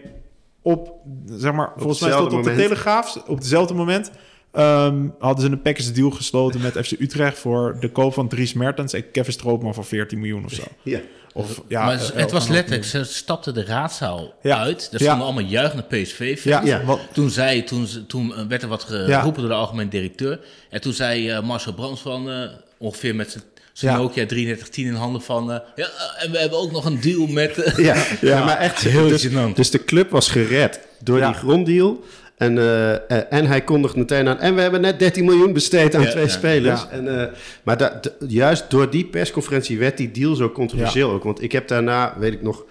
op, 0.61 0.93
zeg 1.25 1.53
maar, 1.53 1.71
volgens 1.77 1.99
mij 2.01 2.11
stond 2.11 2.33
op 2.33 2.43
de. 2.43 2.55
Telegraaf, 2.55 3.15
op 3.27 3.37
hetzelfde 3.37 3.73
moment 3.73 4.11
ehm, 4.57 5.07
hadden 5.19 5.45
ze 5.45 5.51
een 5.51 5.61
package 5.61 5.91
deal 5.91 6.09
gesloten 6.09 6.61
met 6.61 6.73
FC 6.85 6.91
Utrecht 6.99 7.39
voor 7.39 7.77
de 7.79 7.89
koop 7.89 8.13
van 8.13 8.27
Dries 8.27 8.53
Mertens 8.53 8.93
en 8.93 9.11
Kevin 9.11 9.33
Stroopman 9.33 9.73
voor 9.73 9.85
14 9.85 10.19
miljoen 10.19 10.45
of 10.45 10.51
zo. 10.53 10.63
Ja. 10.83 10.99
Of, 11.33 11.61
ja, 11.67 11.85
maar 11.85 11.93
eh, 11.93 11.99
het, 12.01 12.13
het 12.13 12.31
was 12.31 12.47
letterlijk, 12.47 12.85
ze 12.85 13.03
stapten 13.03 13.53
de 13.53 13.65
raadzaal 13.65 14.33
Ja. 14.41 14.57
uit. 14.59 14.89
Er 14.91 14.99
Ja. 14.99 15.05
stonden 15.05 15.25
allemaal 15.25 15.43
juichende 15.43 15.83
PSV-fans. 15.83 16.43
Ja, 16.43 16.61
Ja. 16.65 16.83
wat- 16.85 16.99
Toen, 17.13 17.29
zei, 17.29 17.63
toen, 17.63 17.87
ze- 17.87 18.05
toen 18.05 18.35
eh, 18.35 18.45
werd 18.47 18.61
er 18.61 18.67
wat 18.67 18.83
geroepen 18.83 19.41
door 19.41 19.49
de 19.49 19.55
algemeen 19.57 19.89
directeur. 19.89 20.39
En 20.69 20.81
toen 20.81 20.93
zei 20.93 21.29
eh, 21.29 21.41
Marcel 21.43 21.73
Brands 21.73 22.01
van 22.01 22.29
eh, 22.29 22.49
ongeveer 22.77 23.15
met 23.15 23.31
zijn 23.31 23.43
zijn 23.73 23.91
Ja. 23.93 23.97
Nokia 23.97 24.25
3310 24.25 24.85
in 24.85 24.93
handen 24.93 25.21
van... 25.21 25.51
eh, 25.51 25.57
ja, 25.75 25.87
en 26.19 26.31
we 26.31 26.37
hebben 26.39 26.59
ook 26.59 26.71
nog 26.71 26.85
een 26.85 27.01
deal 27.01 27.27
met... 27.27 27.57
eh, 27.57 27.77
Ja, 27.85 28.05
ja, 28.31 28.45
maar 28.45 28.57
echt 28.57 28.79
Heel 28.81 29.07
dus, 29.07 29.27
gênant. 29.27 29.53
dus 29.55 29.71
de 29.71 29.83
club 29.85 30.09
was 30.09 30.29
gered 30.29 30.79
door 31.03 31.17
Ja. 31.17 31.27
die 31.27 31.35
gronddeal. 31.37 32.03
En, 32.37 32.57
eh, 32.57 32.93
eh, 32.93 33.23
en 33.29 33.45
hij 33.45 33.61
kondigt 33.61 33.95
meteen 33.95 34.27
aan. 34.27 34.39
En 34.39 34.55
we 34.55 34.61
hebben 34.61 34.81
net 34.81 34.99
13 34.99 35.25
miljoen 35.25 35.53
besteed 35.53 35.95
aan 35.95 36.01
Ja, 36.01 36.09
twee 36.09 36.23
ja. 36.23 36.29
spelers. 36.29 36.81
Ja. 36.81 36.89
En, 36.89 37.21
eh, 37.21 37.33
maar 37.63 37.99
juist 38.27 38.69
door 38.69 38.89
die 38.89 39.05
persconferentie 39.05 39.79
werd 39.79 39.97
die 39.97 40.11
deal 40.11 40.35
zo 40.35 40.49
controversieel 40.51 41.11
ook. 41.11 41.23
Want 41.23 41.41
ik 41.41 41.51
heb 41.51 41.67
daarna, 41.67 42.13
weet 42.17 42.33
ik 42.33 42.41
nog, 42.41 42.65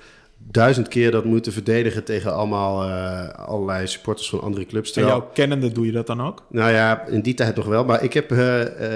duizend 0.51 0.89
keer 0.89 1.11
dat 1.11 1.25
moeten 1.25 1.53
verdedigen 1.53 2.05
tegen 2.05 2.35
allemaal 2.35 2.91
allerlei 3.33 3.87
supporters 3.87 4.29
van 4.29 4.41
andere 4.41 4.67
clubs. 4.67 4.89
En 4.89 4.95
Terwijl, 4.95 5.17
jouw 5.17 5.31
kennende 5.33 5.73
doe 5.73 5.87
je 5.87 5.93
dat 5.93 6.07
dan 6.07 6.23
ook? 6.23 6.43
nou 6.49 6.73
ja, 6.73 7.07
in 7.07 7.21
die 7.21 7.35
tijd 7.35 7.57
nog 7.57 7.67
wel. 7.67 7.85
Maar 7.85 8.05
ik 8.05 8.13
heb, 8.13 8.33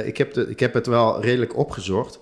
ik 0.04 0.18
heb, 0.18 0.32
de, 0.32 0.48
ik 0.48 0.60
heb 0.60 0.74
het 0.74 0.86
wel 0.86 1.22
redelijk 1.22 1.56
opgezocht. 1.56 2.20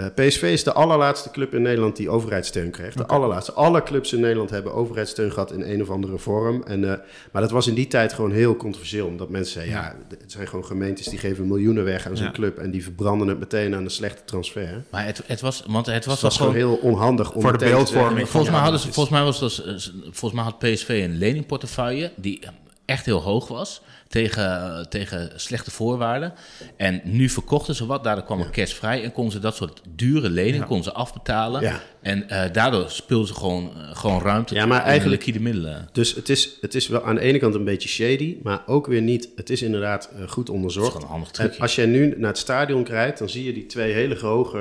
Eh, 0.00 0.26
PSV 0.26 0.42
is 0.42 0.64
de 0.64 0.72
allerlaatste 0.72 1.30
club 1.30 1.54
in 1.54 1.62
Nederland 1.62 1.96
die 1.96 2.10
overheidssteun 2.10 2.70
kreeg. 2.70 2.94
De 2.94 3.06
allerlaatste. 3.06 3.52
Alle 3.52 3.82
clubs 3.82 4.12
in 4.12 4.20
Nederland 4.20 4.50
hebben 4.50 4.74
overheidssteun 4.74 5.32
gehad 5.32 5.52
in 5.52 5.62
een 5.62 5.82
of 5.82 5.90
andere 5.90 6.18
vorm. 6.18 6.62
En, 6.62 6.92
eh, 6.92 6.98
maar 7.32 7.42
dat 7.42 7.50
was 7.50 7.66
in 7.66 7.74
die 7.74 7.86
tijd 7.86 8.12
gewoon 8.12 8.32
heel 8.32 8.56
controversieel. 8.56 9.06
Omdat 9.06 9.28
mensen 9.28 9.52
zeiden, 9.52 9.74
ja, 9.74 9.96
het 10.20 10.32
zijn 10.32 10.48
gewoon 10.48 10.64
gemeentes 10.64 11.06
die 11.06 11.18
geven 11.18 11.46
miljoenen 11.48 11.84
weg 11.84 12.06
aan 12.06 12.16
zo'n 12.16 12.26
Ja. 12.26 12.32
club. 12.32 12.58
En 12.58 12.70
die 12.70 12.82
verbranden 12.82 13.28
het 13.28 13.38
meteen 13.38 13.74
aan 13.74 13.84
de 13.84 13.90
slechte 13.90 14.24
transfer. 14.24 14.84
Maar 14.90 15.06
het, 15.06 15.22
het 15.26 15.40
was, 15.40 15.62
want 15.66 15.86
het 15.86 16.04
was, 16.04 16.14
Dus 16.14 16.22
was 16.22 16.36
gewoon 16.36 16.54
heel 16.54 16.74
onhandig 16.74 17.32
om 17.32 17.42
Voor 17.42 17.58
de 17.58 17.64
beeldvorming. 17.64 18.28
Volgens 18.28 18.52
mij, 18.52 18.60
hadden 18.60 18.80
ze, 18.80 18.92
volgens, 18.92 19.14
mij 19.14 19.24
was 19.24 19.38
dat, 19.38 19.58
eh, 19.58 19.74
volgens 20.02 20.32
mij 20.32 20.44
had 20.44 20.58
PSV 20.58 20.88
een 20.88 21.18
leningportefeuille 21.18 22.12
die 22.16 22.40
echt 22.84 23.04
heel 23.06 23.20
hoog 23.20 23.48
was 23.48 23.82
tegen, 24.14 24.86
tegen 24.88 25.30
slechte 25.36 25.70
voorwaarden. 25.70 26.32
En 26.76 27.00
nu 27.04 27.28
verkochten 27.28 27.74
ze 27.74 27.86
wat, 27.86 28.04
daardoor 28.04 28.24
kwam 28.24 28.40
er 28.40 28.50
cash 28.50 28.72
vrij 28.72 29.02
en 29.04 29.12
konden 29.12 29.32
ze 29.32 29.38
dat 29.38 29.56
soort 29.56 29.80
dure 29.94 30.30
leningen 30.30 30.58
Ja. 30.60 30.64
konden 30.66 30.84
ze 30.84 30.92
afbetalen. 30.92 31.60
Ja. 31.62 31.80
En 32.02 32.28
eh, 32.28 32.52
daardoor 32.52 32.90
speelden 32.90 33.26
ze 33.28 33.34
gewoon, 33.34 33.70
eh, 33.76 33.96
gewoon 33.96 34.20
ruimte 34.22 34.54
Ja, 34.54 34.66
maar 34.66 34.82
eigenlijk- 34.82 35.24
liquide 35.24 35.40
middelen. 35.44 35.88
Dus 35.92 36.14
het 36.14 36.28
is, 36.28 36.50
het 36.60 36.74
is 36.74 36.88
wel 36.88 37.04
aan 37.04 37.14
de 37.14 37.20
ene 37.20 37.38
kant 37.38 37.54
een 37.54 37.64
beetje 37.64 37.88
shady, 37.88 38.36
maar 38.42 38.62
ook 38.66 38.86
weer 38.86 39.02
niet. 39.02 39.28
Het 39.36 39.50
is 39.50 39.62
inderdaad 39.62 40.04
eh, 40.10 40.28
goed 40.28 40.46
Dat 40.46 40.48
is 40.48 40.60
onderzocht. 40.60 40.86
gewoon 40.86 41.02
een 41.02 41.08
handig 41.08 41.28
En 41.28 41.34
trucje. 41.34 41.60
als 41.62 41.74
jij 41.74 41.86
nu 41.86 42.14
naar 42.18 42.28
het 42.30 42.38
stadion 42.38 42.84
rijdt, 42.86 43.18
dan 43.18 43.28
zie 43.28 43.44
je 43.44 43.52
die 43.52 43.66
twee 43.66 43.92
hele 43.92 44.18
hoge, 44.18 44.58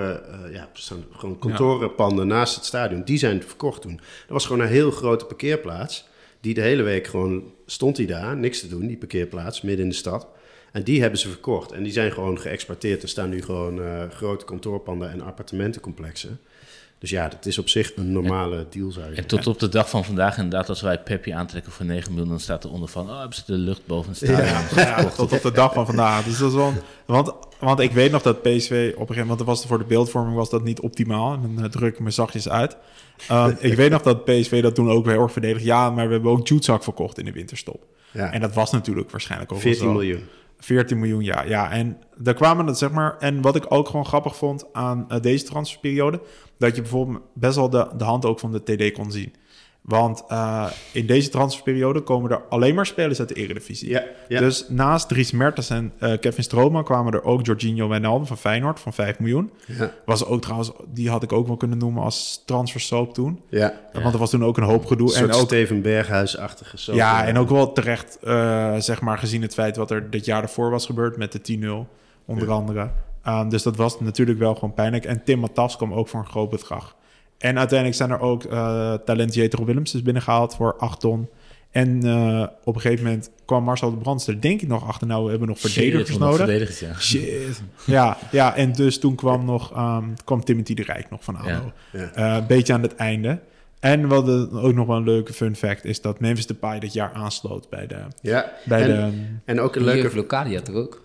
eh, 0.47 0.53
ja, 0.53 0.67
gewoon 1.17 1.39
kantorenpanden 1.39 2.27
naast 2.27 2.55
het 2.55 2.65
stadion. 2.65 3.01
Die 3.03 3.17
zijn 3.17 3.43
verkocht 3.43 3.81
toen. 3.81 3.99
Er 4.27 4.33
was 4.33 4.45
gewoon 4.45 4.61
een 4.61 4.71
heel 4.71 4.91
grote 4.91 5.25
parkeerplaats. 5.25 6.07
Die 6.41 6.53
de 6.53 6.61
hele 6.61 6.83
week 6.83 7.07
gewoon 7.07 7.53
stond 7.65 7.95
die 7.95 8.07
daar, 8.07 8.37
niks 8.37 8.59
te 8.59 8.67
doen, 8.67 8.87
die 8.87 8.97
parkeerplaats 8.97 9.61
midden 9.61 9.83
in 9.83 9.89
de 9.89 9.95
stad. 9.95 10.27
En 10.71 10.83
die 10.83 11.01
hebben 11.01 11.19
ze 11.19 11.29
verkocht. 11.29 11.71
En 11.71 11.83
die 11.83 11.91
zijn 11.91 12.11
gewoon 12.11 12.39
geëxporteerd. 12.39 13.03
Er 13.03 13.09
staan 13.09 13.29
nu 13.29 13.41
gewoon 13.41 13.81
eh, 13.81 14.09
grote 14.09 14.45
kantoorpanden 14.45 15.11
en 15.11 15.21
appartementencomplexen. 15.21 16.39
Dus 16.99 17.09
ja, 17.09 17.27
dat 17.27 17.45
is 17.45 17.57
op 17.57 17.69
zich 17.69 17.91
een 17.95 18.11
normale 18.11 18.65
deal, 18.69 18.91
zou 18.91 19.09
je 19.09 19.15
En 19.15 19.25
tot 19.25 19.47
op 19.47 19.59
de 19.59 19.69
dag 19.69 19.89
van 19.89 20.05
vandaag, 20.05 20.37
inderdaad, 20.37 20.69
als 20.69 20.81
wij 20.81 20.99
Pepje 20.99 21.33
aantrekken 21.33 21.71
voor 21.71 21.85
9 21.85 22.11
miljoen, 22.11 22.29
dan 22.29 22.39
staat 22.39 22.63
er 22.63 22.71
onder 22.71 22.89
van, 22.89 23.09
oh, 23.09 23.19
hebben 23.19 23.35
ze 23.35 23.43
de 23.45 23.53
lucht 23.53 23.85
boven 23.85 24.09
het 24.09 24.17
stadion. 24.17 24.85
Ja, 24.85 25.05
tot 25.09 25.31
op 25.31 25.41
de 25.41 25.51
dag 25.51 25.73
van 25.73 25.85
vandaag. 25.85 26.23
Dus 26.23 26.37
dat 26.37 26.49
is 26.49 26.55
wel, 26.55 26.73
want, 27.05 27.31
want 27.59 27.79
ik 27.79 27.91
weet 27.91 28.11
nog 28.11 28.21
dat 28.21 28.41
PSV 28.41 28.91
op 28.95 28.99
een 28.99 29.07
gegeven 29.07 29.27
moment, 29.27 29.27
want 29.27 29.43
was 29.43 29.65
voor 29.65 29.77
de 29.77 29.83
beeldvorming 29.83 30.35
was 30.35 30.49
dat 30.49 30.63
niet 30.63 30.79
optimaal. 30.79 31.33
En 31.33 31.41
dan 31.41 31.63
eh, 31.63 31.69
druk 31.71 31.93
ik 31.93 31.99
me 31.99 32.11
zachtjes 32.11 32.49
uit. 32.49 32.77
Ehm, 33.27 33.53
ik 33.59 33.73
weet 33.73 33.91
nog 33.91 34.01
dat 34.01 34.25
PSV 34.25 34.61
dat 34.61 34.75
toen 34.75 34.89
ook 34.89 35.03
weer 35.03 35.13
heel 35.13 35.23
erg 35.23 35.31
verdedigd. 35.31 35.63
Ja, 35.63 35.89
maar 35.89 36.07
we 36.07 36.13
hebben 36.13 36.31
ook 36.31 36.47
Jutsak 36.47 36.83
verkocht 36.83 37.17
in 37.17 37.25
de 37.25 37.31
winterstop. 37.31 37.85
Ja, 38.11 38.31
En 38.31 38.41
dat 38.41 38.53
was 38.53 38.71
natuurlijk 38.71 39.11
waarschijnlijk 39.11 39.51
ook 39.51 39.61
wel 39.61 39.71
14 39.71 39.87
zo. 39.87 39.93
miljoen. 39.93 40.23
14 40.59 40.99
miljoen, 40.99 41.23
ja. 41.23 41.43
ja. 41.43 41.71
En 41.71 41.97
daar 42.17 42.33
kwamen 42.33 42.67
het, 42.67 42.77
zeg 42.77 42.91
maar... 42.91 43.17
En 43.17 43.41
wat 43.41 43.55
ik 43.55 43.65
ook 43.67 43.87
gewoon 43.87 44.05
grappig 44.05 44.35
vond 44.35 44.73
aan 44.73 45.09
eh, 45.09 45.19
deze 45.19 45.45
transferperiode... 45.45 46.21
dat 46.57 46.75
je 46.75 46.81
bijvoorbeeld 46.81 47.21
best 47.33 47.55
wel 47.55 47.69
de, 47.69 47.89
de 47.97 48.03
hand 48.03 48.25
ook 48.25 48.39
van 48.39 48.51
de 48.51 48.63
TD 48.63 48.91
kon 48.91 49.11
zien. 49.11 49.33
Want 49.81 50.23
eh, 50.27 50.65
in 50.91 51.05
deze 51.05 51.29
transferperiode 51.29 52.01
komen 52.01 52.31
er 52.31 52.41
alleen 52.49 52.75
maar 52.75 52.85
spelers 52.85 53.19
uit 53.19 53.29
de 53.29 53.35
Eredivisie. 53.35 53.89
Ja, 53.89 54.03
ja. 54.27 54.39
Dus 54.39 54.65
naast 54.69 55.07
Dries 55.07 55.31
Mertens 55.31 55.69
en 55.69 55.93
eh, 55.99 56.19
Kevin 56.19 56.43
Strootman 56.43 56.83
kwamen 56.83 57.13
er 57.13 57.23
ook 57.23 57.45
Jorginho 57.45 57.87
Wijnaldum 57.87 58.27
van 58.27 58.37
Feyenoord 58.37 58.79
van 58.79 58.93
5 58.93 59.19
miljoen. 59.19 59.51
ja, 59.65 59.91
Was 60.05 60.25
ook 60.25 60.41
trouwens, 60.41 60.71
die 60.93 61.09
had 61.09 61.23
ik 61.23 61.31
ook 61.31 61.47
wel 61.47 61.57
kunnen 61.57 61.77
noemen 61.77 62.03
als 62.03 62.43
transfersoap 62.45 63.13
toen. 63.13 63.41
ja. 63.49 63.73
Want 63.93 64.13
er 64.13 64.19
was 64.19 64.29
toen 64.29 64.45
ook 64.45 64.57
een 64.57 64.63
hoop 64.63 64.85
gedoe. 64.85 65.15
Een 65.15 65.23
en 65.23 65.33
ook 65.33 65.45
Steven 65.45 65.81
Berghuis-achtige 65.81 66.77
soap. 66.77 66.95
ja, 66.95 67.25
en 67.25 67.37
ook 67.37 67.49
wel 67.49 67.71
terecht, 67.71 68.17
eh, 68.23 68.75
zeg 68.77 69.01
maar, 69.01 69.17
gezien 69.17 69.41
het 69.41 69.53
feit 69.53 69.75
wat 69.75 69.91
er 69.91 70.09
dit 70.09 70.25
jaar 70.25 70.41
ervoor 70.41 70.69
was 70.69 70.85
gebeurd 70.85 71.17
met 71.17 71.31
de 71.31 71.41
10-0, 71.41 71.87
onder 72.25 72.51
andere. 72.51 72.91
Um, 73.27 73.49
dus 73.49 73.63
dat 73.63 73.75
was 73.75 73.99
natuurlijk 73.99 74.39
wel 74.39 74.53
gewoon 74.53 74.73
pijnlijk. 74.73 75.05
En 75.05 75.23
Tim 75.23 75.39
Matas 75.39 75.77
kwam 75.77 75.93
ook 75.93 76.07
voor 76.07 76.19
een 76.19 76.25
groot 76.25 76.49
bedrag. 76.49 76.95
En 77.39 77.57
uiteindelijk 77.57 77.97
zijn 77.97 78.11
er 78.11 78.19
ook 78.19 78.43
uh, 78.43 78.93
talent 78.93 79.33
Jetro 79.33 79.65
Willems 79.65 79.93
is 79.93 80.01
binnengehaald 80.01 80.55
voor 80.55 80.75
8 80.77 80.99
ton. 80.99 81.27
En 81.71 82.05
uh, 82.05 82.45
op 82.63 82.75
een 82.75 82.81
gegeven 82.81 83.05
moment 83.05 83.31
kwam 83.45 83.63
Marcel 83.63 83.91
de 83.91 83.97
Brands 83.97 84.27
er 84.27 84.41
denk 84.41 84.61
ik 84.61 84.67
nog 84.67 84.87
achter. 84.87 85.07
Nou, 85.07 85.23
we 85.23 85.29
hebben 85.29 85.47
nog 85.47 85.59
verdedigers 85.59 86.09
Shit, 86.09 86.19
nodig. 86.19 86.37
verdedigers, 86.37 86.79
ja. 86.79 86.93
Shit. 86.99 87.61
Ja, 87.85 88.17
ja, 88.31 88.55
en 88.55 88.71
dus 88.71 88.99
toen 88.99 89.15
kwam 89.15 89.45
nog 89.45 89.77
um, 89.77 90.13
kwam 90.23 90.43
Timothy 90.43 90.73
de 90.73 90.83
Rijk 90.83 91.09
nog 91.09 91.23
van 91.23 91.35
ADO. 91.35 91.49
Ja. 91.49 91.73
Ja. 91.91 92.11
Uh, 92.17 92.35
een 92.35 92.47
beetje 92.47 92.73
aan 92.73 92.81
het 92.81 92.95
einde. 92.95 93.39
En 93.79 94.07
wat 94.07 94.25
de, 94.25 94.49
ook 94.51 94.73
nog 94.73 94.87
wel 94.87 94.97
een 94.97 95.03
leuke 95.03 95.33
fun 95.33 95.55
fact 95.55 95.85
is 95.85 96.01
dat 96.01 96.19
Memphis 96.19 96.47
Depay 96.47 96.79
dit 96.79 96.93
jaar 96.93 97.11
aansloot 97.13 97.69
bij 97.69 97.87
de... 97.87 97.97
Ja, 98.21 98.51
bij 98.65 98.81
en, 98.81 98.87
de, 98.87 99.25
en 99.45 99.59
ook 99.59 99.75
een 99.75 99.83
Leuke. 99.83 100.15
Locadia 100.15 100.61
toch 100.61 100.75
ook? 100.75 101.01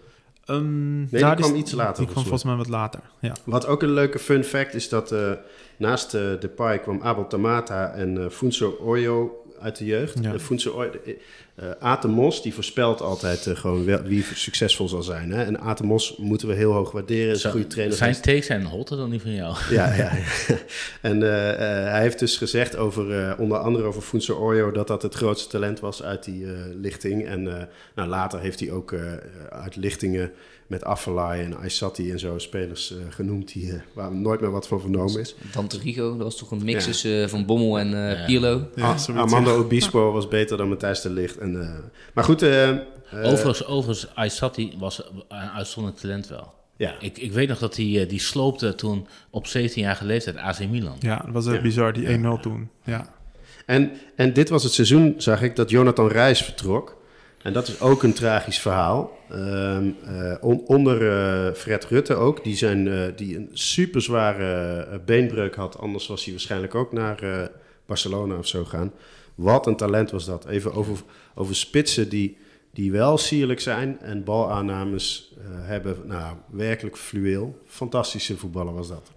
Um, 0.47 0.97
nee, 1.11 1.25
die 1.25 1.35
kwam 1.35 1.55
iets 1.55 1.73
later. 1.73 1.97
Die 1.97 2.13
kwam 2.13 2.23
volgens 2.23 2.45
mij 2.45 2.55
wat 2.55 2.69
later, 2.69 3.01
ja. 3.21 3.33
Wat 3.45 3.67
ook 3.67 3.83
een 3.83 3.93
leuke 3.93 4.19
fun 4.19 4.45
fact 4.45 4.75
is 4.75 4.89
dat 4.89 5.13
uh, 5.13 5.31
naast 5.77 6.15
uh, 6.15 6.21
Depay 6.41 6.81
kwam 6.81 7.01
Abel 7.03 7.27
Tamata 7.27 7.93
en 7.93 8.17
uh, 8.17 8.29
Funso 8.29 8.79
Oyo 8.81 9.45
uit 9.61 9.79
de 9.79 9.85
jeugd. 9.85 10.19
Ja. 10.23 10.39
Funso 10.39 10.71
Oyo, 10.71 10.91
eh 11.55 11.71
Aten 11.79 12.11
Mos 12.11 12.43
die 12.43 12.55
voorspelt 12.55 13.01
altijd 13.01 13.47
eh, 13.47 13.57
gewoon 13.57 13.85
wie 14.05 14.25
succesvol 14.35 14.89
zal 14.89 15.03
zijn. 15.03 15.33
Hè? 15.33 15.45
En 15.45 15.61
Aten 15.61 15.87
Mos 15.87 16.17
moeten 16.17 16.49
we 16.49 16.55
heel 16.55 16.73
hoog 16.73 16.91
waarderen. 16.91 17.35
Is 17.35 17.45
een 17.45 17.51
goede 17.51 17.67
trainer. 17.67 17.97
Zijn 17.97 18.21
takes 18.21 18.47
zijn 18.47 18.65
hotter 18.65 18.97
dan 18.97 19.11
die 19.11 19.21
van 19.21 19.35
jou. 19.35 19.57
Ja, 19.71 19.95
ja. 20.03 20.13
En 21.01 21.23
eh, 21.23 21.51
eh, 21.51 21.91
hij 21.91 22.01
heeft 22.01 22.19
dus 22.19 22.37
gezegd 22.37 22.77
over, 22.77 23.21
eh, 23.21 23.41
onder 23.41 23.59
andere 23.59 23.87
over 23.87 24.03
Funso 24.03 24.35
Orjo, 24.35 24.71
dat 24.71 24.87
dat 24.87 25.03
het 25.03 25.15
grootste 25.15 25.49
talent 25.49 25.81
was 25.81 26.03
uit 26.03 26.25
die 26.25 26.45
eh, 26.45 26.53
lichting. 26.81 27.27
En 27.27 27.59
eh, 27.59 27.65
nou, 27.95 28.09
later 28.09 28.41
heeft 28.41 28.61
hij 28.61 28.71
ook 28.71 28.93
eh, 28.93 29.13
uit 29.51 29.77
lichtingen 29.77 30.33
met 30.67 30.85
Afellay 30.85 31.45
en 31.45 31.57
Aysati 31.57 32.11
en 32.13 32.19
zo 32.19 32.39
spelers 32.39 32.91
eh, 32.93 32.97
genoemd 33.11 33.53
die, 33.53 33.73
eh, 33.73 33.81
waar 33.95 34.13
nooit 34.15 34.41
meer 34.41 34.51
wat 34.51 34.67
van 34.69 34.81
vernomen 34.81 35.21
is. 35.21 35.35
Dante 35.53 35.79
Rigo, 35.79 36.09
dat 36.17 36.23
was 36.27 36.37
toch 36.37 36.51
een 36.51 36.65
mix 36.65 36.85
Ja. 36.85 36.91
tussen 36.91 37.23
eh, 37.23 37.29
Van 37.29 37.45
Bommel 37.47 37.79
en 37.79 37.89
Ja. 37.89 38.25
Pirlo. 38.27 38.69
Ja, 38.75 38.83
Ah, 38.91 38.99
zoiets, 38.99 39.23
Armando 39.23 39.51
ja. 39.51 39.57
Obispo 39.59 40.13
was 40.13 40.29
beter 40.29 40.57
dan 40.57 40.69
Matthijs 40.69 41.01
de 41.01 41.11
Ligt. 41.11 41.39
En, 41.39 41.61
eh, 41.63 41.69
maar 42.15 42.25
goed, 42.25 42.43
overigens, 43.13 43.67
overigens, 43.67 44.15
Aysati 44.15 44.75
was 44.79 45.03
een 45.29 45.51
uitzonderlijk 45.51 46.03
talent 46.03 46.29
wel. 46.29 46.53
ja. 46.77 46.95
Ik, 47.01 47.19
ik 47.19 47.33
weet 47.33 47.49
nog 47.49 47.59
dat 47.59 47.77
hij 47.77 48.07
die 48.09 48.21
sloopte 48.21 48.75
toen 48.75 49.07
op 49.31 49.47
17-jarige 49.47 50.05
leeftijd 50.05 50.37
AC 50.37 50.69
Milan. 50.71 50.97
Ja, 51.01 51.17
dat 51.25 51.33
was 51.33 51.47
echt 51.47 51.57
Ja. 51.57 51.63
bizar, 51.63 51.93
die 51.93 52.07
1-0 52.09 52.41
toen. 52.41 52.69
Ja. 52.85 53.13
En, 53.67 53.91
en 54.17 54.33
dit 54.33 54.49
was 54.49 54.63
het 54.63 54.73
seizoen, 54.73 55.15
zag 55.17 55.43
ik, 55.43 55.57
dat 55.57 55.71
Jonathan 55.71 56.09
Reis 56.09 56.43
vertrok. 56.43 57.03
En 57.45 57.53
dat 57.53 57.69
is 57.69 57.81
ook 57.81 58.03
een 58.03 58.13
tragisch 58.13 58.59
verhaal. 58.61 59.19
Ehm, 59.31 59.91
eh, 60.05 60.35
on- 60.41 60.67
onder 60.67 61.11
eh, 61.11 61.55
Fred 61.55 61.85
Rutte 61.85 62.15
ook, 62.15 62.45
die, 62.45 62.57
zijn, 62.57 62.89
eh, 62.89 63.17
die 63.17 63.37
een 63.37 63.51
superzware 63.53 64.77
eh, 64.83 64.99
beenbreuk 65.05 65.55
had. 65.55 65.79
Anders 65.79 66.07
was 66.07 66.23
hij 66.25 66.33
waarschijnlijk 66.33 66.75
ook 66.75 66.93
naar 66.93 67.51
Barcelona 67.87 68.37
of 68.37 68.47
zo 68.47 68.65
gaan. 68.65 68.93
Wat 69.35 69.67
een 69.67 69.77
talent 69.77 70.11
was 70.11 70.25
dat. 70.25 70.47
Even 70.47 70.73
over, 70.73 70.99
over 71.35 71.57
spitsen 71.57 72.09
die, 72.09 72.37
die 72.73 72.93
wel 72.93 73.19
sierlijk 73.19 73.61
zijn 73.61 74.01
en 74.01 74.25
balaannames 74.25 75.35
hebben. 75.49 75.97
Nou, 76.05 76.37
werkelijk 76.51 76.97
fluweel. 76.97 77.59
Fantastische 77.67 78.37
voetballer 78.37 78.75
was 78.75 78.89
dat. 78.89 79.11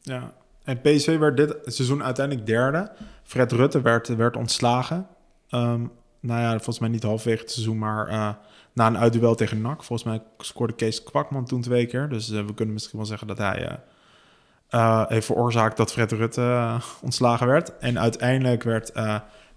Ja. 0.00 0.34
En 0.64 0.80
PSV 0.80 1.18
werd 1.18 1.36
dit 1.36 1.56
seizoen 1.64 2.02
uiteindelijk 2.02 2.46
derde. 2.46 2.90
Fred 3.22 3.52
Rutte 3.52 3.80
werd, 3.80 4.08
werd 4.16 4.36
ontslagen. 4.36 5.06
Ehm, 5.48 5.84
nou 6.22 6.40
ja, 6.40 6.50
volgens 6.50 6.78
mij 6.78 6.88
niet 6.88 7.02
halverwege 7.02 7.42
het 7.42 7.50
seizoen, 7.50 7.78
maar 7.78 8.06
eh, 8.06 8.28
na 8.72 8.86
een 8.86 8.98
uitduel 8.98 9.34
tegen 9.34 9.60
NAC. 9.60 9.82
Volgens 9.82 10.08
mij 10.08 10.22
scoorde 10.38 10.72
Kees 10.72 11.02
Kwakman 11.02 11.44
toen 11.44 11.60
twee 11.60 11.86
keer. 11.86 12.08
Dus 12.08 12.30
eh, 12.30 12.44
we 12.44 12.54
kunnen 12.54 12.74
misschien 12.74 12.98
wel 12.98 13.06
zeggen 13.06 13.26
dat 13.26 13.38
hij 13.38 13.80
eh, 14.68 15.04
heeft 15.08 15.26
veroorzaakt 15.26 15.76
dat 15.76 15.92
Fred 15.92 16.12
Rutte 16.12 16.76
ontslagen 17.02 17.46
werd. 17.46 17.78
En 17.78 17.98
uiteindelijk 17.98 18.62
werd, 18.62 18.92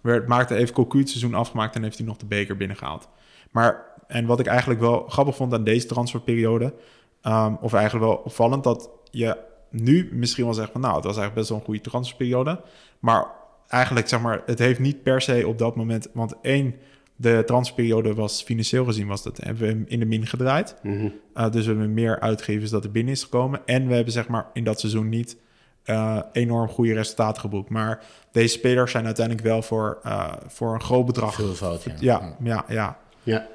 werd, 0.01 0.27
maakte 0.27 0.55
even 0.55 0.73
Cocu 0.73 0.99
het 0.99 1.09
seizoen 1.09 1.33
afgemaakt 1.33 1.75
en 1.75 1.83
heeft 1.83 1.97
hij 1.97 2.07
nog 2.07 2.17
de 2.17 2.25
beker 2.25 2.57
binnengehaald. 2.57 3.07
Maar, 3.51 3.85
en 4.07 4.25
wat 4.25 4.39
ik 4.39 4.47
eigenlijk 4.47 4.79
wel 4.79 5.05
grappig 5.07 5.35
vond 5.35 5.53
aan 5.53 5.63
deze 5.63 5.87
transferperiode, 5.87 6.73
ehm, 7.21 7.53
of 7.61 7.73
eigenlijk 7.73 8.05
wel 8.05 8.15
opvallend, 8.15 8.63
dat 8.63 8.89
je 9.11 9.37
nu 9.69 10.09
misschien 10.13 10.45
wel 10.45 10.53
zegt 10.53 10.71
van 10.71 10.81
nou, 10.81 10.95
het 10.95 11.03
was 11.03 11.17
eigenlijk 11.17 11.39
best 11.39 11.49
wel 11.49 11.57
een 11.57 11.65
goede 11.65 11.89
transferperiode. 11.89 12.61
Maar 12.99 13.27
eigenlijk 13.75 14.07
zeg 14.07 14.21
maar, 14.21 14.41
het 14.45 14.59
heeft 14.59 14.79
niet 14.79 15.03
per 15.03 15.21
se 15.21 15.47
op 15.47 15.57
dat 15.57 15.75
moment, 15.75 16.07
want 16.13 16.33
één, 16.41 16.75
de 17.15 17.43
transferperiode 17.45 18.13
was 18.13 18.43
financieel 18.43 18.85
gezien, 18.85 19.07
was 19.07 19.23
dat, 19.23 19.37
hebben 19.37 19.63
we 19.63 19.69
hem 19.69 19.85
in 19.87 19.99
de 19.99 20.05
min 20.05 20.27
gedraaid. 20.27 20.75
Uh, 20.83 21.51
dus 21.51 21.65
we 21.65 21.71
hebben 21.71 21.93
meer 21.93 22.19
uitgevers 22.19 22.69
dat 22.69 22.83
er 22.83 22.91
binnen 22.91 23.13
is 23.13 23.23
gekomen. 23.23 23.61
En 23.65 23.87
we 23.87 23.93
hebben 23.93 24.13
zeg 24.13 24.27
maar 24.27 24.49
in 24.53 24.63
dat 24.63 24.79
seizoen 24.79 25.09
niet 25.09 25.37
uh, 25.85 26.19
enorm 26.31 26.67
goede 26.67 26.93
resultaten 26.93 27.41
geboekt. 27.41 27.69
Maar 27.69 28.03
deze 28.31 28.57
spelers 28.57 28.91
zijn 28.91 29.05
uiteindelijk 29.05 29.47
wel 29.47 29.61
voor, 29.61 29.99
uh, 30.05 30.33
voor 30.47 30.73
een 30.73 30.81
groot 30.81 31.05
bedrag. 31.05 31.35
Veel 31.35 31.53
fout, 31.53 31.83
ja. 31.83 31.93
Ja, 31.99 32.35
ja, 32.43 32.65
ja. 32.67 32.99
Ja, 33.23 33.47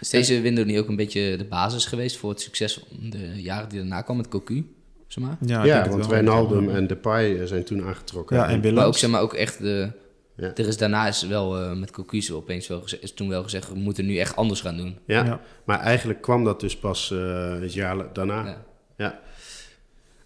Is 0.00 0.10
deze 0.10 0.40
window 0.40 0.66
niet 0.66 0.78
ook 0.78 0.88
een 0.88 0.96
beetje 0.96 1.36
de 1.36 1.44
basis 1.44 1.86
geweest 1.86 2.16
voor 2.16 2.30
het 2.30 2.40
succes 2.40 2.74
van 2.74 3.10
de 3.10 3.42
jaren 3.42 3.68
die 3.68 3.78
daarna 3.78 4.02
kwam 4.02 4.16
met 4.16 4.28
Cocu? 4.28 4.66
Zeg 5.12 5.24
maar? 5.24 5.36
Ja, 5.66 5.88
want. 5.88 6.06
Wijnaldum 6.06 6.68
en 6.68 6.86
Depay 6.86 7.46
zijn 7.46 7.64
toen 7.64 7.84
aangetrokken. 7.84 8.36
Ja, 8.36 8.48
en 8.48 8.60
Willems. 8.60 8.74
Maar 8.78 8.86
ook, 8.86 8.96
zeg 8.96 9.10
maar, 9.10 9.20
ook 9.20 9.34
echt 9.34 9.58
de... 9.58 9.90
Ja. 10.36 10.50
Er 10.54 10.66
is 10.66 10.76
daarna 10.76 11.08
is 11.08 11.26
wel 11.26 11.58
eh, 11.58 11.72
met 11.72 11.90
Cocu 11.90 12.20
zo 12.20 12.36
opeens 12.36 12.68
wel 12.68 12.80
gezegd, 12.80 13.02
is 13.02 13.12
toen 13.14 13.28
wel 13.28 13.42
gezegd, 13.42 13.68
we 13.68 13.78
moeten 13.78 14.06
nu 14.06 14.18
echt 14.18 14.36
anders 14.36 14.60
gaan 14.60 14.76
doen. 14.76 14.98
Ja, 15.06 15.24
Ja. 15.24 15.40
maar 15.64 15.80
eigenlijk 15.80 16.20
kwam 16.20 16.44
dat 16.44 16.60
dus 16.60 16.76
pas 16.76 17.10
eh, 17.10 17.60
het 17.60 17.74
jaar 17.74 18.12
daarna. 18.12 18.46
Ja. 18.46 18.64
Ja. 18.96 19.20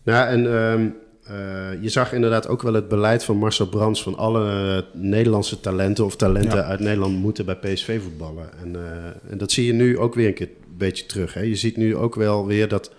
Nou, 0.02 0.28
en 0.28 0.54
ehm, 0.54 0.88
eh, 1.22 1.82
je 1.82 1.88
zag 1.88 2.12
inderdaad 2.12 2.48
ook 2.48 2.62
wel 2.62 2.74
het 2.74 2.88
beleid 2.88 3.24
van 3.24 3.36
Marcel 3.36 3.66
Brands... 3.68 4.02
van 4.02 4.16
alle 4.16 4.84
Nederlandse 4.92 5.60
talenten 5.60 6.04
of 6.04 6.16
talenten 6.16 6.58
Ja. 6.58 6.64
uit 6.64 6.80
Nederland 6.80 7.16
moeten 7.16 7.44
bij 7.44 7.56
PSV 7.56 8.02
voetballen. 8.02 8.58
En, 8.62 8.76
eh, 8.76 9.30
en 9.32 9.38
dat 9.38 9.52
zie 9.52 9.66
je 9.66 9.72
nu 9.72 9.98
ook 9.98 10.14
weer 10.14 10.26
een 10.26 10.34
keer 10.34 10.48
een 10.48 10.76
beetje 10.76 11.06
terug. 11.06 11.34
Hè? 11.34 11.40
Je 11.40 11.56
ziet 11.56 11.76
nu 11.76 11.96
ook 11.96 12.14
wel 12.14 12.46
weer 12.46 12.68
dat 12.68 12.90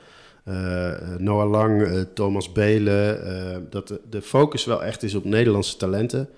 Noah 1.18 1.50
Lang, 1.50 1.82
eh, 1.84 2.02
Thomas 2.14 2.52
Belen... 2.52 3.26
eh, 3.26 3.58
dat 3.70 3.88
de, 3.88 4.02
de 4.10 4.22
focus 4.22 4.66
wel 4.66 4.84
echt 4.84 5.04
is 5.04 5.16
op 5.16 5.24
Nederlandse 5.26 5.78
talenten... 5.78 6.30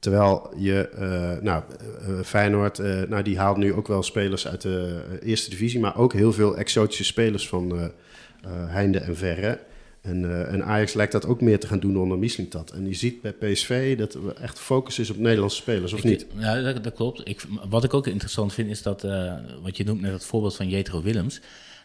Terwijl 0.00 0.50
je, 0.56 0.88
eh, 0.88 1.42
nou, 1.42 1.62
eh, 2.00 2.20
Feyenoord, 2.24 2.78
eh, 2.78 3.00
nou, 3.08 3.22
die 3.22 3.38
haalt 3.38 3.56
nu 3.56 3.72
ook 3.72 3.88
wel 3.88 4.02
spelers 4.02 4.48
uit 4.48 4.62
de 4.62 5.00
eh, 5.20 5.28
eerste 5.28 5.50
divisie, 5.50 5.80
maar 5.80 5.96
ook 5.98 6.12
heel 6.12 6.32
veel 6.32 6.56
exotische 6.56 7.04
spelers 7.04 7.48
van 7.48 7.72
eh, 7.78 7.84
eh, 7.84 7.90
heinde 8.50 8.98
en 8.98 9.16
verre. 9.16 9.58
En, 10.00 10.24
eh, 10.24 10.52
en 10.52 10.64
Ajax 10.64 10.94
lijkt 10.94 11.12
dat 11.12 11.26
ook 11.26 11.40
meer 11.40 11.60
te 11.60 11.66
gaan 11.66 11.80
doen 11.80 11.96
onder 11.98 12.18
Mislintat. 12.18 12.70
En 12.70 12.86
je 12.86 12.94
ziet 12.94 13.20
bij 13.22 13.32
PSV 13.32 13.96
dat 13.98 14.14
er 14.14 14.34
echt 14.42 14.58
focus 14.58 14.98
is 14.98 15.10
op 15.10 15.16
Nederlandse 15.16 15.56
spelers, 15.60 15.92
of 15.92 15.98
Ik- 15.98 16.04
niet? 16.04 16.26
Ja, 16.38 16.60
dat, 16.62 16.84
dat 16.84 16.94
klopt. 16.94 17.20
Ik, 17.28 17.44
wat 17.68 17.84
ik 17.84 17.94
ook 17.94 18.06
interessant 18.06 18.52
vind 18.52 18.70
is 18.70 18.82
dat, 18.82 19.04
eh, 19.04 19.34
wat 19.62 19.76
je 19.76 19.84
noemt 19.84 20.00
net 20.00 20.12
het 20.12 20.24
voorbeeld 20.24 20.56
van 20.56 20.68
Jetro 20.68 21.02
Willems. 21.02 21.40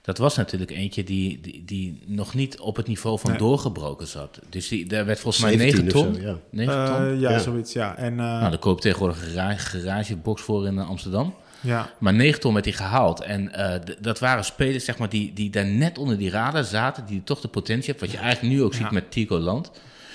Dat 0.06 0.18
was 0.18 0.36
natuurlijk 0.38 0.72
eentje 0.72 1.04
die, 1.04 1.39
die, 1.42 1.63
die 1.66 2.04
nog 2.06 2.34
niet 2.34 2.60
op 2.60 2.76
het 2.76 2.88
niveau 2.88 3.20
van 3.20 3.30
Nee. 3.30 3.39
doorgebroken 3.39 4.08
zat. 4.08 4.39
Dus 4.50 4.68
die, 4.68 4.86
daar 4.88 5.06
werd 5.06 5.20
volgens 5.20 5.44
mij 5.44 5.58
17 5.58 5.84
9 5.86 5.98
of 6.00 6.04
ton. 6.06 6.16
zo, 6.16 6.22
ja. 6.28 6.38
9 6.50 6.86
ton? 6.86 6.96
Eh, 7.13 7.20
ja, 7.20 7.30
Ja. 7.32 7.39
zoiets, 7.39 7.74
ja. 7.74 7.96
En, 7.98 8.12
eh, 8.12 8.18
Nou, 8.18 8.50
daar 8.50 8.58
koop 8.58 8.82
tegenwoordig 8.82 9.22
een 9.26 9.32
garage, 9.32 9.80
garagebox 9.80 10.42
voor 10.42 10.68
in 10.68 10.78
eh, 10.78 10.89
Amsterdam. 10.89 11.34
ja. 11.62 11.89
Maar 12.00 12.13
9 12.13 12.39
ton 12.39 12.54
werd 12.54 12.66
hij 12.66 12.74
gehaald. 12.74 13.22
En 13.22 13.54
eh, 13.54 13.76
d- 13.76 13.98
dat 14.04 14.20
waren 14.20 14.44
spelers 14.46 14.86
zeg 14.86 14.98
maar, 14.98 15.10
die, 15.10 15.34
die 15.34 15.50
daar 15.50 15.66
net 15.66 15.98
onder 15.98 16.18
die 16.18 16.30
radar 16.30 16.63
zaten. 16.63 17.06
Die 17.06 17.24
toch 17.24 17.42
de 17.42 17.48
potentie 17.48 17.92
hebben. 17.92 18.08
Wat 18.10 18.18
je 18.18 18.22
eigenlijk 18.24 18.54
nu 18.56 18.63
ook 18.63 18.72
Ja. 18.74 18.78
ziet 18.78 18.92
met 18.92 19.12
Tico 19.12 19.38
Land. 19.39 19.72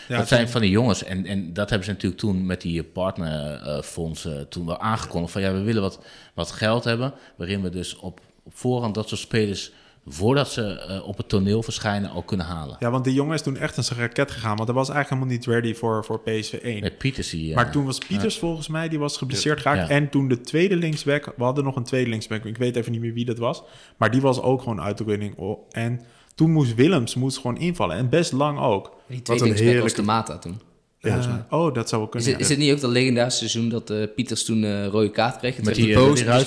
Ja, 0.09 0.17
dat 0.19 0.29
zijn 0.29 0.49
van 0.49 0.61
die 0.61 0.71
jongens. 0.71 1.05
En, 1.05 1.27
en 1.27 1.53
dat 1.53 1.69
hebben 1.69 1.87
ze 1.87 1.93
natuurlijk 1.93 2.21
toen 2.21 2.47
met 2.47 2.61
die 2.61 2.83
partnerfondsen 2.83 4.49
toen 4.49 4.67
wel 4.67 4.81
aangekondigd. 4.81 5.33
Van 5.33 5.43
ja, 5.43 5.53
we 5.53 5.61
willen 5.63 5.83
wat, 5.83 5.99
wat 6.35 6.51
geld 6.51 6.85
hebben. 6.85 7.13
Waarin 7.37 7.63
we 7.63 7.71
dus 7.71 7.97
op, 7.97 8.21
op 8.49 8.57
voorhand 8.57 8.95
dat 8.95 9.09
soort 9.09 9.21
spelers... 9.21 9.73
voordat 10.07 10.51
ze 10.53 10.63
eh, 10.81 11.07
op 11.09 11.17
het 11.17 11.29
toneel 11.29 11.63
verschijnen 11.63 12.11
al 12.11 12.23
kunnen 12.23 12.47
halen. 12.47 12.77
ja, 12.81 12.91
want 12.91 13.05
die 13.05 13.15
jongen 13.15 13.35
is 13.35 13.43
toen 13.43 13.57
echt 13.57 13.77
een 13.77 13.85
zijn 13.85 13.99
raket 14.01 14.31
gegaan. 14.31 14.57
Want 14.57 14.69
hij 14.69 14.77
was 14.79 14.89
eigenlijk 14.91 15.09
helemaal 15.23 15.39
niet 15.39 15.47
ready 15.65 15.79
voor, 15.79 16.05
voor 16.05 16.21
PSV 16.21 16.53
1. 16.53 16.81
Met 16.81 16.99
Pieters 16.99 17.31
die... 17.31 17.51
eh, 17.51 17.57
Maar 17.57 17.71
toen 17.71 17.85
was 17.85 17.99
Pieters 17.99 18.39
volgens 18.39 18.69
mij, 18.69 18.89
die 18.89 18.99
was 18.99 19.17
geblesseerd 19.17 19.61
geraakt. 19.61 19.89
Ja. 19.89 19.95
En 19.95 20.11
toen 20.11 20.29
de 20.29 20.41
tweede 20.41 20.77
linksback, 20.77 21.33
we 21.37 21.45
hadden 21.45 21.65
nog 21.65 21.77
een 21.77 21.85
tweede 21.85 22.11
linksback, 22.11 22.45
ik 22.45 22.57
weet 22.57 22.77
even 22.77 22.93
niet 22.93 23.01
meer 23.01 23.13
wie 23.13 23.25
dat 23.25 23.39
was. 23.39 23.63
Maar 23.97 24.11
die 24.11 24.21
was 24.21 24.41
ook 24.41 24.63
gewoon 24.63 24.81
uit 24.81 24.99
de 24.99 25.05
running. 25.05 25.37
Oh, 25.37 25.67
En 25.71 26.01
toen 26.35 26.51
moest 26.53 26.75
Willems 26.75 27.15
moest 27.15 27.37
gewoon 27.37 27.59
invallen. 27.59 27.97
En 27.97 28.09
best 28.09 28.33
lang 28.33 28.59
ook. 28.59 28.85
Die 28.85 28.93
Wat 29.07 29.17
een 29.17 29.25
tweede 29.25 29.45
linksback 29.45 29.65
was 29.65 29.73
heerlijke- 29.73 30.01
de 30.01 30.07
Mata 30.07 30.39
toen. 30.39 30.61
Eh, 31.01 31.35
oh, 31.51 31.75
dat 31.75 31.89
zou 31.89 32.01
wel 32.03 32.11
Is 32.13 32.25
kunnen. 32.25 32.31
het, 32.33 32.41
is 32.41 32.49
het 32.49 32.59
niet 32.59 32.73
ook 32.73 32.81
dat 32.81 32.91
legendarische 32.91 33.39
seizoen 33.49 33.69
dat 33.69 33.91
eh, 33.91 34.03
Pieters 34.15 34.45
toen 34.45 34.65
eh 34.65 34.87
rode 34.87 35.11
kaart 35.11 35.37
kreeg? 35.39 35.63
Met 35.63 35.75
die, 35.75 35.85
die 35.87 35.95
boos 35.95 36.23
ruit 36.23 36.47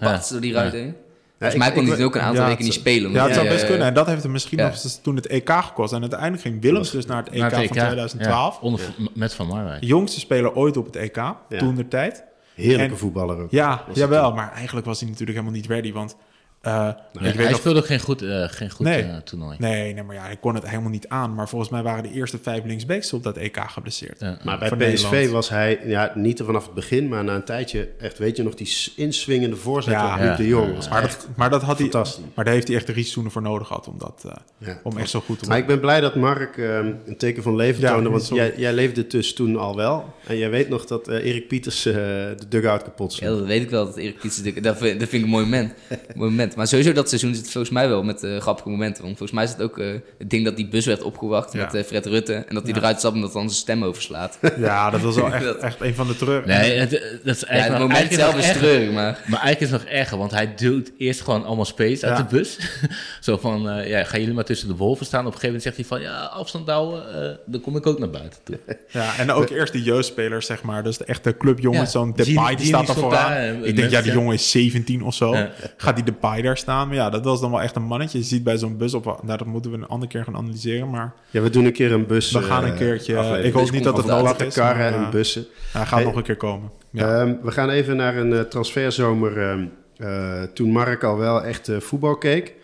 Ja. 0.00 0.20
door 0.30 0.40
die 0.40 0.52
ruit 0.52 0.72
Ja. 0.72 0.78
heen. 0.78 0.94
Volgens 1.42 1.64
mij 1.64 1.72
kon 1.72 1.86
hij 1.86 2.04
ook 2.04 2.14
een 2.14 2.20
aantal 2.20 2.42
ja, 2.42 2.48
weken 2.48 2.64
niet 2.64 2.72
spelen. 2.72 3.12
Ja, 3.12 3.24
het 3.24 3.34
zou 3.34 3.48
best 3.48 3.62
eh, 3.62 3.68
kunnen. 3.68 3.86
En 3.86 3.94
dat 3.94 4.06
heeft 4.06 4.22
hem 4.22 4.32
misschien 4.32 4.58
ja. 4.58 4.64
nog 4.64 4.72
eens 4.72 5.00
toen 5.02 5.16
het 5.16 5.26
EK 5.26 5.50
gekost. 5.50 5.92
En 5.92 6.00
uiteindelijk 6.00 6.42
ging 6.42 6.62
Willems 6.62 6.90
dus 6.90 7.06
naar 7.06 7.24
het 7.24 7.28
EK, 7.28 7.40
naar 7.40 7.50
het 7.50 7.66
van 7.66 7.76
2012. 7.76 8.54
Ja, 8.54 8.60
onder, 8.60 8.80
Met 9.14 9.34
Van 9.34 9.46
Marwijk. 9.46 9.84
Jongste 9.84 10.20
speler 10.20 10.54
ooit 10.54 10.76
op 10.76 10.86
het 10.86 10.96
EK, 10.96 11.20
toen 11.58 11.74
de 11.74 11.88
tijd. 11.88 12.24
Heerlijke 12.54 12.92
En- 12.92 12.98
voetballer 12.98 13.38
ook. 13.38 13.50
Ja, 13.50 13.84
jawel. 13.92 14.32
Maar 14.32 14.52
eigenlijk 14.52 14.86
was 14.86 15.00
hij 15.00 15.08
natuurlijk 15.08 15.38
helemaal 15.38 15.60
niet 15.60 15.70
ready. 15.70 15.92
Want 15.92 16.16
eh, 16.62 16.72
Ja, 16.72 16.96
ik 17.12 17.20
weet 17.34 17.46
hij 17.46 17.54
speelde 17.54 17.78
ook 17.78 17.86
geen 17.86 18.00
goed, 18.00 18.22
eh, 18.22 18.44
geen 18.48 18.70
goed 18.70 18.86
Nee. 18.86 19.02
eh, 19.02 19.16
toernooi. 19.16 19.56
Nee, 19.58 19.94
nee, 19.94 20.02
maar 20.02 20.14
ja, 20.16 20.28
ik 20.28 20.40
kon 20.40 20.54
het 20.54 20.68
helemaal 20.68 20.90
niet 20.90 21.08
aan. 21.08 21.34
Maar 21.34 21.48
volgens 21.48 21.70
mij 21.70 21.82
waren 21.82 22.02
de 22.02 22.12
eerste 22.12 22.38
vijf 22.42 22.64
linksbacks 22.64 23.12
op 23.12 23.22
dat 23.22 23.36
EK 23.36 23.56
geblesseerd. 23.66 24.20
Ja. 24.20 24.38
Maar 24.44 24.58
bij 24.58 24.68
PSV 24.68 24.76
Nederland. 25.10 25.30
was 25.30 25.48
hij, 25.48 25.80
ja, 25.84 26.12
niet 26.14 26.38
er 26.38 26.44
vanaf 26.44 26.64
het 26.64 26.74
begin, 26.74 27.08
maar 27.08 27.24
na 27.24 27.34
een 27.34 27.44
tijdje, 27.44 27.88
echt, 27.98 28.18
weet 28.18 28.36
je 28.36 28.42
nog, 28.42 28.54
die 28.54 28.92
inswingende 28.96 29.56
voorzet 29.56 29.92
Ja. 29.92 30.14
Luc 30.16 30.24
Ja. 30.24 30.36
de 30.36 30.46
Jong. 30.46 30.74
was 30.74 30.88
Maar 30.88 31.02
dat, 31.02 31.28
maar 31.36 31.50
dat 31.50 31.62
had 31.62 31.78
hij, 31.78 31.88
maar 32.34 32.44
daar 32.44 32.54
heeft 32.54 32.66
hij 32.68 32.76
echt 32.76 32.86
drie 32.86 32.96
seizoenen 32.98 33.32
voor 33.32 33.42
nodig 33.42 33.66
gehad 33.66 33.88
om, 33.88 33.98
dat, 33.98 34.22
eh, 34.26 34.32
Ja. 34.68 34.80
om 34.82 34.98
echt 34.98 35.10
zo 35.10 35.20
goed 35.20 35.38
te 35.38 35.48
Maar 35.48 35.58
worden. 35.58 35.74
ik 35.74 35.80
ben 35.80 35.80
blij 35.90 36.00
dat 36.00 36.14
Mark 36.14 36.56
ehm, 36.58 36.92
een 37.06 37.16
teken 37.16 37.42
van 37.42 37.56
leven 37.56 37.80
Ja, 37.80 37.92
toonde, 37.94 38.10
want 38.10 38.28
jij, 38.28 38.54
jij 38.56 38.72
leefde 38.72 39.06
dus 39.06 39.34
toen 39.34 39.56
al 39.56 39.76
wel. 39.76 40.14
En 40.26 40.36
jij 40.38 40.50
weet 40.50 40.68
nog 40.68 40.84
dat 40.84 41.08
eh, 41.08 41.24
Erik 41.24 41.48
Pieters 41.48 41.86
eh, 41.86 41.94
de 41.94 42.36
dugout 42.48 42.82
kapot 42.82 43.14
Ja, 43.16 43.26
sloeg. 43.26 43.38
dat 43.38 43.46
weet 43.46 43.62
ik 43.62 43.70
wel, 43.70 43.84
dat 43.84 43.96
Erik 43.96 44.18
Pieters... 44.20 44.54
Dat 44.62 44.78
vind, 44.78 45.00
dat 45.00 45.08
vind 45.08 45.12
ik 45.12 45.22
een 45.22 45.28
mooi 45.28 45.44
moment. 45.44 45.74
mooi 46.14 46.30
moment. 46.30 46.51
Momenten. 46.54 46.58
Maar 46.58 46.66
sowieso 46.66 46.92
dat 46.92 47.08
seizoen 47.08 47.34
zit 47.34 47.50
volgens 47.50 47.72
mij 47.72 47.88
wel 47.88 48.02
met 48.02 48.22
eh, 48.22 48.36
grappige 48.36 48.68
momenten. 48.68 49.02
Want 49.02 49.16
volgens 49.18 49.38
mij 49.38 49.44
is 49.44 49.50
het 49.50 49.62
ook 49.62 49.78
eh, 49.78 49.86
het 50.18 50.30
ding 50.30 50.44
dat 50.44 50.56
die 50.56 50.68
bus 50.68 50.86
werd 50.86 51.02
opgewacht 51.02 51.52
Ja. 51.52 51.64
met 51.64 51.74
eh, 51.74 51.82
Fred 51.84 52.06
Rutte. 52.06 52.34
En 52.34 52.54
dat 52.54 52.62
hij 52.62 52.72
Ja. 52.72 52.78
eruit 52.78 52.98
stapt 52.98 53.14
en 53.14 53.20
dat 53.20 53.32
dan 53.32 53.42
zijn 53.50 53.60
stem 53.60 53.84
overslaat. 53.84 54.38
Ja, 54.58 54.90
dat 54.90 55.00
was 55.00 55.14
wel 55.16 55.32
echt, 55.32 55.44
Dat- 55.44 55.56
echt 55.58 55.80
een 55.80 55.94
van 55.94 56.06
de 56.06 56.16
terug. 56.16 56.44
Nee, 56.44 56.78
het, 56.78 56.90
dat 56.90 57.00
is 57.00 57.06
ja, 57.22 57.30
het 57.30 57.44
eigenlijk, 57.44 57.80
nog- 57.82 57.92
moment 57.92 58.14
zelf 58.14 58.36
is 58.38 58.52
treurig, 58.52 58.92
maar... 58.92 59.02
Maar 59.26 59.40
eigenlijk 59.40 59.60
is 59.60 59.70
het 59.70 59.80
nog 59.82 59.90
erger, 59.90 60.18
want 60.18 60.30
hij 60.30 60.54
duwt 60.54 60.90
eerst 60.98 61.20
gewoon 61.20 61.44
allemaal 61.44 61.64
space 61.64 62.06
uit 62.06 62.16
de 62.30 62.36
bus. 62.36 62.58
Zo 63.20 63.36
van, 63.36 63.68
eh, 63.70 63.88
ja, 63.88 64.04
gaan 64.04 64.20
jullie 64.20 64.34
maar 64.34 64.44
tussen 64.44 64.68
de 64.68 64.76
wolven 64.76 65.06
staan. 65.06 65.26
Op 65.26 65.32
een 65.34 65.38
gegeven 65.40 65.54
moment 65.54 65.62
zegt 65.76 65.76
hij 65.76 65.84
van, 65.84 66.00
ja, 66.00 66.24
afstand 66.24 66.68
houden, 66.68 67.30
eh, 67.30 67.36
dan 67.46 67.60
kom 67.60 67.76
ik 67.76 67.86
ook 67.86 67.98
naar 67.98 68.10
buiten 68.10 68.38
toe. 68.44 68.58
Ja, 68.90 69.16
en 69.18 69.30
ook 69.30 69.48
eerst 69.50 69.72
de 69.72 69.82
jeugdspelers, 69.82 70.46
zeg 70.46 70.62
maar. 70.62 70.82
Dus 70.82 70.96
de 70.98 71.04
echte 71.04 71.36
clubjongens, 71.36 71.92
Ja. 71.92 71.98
zo'n 71.98 72.12
Depay, 72.12 72.46
die, 72.48 72.56
die- 72.56 72.66
staat 72.66 72.82
stond 72.84 72.98
vooraan. 72.98 73.30
daar, 73.30 73.54
ik 73.62 73.76
denk, 73.76 73.90
ja, 73.90 74.02
die 74.02 74.12
jongen 74.12 74.34
is 74.34 74.50
17 74.50 75.02
of 75.02 75.14
zo. 75.14 75.34
Ja. 75.36 75.50
Gaat 75.76 75.94
die 75.94 76.04
Depay 76.04 76.41
daar 76.42 76.56
staan? 76.56 76.86
Maar 76.86 76.96
ja, 76.96 77.10
dat 77.10 77.24
was 77.24 77.40
dan 77.40 77.50
wel 77.50 77.62
echt 77.62 77.76
een 77.76 77.82
mannetje. 77.82 78.18
Je 78.18 78.24
ziet 78.24 78.44
bij 78.44 78.58
zo'n 78.58 78.76
bus 78.76 78.94
op... 78.94 79.04
Nou, 79.04 79.38
dat 79.38 79.46
moeten 79.46 79.70
we 79.70 79.76
een 79.76 79.86
andere 79.86 80.10
keer 80.12 80.24
gaan 80.24 80.36
analyseren. 80.36 80.90
Maar 80.90 81.12
Ja, 81.30 81.40
we 81.40 81.50
doen 81.50 81.64
een 81.64 81.72
keer 81.72 81.92
een 81.92 82.06
bus. 82.06 82.30
we 82.32 82.42
gaan 82.42 82.64
een 82.64 82.70
eh, 82.70 82.76
keertje... 82.78 83.40
ik 83.42 83.52
hoop 83.52 83.62
Dus 83.62 83.70
niet 83.70 83.84
dat 83.84 83.96
het 83.96 84.06
nodig 84.06 84.22
Platte 84.24 84.46
is. 84.46 84.54
karren 84.54 84.90
maar, 84.90 85.00
en 85.00 85.04
eh, 85.06 85.10
bussen. 85.10 85.46
Hij 85.72 85.86
gaat 85.86 85.90
Hey. 85.98 86.04
nog 86.04 86.16
een 86.16 86.22
keer 86.22 86.36
komen. 86.36 86.70
Ja. 86.90 87.20
Ehm, 87.20 87.34
we 87.42 87.50
gaan 87.50 87.70
even 87.70 87.96
naar 87.96 88.16
een 88.16 88.32
eh, 88.32 88.40
transferzomer 88.40 89.38
ehm, 89.50 89.64
eh, 89.96 90.42
toen 90.42 90.70
Mark 90.70 91.04
al 91.04 91.16
wel 91.18 91.42
echt 91.42 91.70
voetbal 91.78 92.16
keek. 92.16 92.54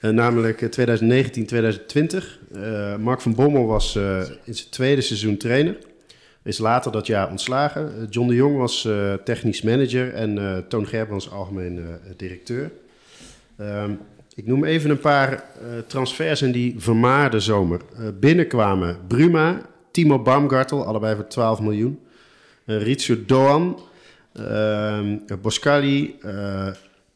Namelijk 0.00 0.62
eh, 0.62 0.68
2019, 0.68 1.46
2020. 1.46 2.38
Eh, 2.54 2.96
Mark 2.96 3.20
van 3.20 3.34
Bommel 3.34 3.66
was 3.66 3.96
in 4.44 4.54
zijn 4.54 4.68
tweede 4.70 5.00
seizoen 5.00 5.36
trainer. 5.36 5.76
Is 6.44 6.58
later 6.58 6.92
dat 6.92 7.06
jaar 7.06 7.30
ontslagen. 7.30 8.06
John 8.10 8.28
de 8.28 8.34
Jong 8.34 8.56
was 8.56 8.88
technisch 9.24 9.62
manager 9.62 10.14
en 10.14 10.64
Toon 10.68 10.86
Gerbrands 10.86 11.30
algemeen 11.30 11.80
directeur. 12.16 12.70
Ehm, 13.62 13.92
ik 14.34 14.46
noem 14.46 14.64
even 14.64 14.90
een 14.90 14.98
paar 14.98 15.32
eh, 15.32 15.42
transfers 15.86 16.42
in 16.42 16.52
die 16.52 16.74
vermaarde 16.78 17.40
zomer. 17.40 17.80
Eh, 17.96 18.06
binnenkwamen 18.20 18.98
Bruma, 19.06 19.60
Timo 19.90 20.22
Baumgartel, 20.22 20.86
allebei 20.86 21.14
voor 21.14 21.26
12 21.26 21.60
miljoen. 21.60 22.00
Uh, 22.66 23.16
Doan, 23.26 23.78
Boskali, 25.42 26.16
eh, 26.22 26.68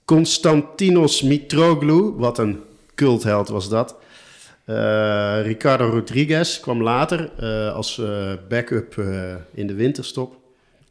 Konstantinos 0.05 1.23
Mitroglou, 1.23 2.15
wat 2.17 2.39
een 2.39 2.61
cultheld 2.95 3.49
was 3.49 3.69
dat. 3.69 3.97
Ricardo 5.43 5.89
Rodriguez 5.89 6.61
kwam 6.61 6.83
later 6.83 7.31
als 7.73 8.03
backup 8.49 8.95
in 9.55 9.67
de 9.67 9.75
winterstop. 9.75 10.46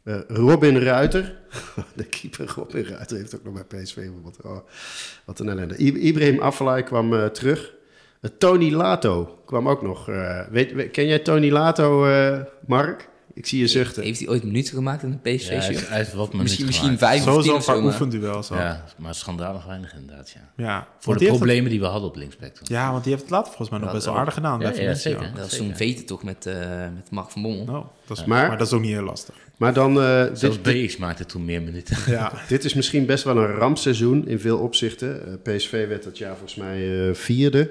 Eh, 0.06 0.14
Robin 0.28 0.78
Ruiter, 0.78 1.36
de 1.94 2.04
keeper 2.04 2.52
Robin 2.56 2.84
Ruiter 2.84 3.16
heeft 3.16 3.34
ook 3.36 3.44
nog 3.44 3.66
bij 3.66 3.82
PSV. 3.82 4.06
Wat, 4.22 4.36
oh, 4.44 4.58
wat 5.24 5.38
een 5.38 5.48
ellende. 5.48 5.78
I- 5.78 5.98
Ibrahim 6.06 6.40
Afellay 6.40 6.82
kwam 6.82 7.14
eh, 7.14 7.24
terug. 7.26 7.72
Eh, 8.20 8.30
Tony 8.38 8.70
Lato 8.72 9.38
kwam 9.46 9.68
ook 9.68 9.82
nog. 9.82 10.08
eh, 10.08 10.40
weet, 10.50 10.72
weet- 10.72 10.90
ken 10.90 11.06
jij 11.06 11.18
Tony 11.18 11.50
Lato, 11.50 12.06
eh, 12.06 12.38
Mark? 12.66 13.08
Ik 13.34 13.46
zie 13.46 13.58
je 13.60 13.66
zuchten. 13.66 14.02
Heeft 14.02 14.18
hij 14.18 14.28
ooit 14.28 14.44
minuten 14.44 14.74
gemaakt 14.74 15.02
in 15.02 15.08
een 15.22 15.36
PSV? 15.36 15.48
Ja, 15.50 15.54
hij, 15.56 15.66
heeft- 15.66 15.88
hij 15.88 15.96
heeft 15.96 16.12
wat 16.12 16.32
misschien 16.32 16.64
minuten 16.64 16.66
misschien 16.66 16.98
vijf 16.98 17.18
of 17.20 17.24
tien 17.24 17.32
Sowieso 17.32 17.50
of 17.56 17.58
een 17.58 17.64
zo. 18.42 18.54
al. 18.54 18.60
Ja, 18.60 18.64
Ja, 18.66 18.84
maar 18.98 19.14
schandalig 19.14 19.64
weinig 19.66 19.94
inderdaad, 19.94 20.30
ja. 20.30 20.40
ja. 20.64 20.80
Voor 20.80 20.88
want 20.90 21.02
de 21.04 21.04
die 21.04 21.12
heeft 21.12 21.20
het- 21.28 21.36
problemen 21.36 21.70
die 21.70 21.80
we 21.80 21.86
hadden 21.86 22.08
op 22.08 22.16
linksback 22.16 22.54
toen. 22.54 22.66
ja, 22.70 22.90
want 22.90 23.02
die 23.02 23.12
heeft 23.12 23.24
het 23.24 23.32
later 23.32 23.46
volgens 23.46 23.70
mij 23.70 23.78
nog 23.78 23.92
best 23.92 24.04
wel 24.04 24.18
aardig 24.18 24.34
gedaan. 24.34 24.60
Ja, 24.60 24.70
bij 24.70 24.82
ja, 24.82 24.94
zeker. 24.94 25.20
Dat 25.20 25.40
was 25.40 25.50
Zeker. 25.50 25.66
toen 25.66 25.76
Veten 25.76 26.06
toch 26.06 26.22
met, 26.22 26.46
eh, 26.46 26.54
met 26.94 27.10
Mark 27.10 27.30
van 27.30 27.42
Bommel. 27.42 27.64
Nou, 27.64 27.84
dat 28.06 28.18
is, 28.18 28.24
Maar- 28.24 28.48
maar, 28.48 28.58
dat 28.58 28.66
is 28.66 28.72
ook 28.72 28.80
niet 28.80 28.92
heel 28.92 29.02
lastig. 29.02 29.34
Maar 29.56 29.72
dan, 29.74 30.00
eh, 30.00 30.24
Zelfs 30.32 30.62
dit, 30.62 30.86
BX 30.86 30.96
maakte 30.96 31.26
toen 31.26 31.44
meer 31.44 31.62
minuten. 31.62 31.96
Ja, 32.06 32.32
dit 32.48 32.64
is 32.64 32.74
misschien 32.74 33.06
best 33.06 33.24
wel 33.24 33.36
een 33.36 33.54
rampseizoen 33.54 34.28
in 34.28 34.38
veel 34.40 34.58
opzichten. 34.58 35.26
Eh, 35.44 35.54
PSV 35.56 35.88
werd 35.88 36.02
dat 36.04 36.18
jaar 36.18 36.30
volgens 36.36 36.54
mij 36.54 37.08
eh, 37.08 37.14
vierde. 37.14 37.70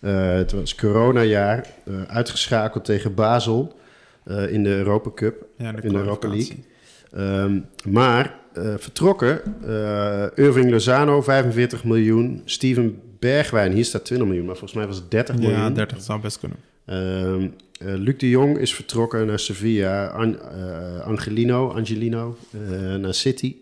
Eh, 0.00 0.32
het 0.32 0.52
was 0.52 0.74
coronajaar, 0.74 1.66
eh, 1.86 2.02
uitgeschakeld 2.06 2.84
tegen 2.84 3.14
Basel 3.14 3.76
eh, 4.24 4.52
in 4.52 4.62
de 4.62 4.70
Europa 4.70 5.10
Cup. 5.14 5.46
ja 5.58 5.68
In 5.82 5.88
de 5.92 5.98
Europa 5.98 6.18
kwalificatie. 6.26 6.64
Ehm, 7.12 7.60
maar 7.88 8.34
eh, 8.52 8.74
vertrokken, 8.78 9.40
eh 9.66 10.26
Irving 10.34 10.70
Lozano 10.70 11.22
45 11.22 11.84
miljoen, 11.84 12.42
Steven 12.44 13.00
Bergwijn, 13.18 13.72
hier 13.72 13.84
staat 13.84 14.04
20 14.04 14.26
miljoen, 14.28 14.46
maar 14.46 14.56
volgens 14.56 14.78
mij 14.78 14.86
was 14.86 14.96
het 14.96 15.10
30 15.10 15.36
miljoen. 15.36 15.58
Ja, 15.58 15.70
30 15.70 16.02
zou 16.02 16.20
best 16.20 16.38
kunnen. 16.38 16.58
Ehm, 16.86 17.42
eh, 17.42 17.48
Luc 17.84 18.16
de 18.18 18.28
Jong 18.28 18.58
is 18.58 18.74
vertrokken 18.74 19.26
naar 19.26 19.38
Sevilla, 19.38 20.06
An- 20.06 20.40
eh, 20.40 21.00
Angelino, 21.00 21.68
Angelino 21.70 22.36
eh, 22.70 22.94
naar 22.94 23.14
City, 23.14 23.56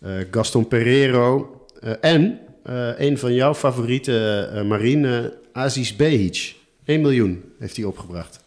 Eh, 0.00 0.12
Gaston 0.30 0.68
Pereiro 0.68 1.60
eh, 1.80 1.92
en 2.00 2.38
eh, 2.62 2.90
een 2.96 3.18
van 3.18 3.34
jouw 3.34 3.54
favoriete 3.54 4.48
eh 4.54 4.62
marine, 4.62 5.34
Aziz 5.52 5.92
Behic. 5.96 6.54
1 6.84 7.00
miljoen 7.00 7.44
heeft 7.58 7.76
hij 7.76 7.84
opgebracht. 7.84 8.40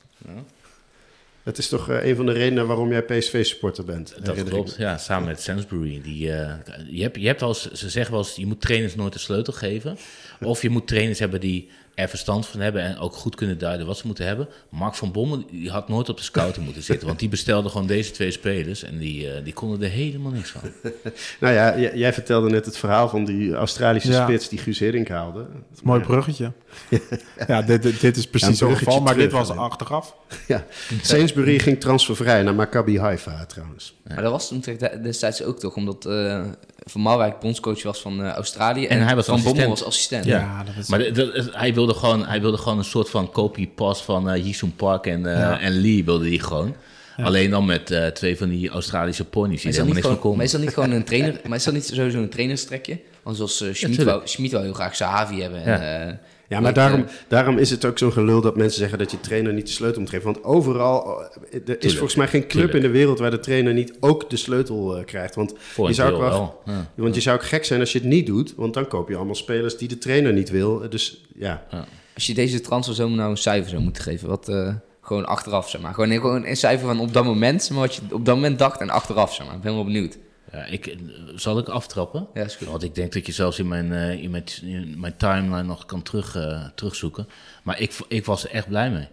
Dat 1.43 1.57
is 1.57 1.67
toch 1.67 1.89
eh, 1.89 2.05
een 2.05 2.15
van 2.15 2.25
de 2.25 2.31
redenen 2.31 2.67
waarom 2.67 2.91
jij 2.91 3.01
PSV-supporter 3.03 3.85
bent. 3.85 4.15
Dat 4.23 4.43
klopt, 4.43 4.75
ja, 4.77 4.97
samen 4.97 5.27
met 5.27 5.41
Sainsbury. 5.41 6.01
Die, 6.03 6.31
eh, 6.31 6.53
je, 6.89 7.01
hebt, 7.01 7.15
je 7.19 7.27
hebt 7.27 7.41
eens, 7.41 7.71
ze 7.71 7.89
zeggen 7.89 8.11
wel 8.13 8.21
eens, 8.23 8.35
je 8.35 8.45
moet 8.45 8.61
trainers 8.61 8.95
nooit 8.95 9.13
de 9.13 9.19
sleutel 9.19 9.53
geven. 9.53 9.97
Of 10.41 10.61
je 10.61 10.69
moet 10.69 10.87
trainers 10.87 11.19
hebben 11.19 11.39
die 11.39 11.69
er 11.99 12.09
verstand 12.09 12.45
van 12.47 12.59
hebben 12.59 12.81
en 12.81 12.97
ook 12.97 13.13
goed 13.13 13.35
kunnen 13.35 13.57
duiden 13.57 13.85
wat 13.87 13.97
ze 13.97 14.05
moeten 14.07 14.25
hebben. 14.25 14.47
Mark 14.69 14.95
van 14.95 15.11
Bommel 15.11 15.43
die 15.51 15.69
had 15.69 15.89
nooit 15.89 16.09
op 16.09 16.17
de 16.17 16.23
scouting 16.23 16.65
moeten 16.65 16.83
zitten, 16.83 17.07
want 17.07 17.19
die 17.19 17.29
bestelde 17.29 17.69
gewoon 17.69 17.87
deze 17.87 18.11
twee 18.11 18.31
spelers 18.31 18.83
en 18.83 18.97
die, 18.97 19.31
eh, 19.31 19.43
die 19.43 19.53
konden 19.53 19.81
er 19.81 19.89
helemaal 19.89 20.31
niks 20.31 20.49
van. 20.49 20.61
Nou 21.39 21.53
ja, 21.53 21.77
j- 21.77 21.91
jij 21.97 22.13
vertelde 22.13 22.49
net 22.49 22.65
het 22.65 22.77
verhaal 22.77 23.09
van 23.09 23.25
die 23.25 23.53
Australische 23.53 24.11
Ja. 24.11 24.23
spits 24.23 24.49
die 24.49 24.59
Guus 24.59 24.79
Hiddink 24.79 25.07
haalde. 25.07 25.45
Mooi 25.83 26.01
bruggetje. 26.01 26.51
ja, 27.47 27.61
dit, 27.61 27.99
dit, 28.01 28.17
is 28.17 28.27
precies 28.27 28.47
een 28.47 28.55
zo'n 28.55 28.77
geval, 28.77 29.01
maar 29.01 29.15
dit 29.15 29.31
was 29.31 29.49
achteraf. 29.49 30.15
Ja, 30.47 30.65
Sainsbury 31.01 31.59
ging 31.59 31.79
transfervrij 31.79 32.43
naar 32.43 32.55
Maccabi 32.55 32.99
Haifa 32.99 33.45
trouwens. 33.45 33.95
Maar 34.07 34.21
dat 34.21 34.31
was 34.31 34.47
toen 34.47 34.61
de- 34.61 34.99
destijds 35.03 35.43
ook 35.43 35.59
toch, 35.59 35.75
omdat 35.75 36.05
eh 36.05 36.45
Van 36.83 37.01
Marwijk 37.01 37.39
bondscoach 37.39 37.83
was 37.83 38.01
van 38.01 38.23
eh, 38.23 38.31
Australië. 38.31 38.85
En, 38.85 38.99
En 38.99 39.05
hij 39.05 39.15
was 39.15 39.25
Van 39.25 39.35
Bommel 39.43 39.51
assistent. 39.51 39.79
was 39.79 39.87
assistent. 39.87 40.25
Ja, 40.25 40.63
dat 40.63 40.73
is... 40.79 40.87
Maar 40.89 40.99
de- 40.99 41.11
de- 41.11 41.49
hij, 41.51 41.73
wilde 41.73 41.93
gewoon, 41.93 42.25
hij 42.25 42.41
wilde 42.41 42.57
gewoon 42.57 42.77
een 42.77 42.83
soort 42.83 43.09
van 43.09 43.31
copy-pas 43.31 44.03
van 44.03 44.29
eh 44.29 44.45
Jisung 44.45 44.75
Park 44.75 45.05
en, 45.05 45.25
eh, 45.33 45.39
Ja. 45.39 45.59
en 45.59 45.71
Lee 45.81 46.03
wilde 46.05 46.27
hij 46.27 46.37
gewoon. 46.37 46.75
Alleen 47.23 47.49
dan 47.49 47.65
met 47.65 47.91
eh, 47.91 48.07
twee 48.07 48.37
van 48.37 48.49
die 48.49 48.69
Australische 48.69 49.25
ponies 49.25 49.61
die 49.61 49.65
Maar 49.65 49.65
er 49.65 49.69
is, 49.69 49.75
dat 49.77 49.85
helemaal 49.85 49.85
niet 49.85 49.93
niks 50.03 50.07
van 50.07 50.21
gewoon, 50.21 50.35
maar 50.35 50.45
is 50.45 50.51
dat 50.51 50.61
niet 50.61 50.73
gewoon 50.73 50.91
een 50.91 51.03
trainer? 51.03 51.41
Maar 51.47 51.57
is 51.57 51.63
dat 51.63 51.73
niet 51.73 51.85
sowieso 51.85 52.17
een 52.17 52.29
trainerstrekje? 52.29 52.99
Want 53.23 53.35
zoals 53.35 53.63
Schmid, 53.71 54.03
wou, 54.03 54.21
Schmid 54.23 54.51
wou 54.51 54.63
heel 54.63 54.73
graag 54.73 54.95
Sahavi 54.95 55.41
hebben. 55.41 55.63
En, 55.63 56.19
Ja. 56.49 56.55
Ja, 56.55 56.61
maar 56.61 56.73
daarom, 56.73 57.05
daarom 57.27 57.57
is 57.57 57.69
het 57.69 57.85
ook 57.85 57.97
zo'n 57.97 58.11
gelul 58.11 58.41
dat 58.41 58.55
mensen 58.55 58.79
zeggen 58.79 58.97
dat 58.97 59.11
je 59.11 59.19
trainer 59.19 59.53
niet 59.53 59.67
de 59.67 59.71
sleutel 59.71 60.01
moet 60.01 60.09
geven. 60.09 60.25
Want 60.25 60.43
overal, 60.43 61.21
eh, 61.21 61.59
er 61.67 61.83
is 61.83 61.91
volgens 61.91 62.15
mij 62.15 62.27
geen 62.27 62.41
club 62.41 62.51
Tuurlijk. 62.51 62.73
in 62.73 62.81
de 62.81 62.97
wereld 62.97 63.19
waar 63.19 63.31
de 63.31 63.39
trainer 63.39 63.73
niet 63.73 63.93
ook 63.99 64.29
de 64.29 64.37
sleutel 64.37 64.97
eh, 64.97 65.05
krijgt. 65.05 65.35
Want 65.35 65.53
Voor 65.57 65.87
je 65.87 65.93
zou 65.93 66.13
ook 66.13 66.19
wel, 66.19 66.29
wel. 66.29 66.61
Ja. 66.65 66.91
Want 66.95 67.15
je 67.15 67.21
zou 67.21 67.37
ook 67.37 67.45
gek 67.45 67.65
zijn 67.65 67.79
als 67.79 67.91
je 67.91 67.99
het 67.99 68.07
niet 68.07 68.25
doet, 68.25 68.53
want 68.55 68.73
dan 68.73 68.87
koop 68.87 69.09
je 69.09 69.15
allemaal 69.15 69.35
spelers 69.35 69.77
die 69.77 69.87
de 69.87 69.97
trainer 69.97 70.33
niet 70.33 70.49
wil. 70.49 70.89
Dus 70.89 71.25
ja, 71.35 71.65
Als 72.13 72.27
je 72.27 72.33
deze 72.33 72.61
transferzomer 72.61 73.17
nou 73.17 73.29
een 73.31 73.37
cijfer 73.37 73.69
zou 73.69 73.81
moeten 73.81 74.03
geven, 74.03 74.27
wat 74.27 74.49
eh, 74.49 74.73
gewoon 75.01 75.25
achteraf, 75.25 75.69
zeg 75.69 75.81
maar. 75.81 75.93
Gewoon, 75.93 76.11
gewoon 76.11 76.45
een 76.45 76.57
cijfer 76.57 76.87
van 76.87 76.99
op 76.99 77.13
dat 77.13 77.23
moment, 77.23 77.69
maar, 77.69 77.79
wat 77.79 77.95
je 77.95 78.01
op 78.11 78.25
dat 78.25 78.35
moment 78.35 78.59
dacht 78.59 78.81
en 78.81 78.89
achteraf, 78.89 79.33
zeg 79.33 79.45
maar. 79.45 79.55
Ik 79.55 79.61
ben 79.61 79.73
wel 79.73 79.85
benieuwd. 79.85 80.17
Ja, 80.51 80.65
ik, 80.65 80.95
zal 81.35 81.57
ik 81.57 81.67
aftrappen? 81.67 82.27
Ja, 82.33 82.43
is 82.43 82.55
goed. 82.55 82.67
Want 82.67 82.83
ik 82.83 82.95
denk 82.95 83.13
dat 83.13 83.25
je 83.25 83.31
zelfs 83.31 83.59
in 83.59 83.67
mijn, 83.67 83.93
eh, 83.93 84.23
in 84.23 84.31
mijn, 84.31 84.43
in 84.63 84.99
mijn 84.99 85.17
timeline 85.17 85.63
nog 85.63 85.85
kan 85.85 86.01
terug, 86.01 86.35
eh, 86.35 86.65
terugzoeken. 86.75 87.27
Maar 87.63 87.79
ik, 87.81 87.93
ik 88.07 88.25
was 88.25 88.43
er 88.43 88.49
echt 88.51 88.67
blij 88.67 88.91
mee. 88.91 89.07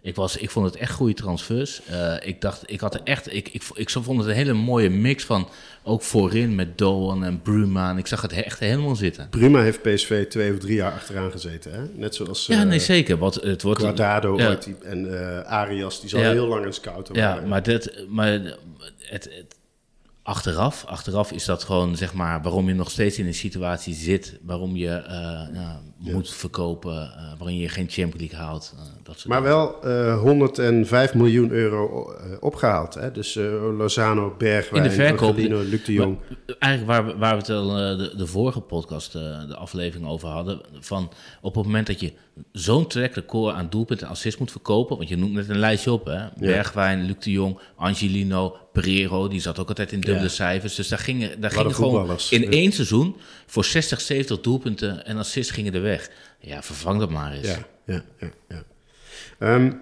Ik, 0.00 0.14
was, 0.14 0.36
ik 0.36 0.50
vond 0.50 0.66
het 0.66 0.76
echt 0.76 0.92
goede 0.92 1.14
transfers. 1.14 1.80
Eh, 1.84 2.14
ik 2.20 2.40
dacht, 2.40 2.62
ik 2.66 2.80
had 2.80 2.94
er 2.94 3.00
echt, 3.04 3.34
ik, 3.34 3.48
ik, 3.48 3.62
ik 3.74 3.90
vond 3.90 4.18
het 4.18 4.28
een 4.28 4.34
hele 4.34 4.52
mooie 4.52 4.90
mix 4.90 5.24
van, 5.24 5.48
ook 5.82 6.02
voorin 6.02 6.54
met 6.54 6.78
Doan 6.78 7.24
en 7.24 7.42
Bruma. 7.42 7.90
En 7.90 7.98
ik 7.98 8.06
zag 8.06 8.22
het 8.22 8.32
echt 8.32 8.58
helemaal 8.58 8.96
zitten. 8.96 9.28
Bruma 9.28 9.60
heeft 9.62 9.82
PSV 9.82 10.26
twee 10.28 10.52
of 10.52 10.58
drie 10.58 10.74
jaar 10.74 10.92
achteraan 10.92 11.30
gezeten. 11.30 11.72
Hè? 11.72 11.80
Net 11.94 12.14
zoals 12.14 12.46
Ja, 12.46 12.62
nee, 12.64 12.78
zeker. 12.78 13.18
Want 13.18 13.34
het 13.34 13.62
wordt 13.62 13.80
Guardado 13.80 14.36
Ja. 14.36 14.48
ooit 14.48 14.64
die- 14.64 14.76
en 14.82 15.20
eh, 15.20 15.40
Arias, 15.52 16.00
die 16.00 16.08
zal 16.08 16.20
Ja. 16.20 16.30
heel 16.30 16.46
lang 16.46 16.64
een 16.66 16.72
scouter 16.72 17.16
Ja, 17.16 17.40
maar, 17.46 17.62
dit, 17.62 18.04
maar 18.08 18.28
het, 18.32 18.58
het, 18.98 19.28
achteraf, 20.24 20.84
achteraf 20.84 21.32
is 21.32 21.44
dat 21.44 21.64
gewoon 21.64 21.96
zeg 21.96 22.14
maar 22.14 22.42
waarom 22.42 22.68
je 22.68 22.74
nog 22.74 22.90
steeds 22.90 23.18
in 23.18 23.26
een 23.26 23.34
situatie 23.34 23.94
zit, 23.94 24.38
waarom 24.42 24.76
je 24.76 24.90
eh, 24.90 25.74
ja, 26.04 26.12
moet 26.12 26.30
verkopen, 26.32 26.92
eh, 27.02 27.38
waarin 27.38 27.58
je 27.58 27.68
geen 27.68 27.88
Champions 27.88 28.20
League 28.30 28.38
haalt. 28.38 28.74
eh, 28.76 28.82
dat 29.02 29.14
soort 29.18 29.28
Maar 29.28 29.42
dingen. 29.42 29.56
wel 29.56 29.82
eh 29.84 30.20
105 30.20 31.14
miljoen 31.14 31.50
euro 31.50 32.12
eh, 32.12 32.24
opgehaald. 32.40 32.94
Hè? 32.94 33.12
Dus 33.12 33.36
eh, 33.36 33.44
Lozano, 33.78 34.34
Bergwijn, 34.38 34.82
In 34.84 34.88
de 34.90 34.94
verkoop- 34.94 35.28
Angelino, 35.28 35.62
Luc 35.62 35.84
de 35.84 35.92
Jong. 35.92 36.18
Maar 36.46 36.56
eigenlijk 36.58 36.92
waar 36.92 37.06
we, 37.06 37.18
waar 37.18 37.32
we 37.32 37.38
het 37.40 37.50
al 37.50 37.78
eh, 37.78 37.98
de, 37.98 38.16
de 38.16 38.26
vorige 38.26 38.60
podcast, 38.60 39.14
eh, 39.14 39.22
de 39.48 39.56
aflevering 39.56 40.08
over 40.08 40.28
hadden, 40.28 40.60
van 40.80 41.10
op 41.40 41.54
het 41.54 41.64
moment 41.64 41.86
dat 41.86 42.00
je 42.00 42.12
zo'n 42.52 42.86
track 42.86 43.14
record 43.14 43.54
aan 43.54 43.66
doelpunten 43.70 44.06
en 44.06 44.12
assists 44.12 44.38
moet 44.40 44.50
verkopen, 44.50 44.96
want 44.96 45.08
je 45.08 45.16
noemt 45.16 45.32
net 45.32 45.48
een 45.48 45.58
lijstje 45.58 45.92
op, 45.92 46.04
hè? 46.06 46.20
Bergwijn, 46.38 47.04
Luc 47.06 47.16
de 47.18 47.30
Jong, 47.30 47.58
Angelino, 47.76 48.56
Pereiro, 48.72 49.28
die 49.28 49.40
zat 49.40 49.58
ook 49.58 49.68
altijd 49.68 49.92
in 49.92 50.00
dubbele 50.00 50.22
Ja. 50.26 50.28
cijfers. 50.30 50.74
Dus 50.74 50.88
daar 50.88 50.98
gingen, 50.98 51.40
daar 51.40 51.50
gingen 51.50 51.74
gewoon 51.74 52.16
in 52.30 52.40
Ja. 52.40 52.48
één 52.48 52.72
seizoen 52.72 53.16
voor 53.46 53.64
60, 53.64 54.00
70 54.00 54.40
doelpunten 54.40 55.06
en 55.06 55.16
assists 55.16 55.52
gingen 55.52 55.74
er 55.74 55.82
weg. 55.82 55.93
Ja, 56.38 56.62
vervang 56.62 56.98
dat 57.00 57.10
maar 57.10 57.32
eens. 57.32 57.46
Ja, 57.46 57.56
ja, 57.86 58.02
ja. 58.18 58.28
ja. 58.48 58.62
Ehm, 59.38 59.72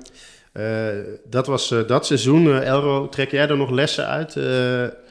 eh, 0.52 0.86
dat 1.30 1.46
was 1.46 1.70
eh, 1.70 1.86
dat 1.86 2.06
seizoen. 2.06 2.46
Eh, 2.46 2.66
Elro, 2.68 3.08
trek 3.08 3.30
jij 3.30 3.48
er 3.48 3.56
nog 3.56 3.70
lessen 3.70 4.06
uit? 4.06 4.36
eh, 4.36 4.44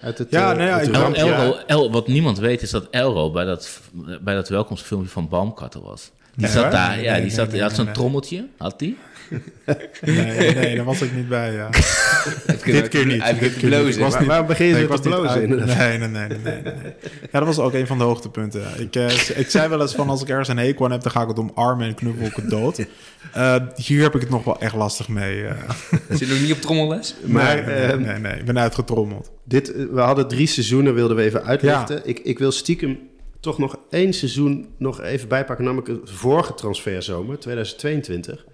uit 0.02 0.18
het, 0.18 0.28
Ja, 0.30 0.52
eh, 0.52 0.58
nou 0.58 0.70
ja, 0.70 0.80
het 0.80 0.89
El? 0.95 1.14
Elro, 1.14 1.58
El- 1.68 1.91
wat 1.91 2.08
niemand 2.08 2.39
weet 2.39 2.62
is 2.62 2.70
dat 2.72 2.88
Elro 2.91 3.32
bij 3.32 3.45
dat, 3.45 3.80
bij 4.22 4.36
dat 4.36 4.49
welkomstfilmpje 4.49 5.10
van 5.10 5.28
Baumkarten 5.30 5.82
was. 5.82 6.12
Die 6.36 6.41
Nee, 6.45 6.52
zat 6.52 6.62
hoor. 6.64 6.72
daar, 6.72 6.95
Nee, 6.95 7.04
ja, 7.04 7.12
nee, 7.12 7.14
die, 7.22 7.22
nee, 7.28 7.36
zat, 7.36 7.43
nee, 7.45 7.54
die 7.54 7.62
had 7.62 7.70
nee, 7.70 7.78
zo'n 7.78 7.86
nee. 7.86 7.93
trommeltje, 7.95 8.47
had 8.58 8.80
die. 8.80 8.97
Nee, 10.02 10.54
nee, 10.56 10.76
daar 10.76 10.86
was 10.86 11.02
ik 11.02 11.16
niet 11.16 11.30
bij. 11.30 11.54
Ja. 11.54 11.70
Dit 12.66 12.88
keer 12.88 13.06
niet, 13.06 13.22
Hij 13.22 13.34
dit 13.40 13.54
keer 13.58 13.70
niet. 13.70 13.80
blozen. 13.80 14.02
Was 14.02 14.12
Waar- 14.12 14.20
niet- 14.20 14.30
waarom 14.30 14.48
begin 14.48 14.66
je 14.68 14.74
Nee, 14.74 14.88
te 14.88 15.00
blozen? 15.02 15.50
Nee, 15.50 15.66
nee, 15.66 15.98
nee, 15.98 16.08
nee, 16.08 16.28
nee, 16.28 16.62
nee. 16.62 16.74
Ja, 17.32 17.40
dat 17.40 17.46
was 17.46 17.60
ook 17.60 17.74
een 17.74 17.88
van 17.88 17.98
de 17.98 18.04
hoogtepunten. 18.04 18.62
ja. 18.62 18.68
Ik, 18.84 18.96
eh, 18.96 19.40
ik 19.40 19.50
zei 19.50 19.68
wel 19.70 19.82
eens 19.82 19.96
van 19.96 20.10
als 20.10 20.22
ik 20.22 20.30
ergens 20.30 20.48
een 20.48 20.58
hekel 20.58 20.86
aan 20.86 20.92
heb, 20.92 21.02
dan 21.02 21.12
ga 21.12 21.22
ik 21.22 21.28
het 21.28 21.40
omarmen 21.40 21.88
en 21.88 21.96
knuffel 21.96 22.26
ik 22.26 22.36
het 22.36 22.50
dood. 22.50 22.86
Eh, 23.34 23.56
hier 23.76 24.02
heb 24.02 24.16
ik 24.16 24.22
het 24.22 24.30
nog 24.30 24.44
wel 24.44 24.60
echt 24.60 24.76
lastig 24.76 25.08
mee. 25.08 25.46
eh. 25.46 25.56
Zit 26.10 26.30
nog 26.30 26.42
niet 26.42 26.52
op 26.52 26.62
trommelles? 26.62 27.16
Maar 27.26 27.56
nee, 27.56 27.66
nee, 27.66 27.76
ehm, 27.76 28.02
nee, 28.02 28.18
nee, 28.20 28.34
ik 28.40 28.46
ben 28.46 28.60
uitgetrommeld. 28.60 29.32
dit, 29.44 29.74
we 29.92 30.00
hadden 30.02 30.28
drie 30.28 30.48
seizoenen, 30.48 30.94
wilden 30.94 31.18
we 31.18 31.24
even 31.24 31.44
uitlichten. 31.46 32.02
Ik, 32.04 32.20
ik 32.20 32.40
wil 32.40 32.52
stiekem 32.52 33.00
toch 33.40 33.58
nog 33.58 33.76
één 33.90 34.14
seizoen 34.14 34.68
nog 34.78 35.02
even 35.02 35.28
bijpakken. 35.28 35.66
Namelijk 35.66 35.88
het 35.88 36.00
vorige 36.12 36.54
transferzomer, 36.54 37.40
2022. 37.40 38.46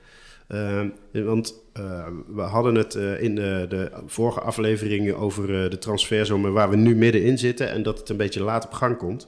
Ehm, 0.47 0.89
want 1.11 1.63
eh, 1.73 2.07
we 2.27 2.41
hadden 2.41 2.75
het 2.75 2.95
eh, 2.95 3.21
in 3.21 3.35
de, 3.35 3.65
de 3.69 3.91
vorige 4.05 4.39
afleveringen 4.39 5.17
over 5.17 5.63
eh, 5.63 5.69
de 5.69 5.77
transferzomer 5.77 6.51
waar 6.51 6.69
we 6.69 6.75
nu 6.75 6.95
middenin 6.95 7.37
zitten. 7.37 7.69
En 7.69 7.83
dat 7.83 7.99
het 7.99 8.09
een 8.09 8.17
beetje 8.17 8.43
laat 8.43 8.65
op 8.65 8.73
gang 8.73 8.97
komt. 8.97 9.27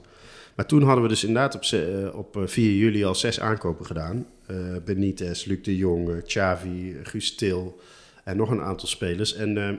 Maar 0.54 0.66
toen 0.66 0.82
hadden 0.82 1.02
we 1.02 1.08
dus 1.08 1.24
inderdaad 1.24 1.54
op, 1.54 1.62
eh, 1.62 2.18
op 2.18 2.36
eh, 2.36 2.42
4 2.46 2.72
juli 2.72 3.04
al 3.04 3.14
zes 3.14 3.40
aankopen 3.40 3.86
gedaan. 3.86 4.26
Eh, 4.46 4.56
Benitez, 4.84 5.44
Luc 5.44 5.62
de 5.62 5.76
Jong, 5.76 6.08
eh, 6.08 6.22
Xavi, 6.22 6.96
Guus 7.02 7.34
Til 7.34 7.80
en 8.24 8.36
nog 8.36 8.50
een 8.50 8.60
aantal 8.62 8.88
spelers. 8.88 9.34
En 9.34 9.68
eh, 9.68 9.74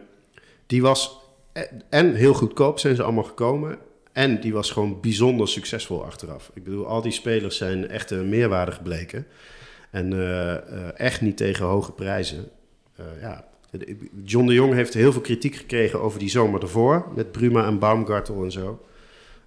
die 0.65 0.81
was 0.81 1.19
en 1.89 2.15
heel 2.15 2.33
goedkoop 2.33 2.79
zijn 2.79 2.95
ze 2.95 3.03
allemaal 3.03 3.23
gekomen. 3.23 3.77
En 4.11 4.39
die 4.39 4.53
was 4.53 4.71
gewoon 4.71 5.01
bijzonder 5.01 5.47
succesvol 5.47 6.05
achteraf. 6.05 6.51
Ik 6.53 6.63
bedoel, 6.63 6.87
al 6.87 7.01
die 7.01 7.11
spelers 7.11 7.57
zijn 7.57 7.87
echt 7.87 8.11
een 8.11 8.29
meerwaarde 8.29 8.71
gebleken. 8.71 9.25
En 9.91 10.13
eh, 10.13 10.53
eh, 10.55 10.61
echt 10.95 11.21
niet 11.21 11.37
tegen 11.37 11.65
hoge 11.65 11.91
prijzen. 11.91 12.49
Eh, 12.95 13.05
ja. 13.21 13.45
John 14.23 14.45
de 14.45 14.53
Jong 14.53 14.73
heeft 14.73 14.93
heel 14.93 15.11
veel 15.11 15.21
kritiek 15.21 15.55
gekregen 15.55 16.01
over 16.01 16.19
die 16.19 16.29
zomer 16.29 16.61
ervoor. 16.61 17.07
Met 17.15 17.31
Bruma 17.31 17.65
en 17.65 17.79
Baumgartel 17.79 18.43
en 18.43 18.51
zo. 18.51 18.85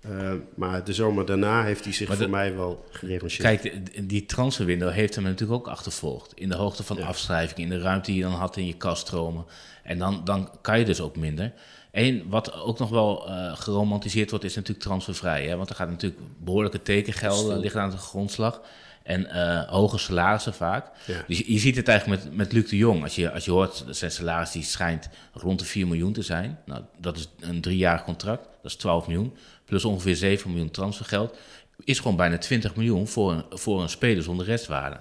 Eh, 0.01 0.33
maar 0.55 0.85
de 0.85 0.93
zomer 0.93 1.27
daarna 1.27 1.65
heeft 1.65 1.85
hij 1.85 1.93
zich 1.93 2.17
voor 2.17 2.31
mij 2.31 2.57
wel 2.57 2.85
gerevancheerd. 2.91 3.61
Kijk, 3.61 4.09
die 4.09 4.27
transferwindow 4.27 4.91
heeft 4.93 5.15
hem 5.15 5.25
natuurlijk 5.25 5.61
ook 5.61 5.69
achtervolgd. 5.69 6.33
In 6.35 6.49
de 6.49 6.55
hoogte 6.55 6.83
van 6.83 6.97
Ja. 6.97 7.07
afschrijving, 7.07 7.59
in 7.59 7.69
de 7.69 7.81
ruimte 7.81 8.11
die 8.11 8.21
je 8.21 8.27
dan 8.27 8.33
had 8.39 8.57
in 8.57 8.67
je 8.67 8.77
kaststromen. 8.77 9.45
En 9.83 9.99
dan, 9.99 10.21
dan 10.25 10.49
kan 10.61 10.79
je 10.79 10.85
dus 10.85 11.01
ook 11.01 11.17
minder. 11.17 11.53
En 11.91 12.29
wat 12.29 12.53
ook 12.53 12.79
nog 12.79 12.91
wel 12.91 13.29
eh, 13.29 13.57
geromantiseerd 13.57 14.31
wordt, 14.31 14.45
is 14.45 14.55
natuurlijk 14.55 14.87
transfervrij. 14.87 15.47
Hè? 15.47 15.57
Want 15.57 15.69
er 15.69 15.75
gaat 15.75 15.89
natuurlijk 15.91 16.21
behoorlijke 16.39 16.83
tekengelden 16.83 17.59
liggen 17.59 17.81
aan 17.81 17.91
de 17.91 17.97
grondslag. 17.97 18.61
En 19.05 19.31
eh, 19.31 19.69
hoge 19.69 19.99
salarissen 19.99 20.55
vaak. 20.55 20.91
Ja. 21.07 21.25
Dus 21.27 21.39
je, 21.39 21.53
je 21.53 21.59
ziet 21.59 21.77
het 21.77 21.89
eigenlijk 21.89 22.25
met, 22.25 22.35
met 22.37 22.53
Luc 22.53 22.69
de 22.69 22.77
Jong. 22.77 23.03
Als 23.03 23.15
je, 23.15 23.33
als 23.33 23.45
je 23.45 23.51
hoort, 23.51 23.85
zijn 23.91 24.11
salaris 24.11 24.51
die 24.51 24.63
schijnt 24.63 25.09
rond 25.33 25.59
de 25.59 25.65
4 25.65 25.87
miljoen 25.87 26.13
te 26.13 26.23
zijn. 26.23 26.59
Nou, 26.65 26.83
dat 26.99 27.17
is 27.17 27.29
een 27.41 27.61
driejarig 27.61 28.05
contract. 28.05 28.43
Dat 28.63 28.71
is 28.71 28.77
12 28.77 29.07
miljoen. 29.07 29.37
Plus 29.65 29.85
ongeveer 29.85 30.17
7 30.17 30.51
miljoen 30.51 30.71
transfergeld. 30.71 31.37
Is 31.85 31.99
gewoon 31.99 32.17
bijna 32.17 32.39
20 32.39 32.77
miljoen 32.77 33.09
voor 33.09 33.33
een, 33.33 33.45
voor 33.51 33.83
een 33.83 33.89
speler 33.89 34.23
zonder 34.23 34.47
restwaarde. 34.47 34.97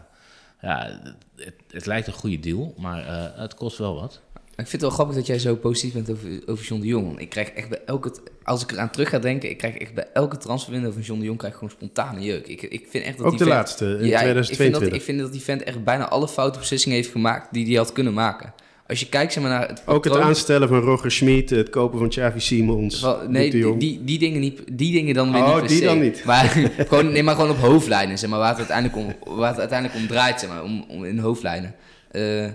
Ja, 0.61 0.99
het, 1.35 1.55
het 1.71 1.85
lijkt 1.85 2.07
een 2.07 2.13
goede 2.13 2.39
deal, 2.39 2.73
maar 2.77 3.07
eh, 3.07 3.39
het 3.39 3.55
kost 3.55 3.77
wel 3.77 3.95
wat. 3.95 4.21
Ik 4.55 4.67
vind 4.69 4.71
het 4.71 4.81
wel 4.81 4.89
grappig 4.89 5.15
dat 5.15 5.25
jij 5.27 5.39
zo 5.39 5.55
positief 5.55 5.93
bent 5.93 6.11
over, 6.11 6.27
over 6.45 6.65
John 6.65 6.81
de 6.81 6.87
Jong. 6.87 7.05
Want 7.07 7.19
ik 7.19 7.29
krijg 7.29 7.49
echt 7.49 7.69
bij 7.69 7.79
elke... 7.85 8.13
Als 8.43 8.63
ik 8.63 8.71
eraan 8.71 8.89
terug 8.91 9.09
ga 9.09 9.19
denken, 9.19 9.49
ik 9.49 9.57
krijg 9.57 9.77
echt 9.77 9.93
bij 9.93 10.07
elke 10.13 10.37
transferwindow 10.37 10.93
van 10.93 11.01
John 11.01 11.19
de 11.19 11.25
Jong 11.25 11.37
krijg 11.37 11.53
ik 11.53 11.59
gewoon 11.59 11.73
spontane 11.77 12.21
jeuk. 12.21 12.47
Ik, 12.47 12.61
ik 12.61 12.85
vind 12.89 13.05
echt 13.05 13.17
dat 13.17 13.25
Ook 13.25 13.31
die 13.31 13.39
de 13.39 13.45
vent- 13.45 13.55
laatste, 13.57 13.85
in 13.85 13.89
Ja, 13.89 13.95
ik- 13.97 14.05
Ik 14.05 14.09
vind, 14.09 14.45
2022. 14.45 14.79
dat, 14.89 14.93
ik 14.93 15.01
vind 15.01 15.19
dat 15.19 15.31
die 15.31 15.41
vent 15.41 15.63
echt 15.63 15.83
bijna 15.83 16.09
alle 16.09 16.27
foute 16.27 16.59
beslissingen 16.59 16.97
heeft 16.97 17.11
gemaakt 17.11 17.53
die 17.53 17.65
hij 17.65 17.75
had 17.75 17.91
kunnen 17.93 18.13
maken. 18.13 18.53
Als 18.87 18.99
je 18.99 19.09
kijkt 19.09 19.33
zeg 19.33 19.43
maar, 19.43 19.51
naar 19.51 19.67
het 19.67 19.81
Ook 19.85 20.03
het 20.03 20.17
aanstellen 20.17 20.67
van 20.67 20.79
Roger 20.79 21.11
Schmid, 21.11 21.49
het 21.49 21.69
kopen 21.69 21.99
van 21.99 22.09
Xavi 22.09 22.39
Simons. 22.39 23.01
Wel, 23.01 23.29
nee, 23.29 23.45
de 23.45 23.51
die, 23.51 23.59
Jong. 23.65 23.79
die, 23.79 24.03
die 24.03 24.19
dingen 24.19 24.39
niet, 24.39 24.61
die 24.71 24.91
dingen 24.91 25.13
dan 25.13 25.31
weer 25.31 25.41
Oh, 25.41 25.49
niet 25.51 25.59
per 25.59 25.67
die 25.67 25.77
se. 25.77 25.83
dan 25.85 25.99
niet. 25.99 26.23
Maar 26.25 26.45
gewoon, 26.87 27.11
nee, 27.11 27.23
maar 27.23 27.35
gewoon 27.35 27.49
op 27.49 27.57
hoofdlijnen, 27.57 28.17
zeg 28.17 28.29
maar, 28.29 28.39
waar 28.39 28.57
het 28.57 28.57
uiteindelijk 28.57 28.97
om, 28.97 29.35
waar 29.37 29.49
het 29.49 29.59
uiteindelijk 29.59 29.99
om 29.99 30.07
draait, 30.07 30.39
zeg 30.39 30.49
maar, 30.49 30.63
om, 30.63 30.85
om 30.89 31.05
in 31.05 31.17
hoofdlijnen. 31.19 31.75
Eh, 32.11 32.45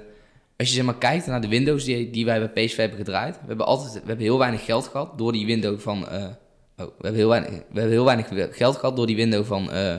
als 0.58 0.68
je 0.68 0.74
zeg 0.74 0.84
maar 0.84 0.98
kijkt 0.98 1.26
naar 1.26 1.40
de 1.40 1.48
windows 1.48 1.84
die, 1.84 2.10
die 2.10 2.24
wij 2.24 2.50
bij 2.50 2.64
PSV 2.64 2.76
hebben 2.76 2.98
gedraaid, 2.98 3.34
we 3.34 3.46
hebben 3.46 3.66
altijd, 3.66 3.92
we 3.92 3.98
hebben 3.98 4.24
heel 4.24 4.38
weinig 4.38 4.64
geld 4.64 4.86
gehad 4.86 5.18
door 5.18 5.32
die 5.32 5.46
window 5.46 5.78
van, 5.78 6.08
eh, 6.08 6.22
oh, 6.22 6.30
we 6.76 6.92
hebben 7.00 7.14
heel 7.14 7.28
weinig, 7.28 7.50
we 7.50 7.56
hebben 7.72 7.90
heel 7.90 8.04
weinig 8.04 8.56
geld 8.56 8.76
gehad 8.76 8.96
door 8.96 9.06
die 9.06 9.16
window 9.16 9.44
van 9.44 9.70
eh 9.70 9.96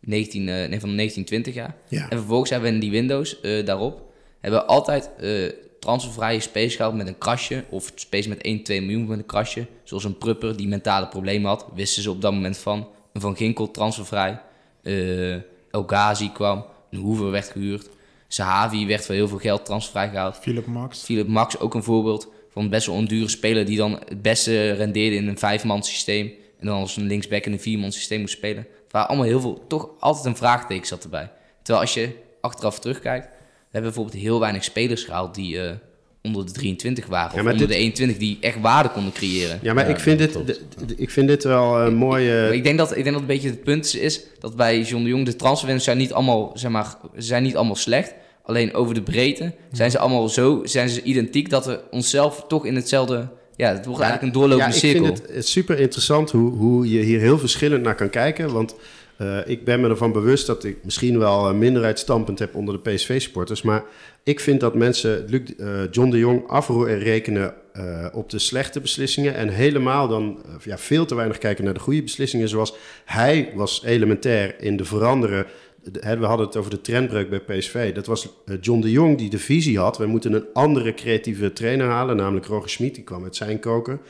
19, 0.00 0.40
eh, 0.48 0.54
nee, 0.54 0.80
van 0.80 0.94
1920 0.94 1.54
jaar. 1.54 1.76
Ja. 1.88 2.08
En 2.08 2.18
vervolgens 2.18 2.50
hebben 2.50 2.68
we 2.68 2.74
in 2.74 2.80
die 2.80 2.90
windows 2.90 3.40
eh, 3.40 3.66
daarop 3.66 4.12
hebben 4.40 4.60
we 4.60 4.66
altijd 4.66 5.10
eh 5.18 5.52
transfervrije 5.80 6.40
space 6.40 6.76
gehad 6.76 6.94
met 6.94 7.06
een 7.06 7.18
krasje. 7.18 7.64
Of 7.68 7.92
space 7.94 8.28
met 8.28 8.42
1, 8.42 8.62
2 8.62 8.80
miljoen 8.80 9.06
met 9.06 9.18
een 9.18 9.26
krasje. 9.26 9.66
Zoals 9.84 10.04
een 10.04 10.18
prupper 10.18 10.56
die 10.56 10.68
mentale 10.68 11.08
problemen 11.08 11.48
had. 11.48 11.66
Wisten 11.74 12.02
ze 12.02 12.10
op 12.10 12.20
dat 12.20 12.32
moment 12.32 12.58
van. 12.58 12.88
Een 13.12 13.20
Van 13.20 13.36
Ginkel 13.36 13.70
transfervrij. 13.70 14.40
eh 14.82 15.34
El 15.70 15.82
Ghazi 15.86 16.32
kwam. 16.32 16.64
Een 16.90 16.98
Hoever 16.98 17.30
werd 17.30 17.48
gehuurd. 17.48 17.88
Sahavi 18.32 18.86
werd 18.86 19.06
voor 19.06 19.14
heel 19.14 19.28
veel 19.28 19.38
geld 19.38 19.64
transfervrij 19.64 20.08
gehaald. 20.08 20.36
Philip 20.36 20.66
Max. 20.66 21.02
Philip 21.02 21.28
Max 21.28 21.58
ook 21.58 21.74
een 21.74 21.82
voorbeeld 21.82 22.28
van 22.50 22.68
best 22.68 22.86
wel 22.86 22.96
een 22.96 23.08
dure 23.08 23.28
speler 23.28 23.64
die 23.64 23.76
dan 23.76 23.92
het 24.08 24.22
beste 24.22 24.72
rendeerde 24.72 25.16
in 25.16 25.28
een 25.28 25.38
vijfman 25.38 25.82
systeem. 25.82 26.32
En 26.58 26.66
dan 26.66 26.80
als 26.80 26.96
een 26.96 27.06
linksback 27.06 27.44
in 27.44 27.52
een 27.52 27.60
vierman 27.60 27.92
systeem 27.92 28.20
moest 28.20 28.36
spelen. 28.36 28.66
Waren 28.90 29.08
allemaal 29.08 29.26
heel 29.26 29.40
veel, 29.40 29.64
toch 29.68 29.88
altijd 29.98 30.24
een 30.24 30.36
vraagteken 30.36 30.86
zat 30.86 31.02
erbij. 31.02 31.30
Terwijl 31.62 31.84
als 31.84 31.94
je 31.94 32.16
achteraf 32.40 32.78
terugkijkt, 32.78 33.26
we 33.26 33.36
hebben 33.70 33.92
bijvoorbeeld 33.92 34.22
heel 34.22 34.40
weinig 34.40 34.64
spelers 34.64 35.04
gehaald 35.04 35.34
die 35.34 35.62
eh, 35.62 35.76
onder 36.22 36.46
de 36.46 36.52
23 36.52 37.06
waren. 37.06 37.34
Ja, 37.34 37.42
of 37.42 37.50
onder 37.52 37.58
dit- 37.58 37.68
de 37.68 37.74
21 37.74 38.16
die 38.16 38.38
echt 38.40 38.60
waarde 38.60 38.88
konden 38.88 39.12
creëren. 39.12 39.58
Ja, 39.62 39.74
maar 39.74 39.88
ik, 39.88 39.98
vind 39.98 40.18
dit, 40.18 40.60
ik 40.96 41.10
vind 41.10 41.28
dit 41.28 41.44
wel 41.44 41.80
een 41.80 41.94
mooie... 41.94 42.50
Ik 42.52 42.64
denk 42.64 42.78
dat, 42.78 42.90
ik 42.90 43.02
denk 43.02 43.12
dat 43.12 43.20
een 43.20 43.26
beetje 43.26 43.48
het 43.48 43.62
punt 43.62 43.96
is 43.96 44.20
dat 44.38 44.56
bij 44.56 44.80
John 44.80 45.02
de 45.02 45.08
Jong 45.08 45.24
de 45.24 45.36
transferwindows 45.36 45.84
zijn 45.84 45.98
niet 45.98 46.12
allemaal, 46.12 46.50
zeg 46.54 46.70
maar, 46.70 46.94
zijn 47.16 47.42
niet 47.42 47.56
allemaal 47.56 47.76
slecht. 47.76 48.14
Alleen 48.44 48.74
over 48.74 48.94
de 48.94 49.02
breedte 49.02 49.54
zijn 49.72 49.90
ze 49.90 49.98
allemaal 49.98 50.28
zo, 50.28 50.60
zijn 50.64 50.88
ze 50.88 51.02
identiek 51.02 51.50
dat 51.50 51.66
we 51.66 51.80
onszelf 51.90 52.44
toch 52.48 52.66
in 52.66 52.74
hetzelfde, 52.74 53.28
ja, 53.56 53.72
het 53.72 53.86
wordt 53.86 54.00
eigenlijk 54.00 54.22
een 54.34 54.40
doorlopende 54.40 54.72
ja, 54.72 54.78
cirkel. 54.78 55.06
Ik 55.06 55.16
vind 55.16 55.34
het 55.34 55.48
super 55.48 55.78
interessant 55.78 56.30
hoe, 56.30 56.50
hoe 56.50 56.90
je 56.90 56.98
hier 56.98 57.20
heel 57.20 57.38
verschillend 57.38 57.82
naar 57.82 57.94
kan 57.94 58.10
kijken. 58.10 58.52
Want 58.52 58.74
eh, 59.20 59.38
ik 59.44 59.64
ben 59.64 59.80
me 59.80 59.88
ervan 59.88 60.12
bewust 60.12 60.46
dat 60.46 60.64
ik 60.64 60.76
misschien 60.84 61.18
wel 61.18 61.48
een 61.48 61.58
minderheidsstandpunt 61.58 62.38
heb 62.38 62.54
onder 62.54 62.82
de 62.82 62.90
PSV-sporters. 62.90 63.62
Maar 63.62 63.84
ik 64.22 64.40
vind 64.40 64.60
dat 64.60 64.74
mensen 64.74 65.24
Luc, 65.28 65.40
eh, 65.58 65.90
John 65.90 66.10
de 66.10 66.18
Jong 66.18 66.48
afrekenen 66.48 67.54
eh 67.72 68.06
op 68.12 68.30
de 68.30 68.38
slechte 68.38 68.80
beslissingen. 68.80 69.34
En 69.34 69.48
helemaal 69.48 70.08
dan 70.08 70.42
eh, 70.44 70.52
ja, 70.64 70.78
veel 70.78 71.04
te 71.04 71.14
weinig 71.14 71.38
kijken 71.38 71.64
naar 71.64 71.74
de 71.74 71.80
goede 71.80 72.02
beslissingen. 72.02 72.48
Zoals 72.48 72.74
hij 73.04 73.52
was 73.54 73.82
elementair 73.84 74.62
in 74.62 74.76
de 74.76 74.84
veranderen. 74.84 75.46
We 75.92 76.26
hadden 76.26 76.46
het 76.46 76.56
over 76.56 76.70
de 76.70 76.80
trendbreuk 76.80 77.30
bij 77.30 77.40
PSV. 77.40 77.94
Dat 77.94 78.06
was 78.06 78.28
eh, 78.44 78.56
John 78.60 78.80
de 78.80 78.90
Jong 78.90 79.18
die 79.18 79.30
de 79.30 79.38
visie 79.38 79.78
had. 79.78 79.98
We 79.98 80.06
moeten 80.06 80.32
een 80.32 80.46
andere 80.52 80.94
creatieve 80.94 81.52
trainer 81.52 81.86
halen, 81.86 82.16
namelijk 82.16 82.46
Roger 82.46 82.70
Schmid. 82.70 82.94
Die 82.94 83.04
kwam 83.04 83.24
uit 83.24 83.36
zijn 83.36 83.60
koken. 83.60 84.00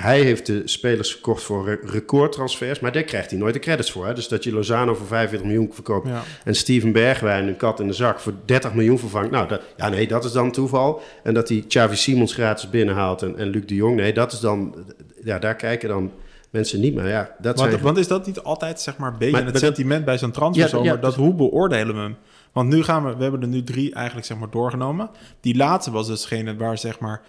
Hij 0.00 0.20
heeft 0.20 0.46
de 0.46 0.62
spelers 0.64 1.14
gekocht 1.14 1.42
voor 1.42 1.64
re- 1.64 1.78
recordtransfers, 1.82 2.80
maar 2.80 2.92
daar 2.92 3.02
krijgt 3.02 3.30
hij 3.30 3.38
nooit 3.38 3.54
de 3.54 3.60
credits 3.60 3.90
voor. 3.90 4.06
Hè? 4.06 4.14
Dus 4.14 4.28
dat 4.28 4.44
je 4.44 4.52
Lozano 4.52 4.94
voor 4.94 5.06
45 5.06 5.46
miljoen 5.48 5.70
verkoopt 5.72 6.08
Ja. 6.08 6.22
en 6.44 6.54
Steven 6.54 6.92
Bergwijn, 6.92 7.48
een 7.48 7.56
kat 7.56 7.80
in 7.80 7.86
de 7.86 7.92
zak, 7.92 8.20
voor 8.20 8.32
30 8.44 8.74
miljoen 8.74 8.98
vervangt. 8.98 9.30
Nou, 9.30 9.48
dat, 9.48 9.62
ja, 9.76 9.88
nee, 9.88 10.08
dat 10.08 10.24
is 10.24 10.32
dan 10.32 10.50
toeval. 10.52 11.02
En 11.22 11.34
dat 11.34 11.48
hij 11.48 11.64
Xavi 11.68 11.96
Simons 11.96 12.32
gratis 12.34 12.70
binnenhaalt 12.70 13.22
en, 13.22 13.36
en 13.38 13.48
Luc 13.48 13.66
de 13.66 13.74
Jong, 13.74 13.96
nee, 13.96 14.12
dat 14.12 14.32
is 14.32 14.40
dan, 14.40 14.74
ja, 15.24 15.38
daar 15.38 15.56
kijken 15.56 15.88
dan 15.88 16.10
mensen 16.50 16.80
niet. 16.80 16.94
Maar 16.94 17.08
ja, 17.08 17.34
dat 17.40 17.58
Want, 17.58 17.70
zijn... 17.70 17.82
want 17.82 17.98
is 17.98 18.08
dat 18.08 18.26
niet 18.26 18.40
altijd 18.40 18.80
zeg 18.80 18.96
maar 18.96 19.12
een 19.12 19.18
beetje 19.18 19.36
Maar- 19.36 19.46
het 19.46 19.58
sentiment 19.58 20.04
bij 20.04 20.18
zo'n? 20.18 20.32
Ja, 20.52 20.68
ja, 20.82 20.96
dat 20.96 21.14
hoe 21.14 21.34
beoordelen 21.34 21.94
we 21.94 22.00
hem? 22.00 22.16
Want 22.52 22.68
nu 22.68 22.82
gaan 22.82 23.04
we, 23.04 23.16
we 23.16 23.22
hebben 23.22 23.42
er 23.42 23.48
nu 23.48 23.62
drie 23.64 23.94
eigenlijk 23.94 24.26
zeg 24.26 24.38
maar 24.38 24.50
doorgenomen. 24.50 25.10
Die 25.40 25.56
laatste 25.56 25.90
was 25.90 26.06
dus 26.06 26.20
degene 26.20 26.56
waar 26.56 26.78
zeg 26.78 26.98
maar 26.98 27.20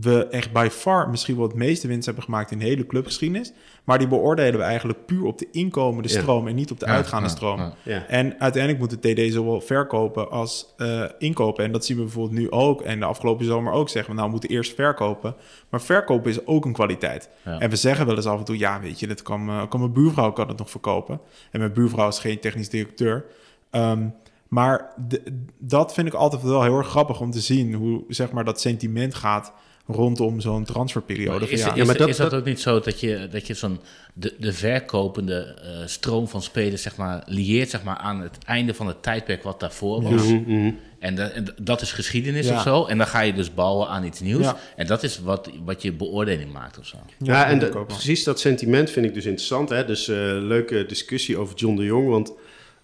we 0.00 0.26
echt 0.28 0.52
by 0.52 0.68
far 0.70 1.10
misschien 1.10 1.36
wel 1.36 1.46
het 1.46 1.54
meeste 1.56 1.88
winst 1.88 2.06
hebben 2.06 2.24
gemaakt 2.24 2.50
in 2.50 2.58
de 2.58 2.64
hele 2.64 2.86
clubgeschiedenis. 2.86 3.52
Maar 3.84 3.98
die 3.98 4.08
beoordelen 4.08 4.58
we 4.60 4.62
eigenlijk 4.66 5.06
puur 5.06 5.24
op 5.24 5.38
de 5.38 5.48
inkomende 5.52 6.08
Ja. 6.08 6.20
stroom 6.20 6.48
en 6.48 6.54
niet 6.54 6.70
op 6.70 6.80
de 6.80 6.86
Ja, 6.86 6.92
uitgaande 6.92 7.28
ja, 7.28 7.34
stroom. 7.34 7.58
ja. 7.58 7.74
Ja. 7.82 8.06
En 8.06 8.40
uiteindelijk 8.40 8.78
moet 8.82 9.02
de 9.02 9.28
TD 9.28 9.32
zowel 9.32 9.60
verkopen 9.60 10.30
als 10.30 10.74
eh, 10.76 11.02
inkopen. 11.18 11.64
En 11.64 11.72
dat 11.72 11.84
zien 11.84 11.96
we 11.96 12.02
bijvoorbeeld 12.02 12.38
nu 12.40 12.50
ook. 12.50 12.82
En 12.82 12.98
de 12.98 13.04
afgelopen 13.04 13.44
zomer 13.44 13.72
ook 13.72 13.88
zeggen 13.88 14.10
we, 14.10 14.16
nou 14.16 14.26
we 14.26 14.32
moeten 14.32 14.50
eerst 14.56 14.74
verkopen. 14.74 15.34
Maar 15.68 15.80
verkopen 15.80 16.30
is 16.30 16.46
ook 16.46 16.64
een 16.64 16.72
kwaliteit. 16.72 17.28
Ja. 17.44 17.58
En 17.58 17.70
we 17.70 17.76
zeggen 17.76 18.06
wel 18.06 18.16
eens 18.16 18.26
af 18.26 18.38
en 18.38 18.44
toe, 18.44 18.58
ja 18.58 18.80
weet 18.80 19.00
je, 19.00 19.06
dat 19.06 19.22
kan, 19.22 19.48
eh, 19.48 19.62
kan 19.68 19.80
mijn 19.80 19.92
buurvrouw 19.92 20.32
kan 20.32 20.48
het 20.48 20.58
nog 20.58 20.70
verkopen. 20.70 21.20
En 21.50 21.58
mijn 21.60 21.72
buurvrouw 21.72 22.08
is 22.08 22.18
geen 22.18 22.40
technisch 22.40 22.68
directeur. 22.68 23.24
Ehm, 23.70 24.08
maar 24.48 24.92
de- 25.08 25.44
dat 25.58 25.94
vind 25.94 26.06
ik 26.06 26.14
altijd 26.14 26.42
wel 26.42 26.62
heel 26.62 26.76
erg 26.78 26.88
grappig 26.88 27.20
om 27.20 27.30
te 27.30 27.40
zien 27.40 27.74
hoe 27.74 28.04
zeg 28.08 28.32
maar, 28.32 28.44
dat 28.44 28.60
sentiment 28.60 29.14
gaat 29.14 29.52
rondom 29.86 30.40
zo'n 30.40 30.64
transferperiode. 30.64 31.38
Maar 31.38 31.48
Van, 31.48 31.48
is, 31.56 31.60
ja, 31.64 31.70
is, 31.70 31.76
Ja, 31.78 31.84
maar 31.84 31.96
dat- 31.96 32.08
is 32.08 32.16
dat 32.16 32.30
dat- 32.30 32.40
ook 32.40 32.46
niet 32.46 32.60
zo 32.60 32.80
dat 32.80 33.00
je, 33.00 33.28
dat 33.30 33.46
je 33.46 33.54
zo'n 33.54 33.80
de, 34.14 34.34
de 34.38 34.52
verkopende 34.52 35.54
eh, 35.62 35.86
stroom 35.86 36.28
van 36.28 36.42
spelers 36.42 36.82
zeg 36.82 36.96
maar, 36.96 37.22
lieert 37.26 37.70
zeg 37.70 37.82
maar, 37.82 37.96
aan 37.96 38.20
het 38.20 38.38
einde 38.44 38.74
van 38.74 38.86
het 38.86 39.02
tijdperk 39.02 39.42
wat 39.42 39.60
daarvoor 39.60 40.02
was? 40.02 40.22
Mhm, 40.26 40.42
mhm. 40.46 40.70
En, 40.98 41.14
dat- 41.14 41.30
en 41.32 41.44
dat 41.60 41.80
is 41.80 41.92
geschiedenis 41.92 42.46
Ja. 42.46 42.56
of 42.56 42.62
zo. 42.62 42.84
En 42.84 42.98
dan 42.98 43.06
ga 43.06 43.20
je 43.20 43.32
dus 43.34 43.54
bouwen 43.54 43.88
aan 43.88 44.04
iets 44.04 44.20
nieuws. 44.20 44.42
Ja. 44.44 44.56
En 44.76 44.86
dat 44.86 45.02
is 45.02 45.20
wat, 45.20 45.50
wat 45.64 45.82
je 45.82 45.92
beoordeling 45.92 46.52
maakt 46.52 46.78
of 46.78 46.86
zo. 46.86 46.96
Ja, 47.18 47.46
en 47.46 47.58
de- 47.58 47.84
precies 47.86 48.24
dat 48.24 48.40
sentiment 48.40 48.90
vind 48.90 49.06
ik 49.06 49.14
dus 49.14 49.24
interessant. 49.24 49.68
Hè? 49.68 49.84
Dus 49.84 50.08
eh, 50.08 50.16
leuke 50.40 50.86
discussie 50.86 51.36
over 51.38 51.54
John 51.56 51.76
de 51.76 51.84
Jong. 51.84 52.08
Want 52.08 52.32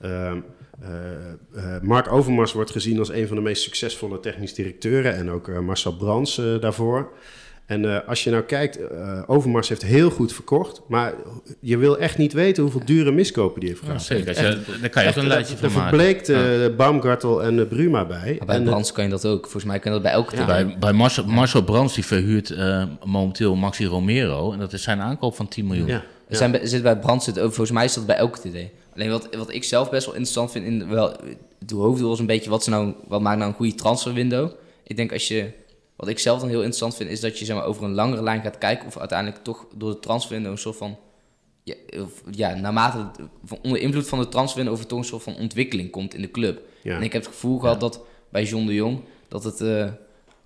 ehm, 0.00 0.10
eh, 0.12 0.26
eh, 0.28 0.36
Mark 1.82 2.12
Overmars 2.12 2.52
wordt 2.52 2.70
gezien 2.70 2.98
als 2.98 3.10
een 3.12 3.26
van 3.26 3.36
de 3.36 3.42
meest 3.42 3.62
succesvolle 3.62 4.20
technisch 4.20 4.54
directeuren. 4.54 5.14
En 5.14 5.30
ook 5.30 5.48
eh, 5.48 5.58
Marcel 5.58 5.96
Brands 5.96 6.38
eh, 6.38 6.60
daarvoor. 6.60 7.12
En 7.66 7.84
eh, 7.94 8.08
als 8.08 8.24
je 8.24 8.30
nou 8.30 8.42
kijkt, 8.42 8.86
eh, 8.86 9.22
Overmars 9.26 9.68
heeft 9.68 9.82
heel 9.82 10.10
goed 10.10 10.32
verkocht. 10.32 10.80
Maar 10.88 11.14
je 11.60 11.76
wil 11.76 11.98
echt 11.98 12.18
niet 12.18 12.32
weten 12.32 12.62
hoeveel 12.62 12.84
dure 12.84 13.12
miskopen 13.12 13.60
die 13.60 13.68
heeft 13.68 13.80
Ja, 13.80 13.86
gehad. 13.86 14.02
zeker. 14.02 14.28
Als 14.28 14.36
Echt- 14.36 14.66
je, 14.66 14.78
daar 14.80 14.90
kan 14.90 15.02
je 15.02 15.08
ook 15.08 15.16
een 15.16 15.26
lijstje 15.26 15.54
Er 15.54 15.60
van 15.70 15.72
maken. 15.72 15.88
verbleekt 15.88 16.28
eh 16.28 16.76
Baumgartel 16.76 17.42
en 17.42 17.58
eh, 17.58 17.66
Bruma 17.68 18.06
bij. 18.06 18.34
Maar 18.38 18.46
bij 18.46 18.56
en, 18.56 18.62
eh, 18.62 18.68
Brands 18.68 18.92
kan 18.92 19.04
je 19.04 19.10
dat 19.10 19.26
ook. 19.26 19.42
Volgens 19.42 19.64
mij 19.64 19.78
kan 19.78 19.92
je 19.92 19.98
dat 20.00 20.06
bij 20.06 20.16
elke 20.16 20.36
Ja. 20.36 20.46
team. 20.46 20.66
Bij, 20.68 20.76
bij 20.78 20.92
Marcel, 20.92 21.24
Marcel 21.26 21.62
Brands 21.62 21.94
die 21.94 22.04
verhuurt 22.04 22.50
eh, 22.50 22.84
momenteel 23.04 23.54
Maxi 23.56 23.86
Romero. 23.86 24.52
En 24.52 24.58
dat 24.58 24.72
is 24.72 24.82
zijn 24.82 25.00
aankoop 25.00 25.34
van 25.36 25.48
10 25.48 25.66
miljoen. 25.66 25.86
ja, 25.86 25.94
Er 25.94 26.02
ja. 26.28 26.36
zijn, 26.36 26.58
zit 26.68 26.82
bij 26.82 26.98
Brands, 26.98 27.24
zit 27.24 27.38
ook, 27.38 27.48
volgens 27.52 27.70
mij 27.70 27.84
is 27.84 27.94
dat 27.94 28.06
bij 28.06 28.16
elke 28.16 28.38
TD. 28.38 28.56
Alleen 28.94 29.10
wat, 29.10 29.34
wat 29.36 29.52
ik 29.52 29.64
zelf 29.64 29.90
best 29.90 30.06
wel 30.06 30.14
interessant 30.14 30.50
vind, 30.50 30.66
in, 30.66 30.88
wel, 30.88 31.16
het 31.58 31.70
hoofddoel 31.70 32.12
is 32.12 32.18
een 32.18 32.26
beetje, 32.26 32.50
wat, 32.50 32.60
is 32.60 32.66
nou, 32.66 32.94
wat 33.06 33.20
maakt 33.20 33.38
nou 33.38 33.50
een 33.50 33.56
goede 33.56 33.74
transferwindow? 33.74 34.50
Ik 34.82 34.96
denk 34.96 35.12
als 35.12 35.28
je, 35.28 35.50
wat 35.96 36.08
ik 36.08 36.18
zelf 36.18 36.40
dan 36.40 36.48
heel 36.48 36.58
interessant 36.58 36.96
vind, 36.96 37.10
is 37.10 37.20
dat 37.20 37.38
je 37.38 37.44
zeg 37.44 37.56
maar, 37.56 37.64
over 37.64 37.84
een 37.84 37.94
langere 37.94 38.22
lijn 38.22 38.42
gaat 38.42 38.58
kijken 38.58 38.86
of 38.86 38.98
uiteindelijk 38.98 39.44
toch 39.44 39.66
door 39.74 39.90
de 39.90 39.98
transferwindow 39.98 40.52
een 40.52 40.58
soort 40.58 40.76
van, 40.76 40.98
ja, 41.62 41.74
of, 42.00 42.22
ja 42.30 42.54
naarmate, 42.54 43.10
van, 43.44 43.58
onder 43.62 43.80
invloed 43.80 44.08
van 44.08 44.18
de 44.18 44.28
transferwindow, 44.28 44.74
of 44.74 44.80
er 44.80 44.86
toch 44.86 44.98
een 44.98 45.04
soort 45.04 45.22
van 45.22 45.36
ontwikkeling 45.36 45.90
komt 45.90 46.14
in 46.14 46.22
de 46.22 46.30
club. 46.30 46.62
Ja. 46.82 46.96
En 46.96 47.02
ik 47.02 47.12
heb 47.12 47.22
het 47.22 47.32
gevoel 47.32 47.58
gehad 47.58 47.80
dat 47.80 48.00
bij 48.28 48.44
John 48.44 48.66
de 48.66 48.74
Jong, 48.74 49.00
dat 49.28 49.44
het 49.44 49.60
eh, 49.60 49.88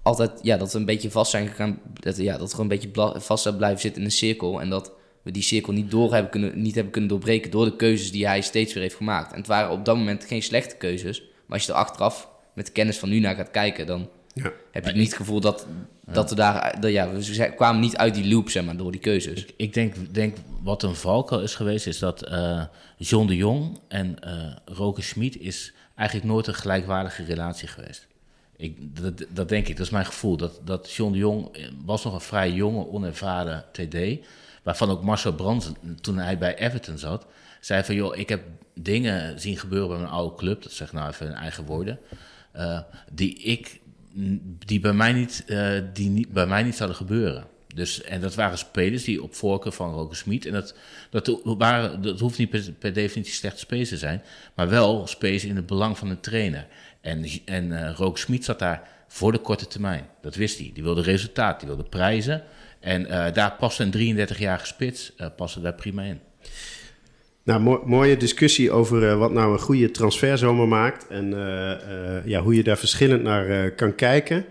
altijd, 0.02 0.30
ja, 0.42 0.56
dat 0.56 0.72
we 0.72 0.78
een 0.78 0.84
beetje 0.84 1.10
vast 1.10 1.30
zijn 1.30 1.48
gegaan, 1.48 1.80
dat, 2.00 2.16
ja, 2.16 2.38
dat 2.38 2.54
we 2.54 2.62
een 2.62 2.68
beetje 2.68 2.90
vast 3.16 3.56
blijven 3.56 3.80
zitten 3.80 4.00
in 4.00 4.06
een 4.06 4.12
cirkel 4.12 4.60
en 4.60 4.70
dat 4.70 4.92
we 5.26 5.32
die 5.32 5.42
cirkel 5.42 5.72
niet, 5.72 5.90
door 5.90 6.12
hebben 6.12 6.30
kunnen, 6.30 6.62
niet 6.62 6.74
hebben 6.74 6.92
kunnen 6.92 7.10
doorbreken 7.10 7.50
door 7.50 7.64
de 7.64 7.76
keuzes 7.76 8.12
die 8.12 8.26
hij 8.26 8.40
steeds 8.40 8.72
weer 8.72 8.82
heeft 8.82 8.94
gemaakt. 8.94 9.32
En 9.32 9.38
het 9.38 9.46
waren 9.46 9.70
op 9.70 9.84
dat 9.84 9.96
moment 9.96 10.24
geen 10.24 10.42
slechte 10.42 10.76
keuzes, 10.76 11.20
maar 11.20 11.58
als 11.58 11.66
je 11.66 11.72
er 11.72 11.78
achteraf 11.78 12.28
met 12.54 12.66
de 12.66 12.72
kennis 12.72 12.98
van 12.98 13.08
nu 13.08 13.18
naar 13.18 13.34
gaat 13.34 13.50
kijken, 13.50 13.86
dan 13.86 14.08
Ja. 14.34 14.52
heb 14.70 14.86
je 14.86 14.92
niet 14.92 15.06
het 15.06 15.16
gevoel 15.16 15.40
dat, 15.40 15.66
dat 16.04 16.30
we 16.30 16.36
daar, 16.36 16.80
dat, 16.80 16.90
ja, 16.90 17.10
we 17.10 17.52
kwamen 17.56 17.80
niet 17.80 17.96
uit 17.96 18.14
die 18.14 18.28
loop, 18.28 18.50
zeg 18.50 18.64
maar, 18.64 18.76
door 18.76 18.92
die 18.92 19.00
keuzes. 19.00 19.44
Ik, 19.44 19.52
ik 19.56 19.74
denk, 19.74 19.94
denk 20.14 20.36
wat 20.62 20.82
een 20.82 20.94
valkuil 20.94 21.42
is 21.42 21.54
geweest, 21.54 21.86
is 21.86 21.98
dat 21.98 22.22
eh, 22.22 22.64
John 22.98 23.26
de 23.26 23.36
Jong 23.36 23.78
en 23.88 24.18
eh 24.20 24.56
Roke 24.64 25.02
Schmid 25.02 25.40
is 25.40 25.72
eigenlijk 25.94 26.28
nooit 26.28 26.46
een 26.46 26.54
gelijkwaardige 26.54 27.24
relatie 27.24 27.68
geweest. 27.68 28.06
Ik, 28.56 29.02
dat, 29.02 29.24
dat 29.28 29.48
denk 29.48 29.68
ik, 29.68 29.76
dat 29.76 29.86
is 29.86 29.92
mijn 29.92 30.06
gevoel. 30.06 30.36
Dat, 30.36 30.60
dat 30.64 30.92
John 30.92 31.12
de 31.12 31.18
Jong 31.18 31.56
eh, 31.56 31.64
was 31.84 32.04
nog 32.04 32.14
een 32.14 32.20
vrij 32.20 32.50
jonge, 32.52 32.88
onervaren 32.88 33.64
TD. 33.72 33.96
Waarvan 34.66 34.90
ook 34.90 35.02
Marcel 35.02 35.32
Brands, 35.32 35.72
toen 36.00 36.18
hij 36.18 36.38
bij 36.38 36.58
Everton 36.58 36.98
zat, 36.98 37.26
zei 37.60 37.84
van... 37.84 37.94
joh, 37.94 38.16
ik 38.16 38.28
heb 38.28 38.42
dingen 38.74 39.40
zien 39.40 39.58
gebeuren 39.58 39.88
bij 39.88 39.98
mijn 39.98 40.10
oude 40.10 40.36
club. 40.36 40.62
Dat 40.62 40.72
zeg 40.72 40.92
nou 40.92 41.08
even 41.08 41.26
in 41.26 41.32
eigen 41.32 41.64
woorden. 41.64 41.98
eh, 42.52 42.80
die, 43.12 43.38
ik, 43.38 43.80
die, 44.66 44.80
bij 44.80 44.92
mij 44.92 45.12
niet, 45.12 45.44
eh, 45.46 45.70
die 45.92 46.08
niet, 46.10 46.32
bij 46.32 46.46
mij 46.46 46.62
niet 46.62 46.76
zouden 46.76 46.96
gebeuren. 46.96 47.46
Dus, 47.74 48.02
en 48.02 48.20
dat 48.20 48.34
waren 48.34 48.58
spelers 48.58 49.04
die 49.04 49.22
op 49.22 49.34
voorkeur 49.34 49.72
van 49.72 49.92
Roger 49.92 50.16
Smit. 50.16 50.46
En 50.46 50.52
dat, 50.52 50.74
dat, 51.10 51.40
waren, 51.44 52.02
dat 52.02 52.20
hoeft 52.20 52.38
niet 52.38 52.50
per, 52.50 52.72
per 52.78 52.92
definitie 52.92 53.34
slechte 53.34 53.58
spelers 53.58 53.88
te 53.88 53.96
zijn. 53.96 54.22
Maar 54.54 54.68
wel 54.68 55.06
spelers 55.06 55.44
in 55.44 55.56
het 55.56 55.66
belang 55.66 55.98
van 55.98 56.10
een 56.10 56.20
trainer. 56.20 56.66
En, 57.00 57.24
en 57.44 57.64
uh, 57.64 57.90
Roger 57.90 58.18
Smit 58.18 58.44
zat 58.44 58.58
daar 58.58 58.88
voor 59.08 59.32
de 59.32 59.38
korte 59.38 59.66
termijn. 59.66 60.06
Dat 60.20 60.34
wist 60.34 60.58
hij. 60.58 60.70
Die 60.74 60.82
wilde 60.82 61.02
resultaat, 61.02 61.58
die 61.60 61.68
wilde 61.68 61.84
prijzen. 61.84 62.42
En 62.86 63.02
uh, 63.02 63.24
daar 63.32 63.56
paste 63.58 63.88
een 63.92 64.16
33-jarige 64.28 64.66
spits 64.66 65.12
uh, 65.20 65.26
paste 65.36 65.60
daar 65.60 65.74
prima 65.74 66.02
in. 66.02 66.20
Nou, 67.42 67.60
mo 67.60 67.82
mooie 67.86 68.16
discussie 68.16 68.70
over 68.70 69.02
uh, 69.02 69.18
wat 69.18 69.32
nou 69.32 69.52
een 69.52 69.58
goede 69.58 69.90
transferzomer 69.90 70.68
maakt. 70.68 71.06
En 71.08 71.30
ja, 72.24 72.40
hoe 72.40 72.54
je 72.54 72.62
daar 72.62 72.78
verschillend 72.78 73.22
naar 73.22 73.70
kan 73.70 73.94
kijken. 73.94 74.44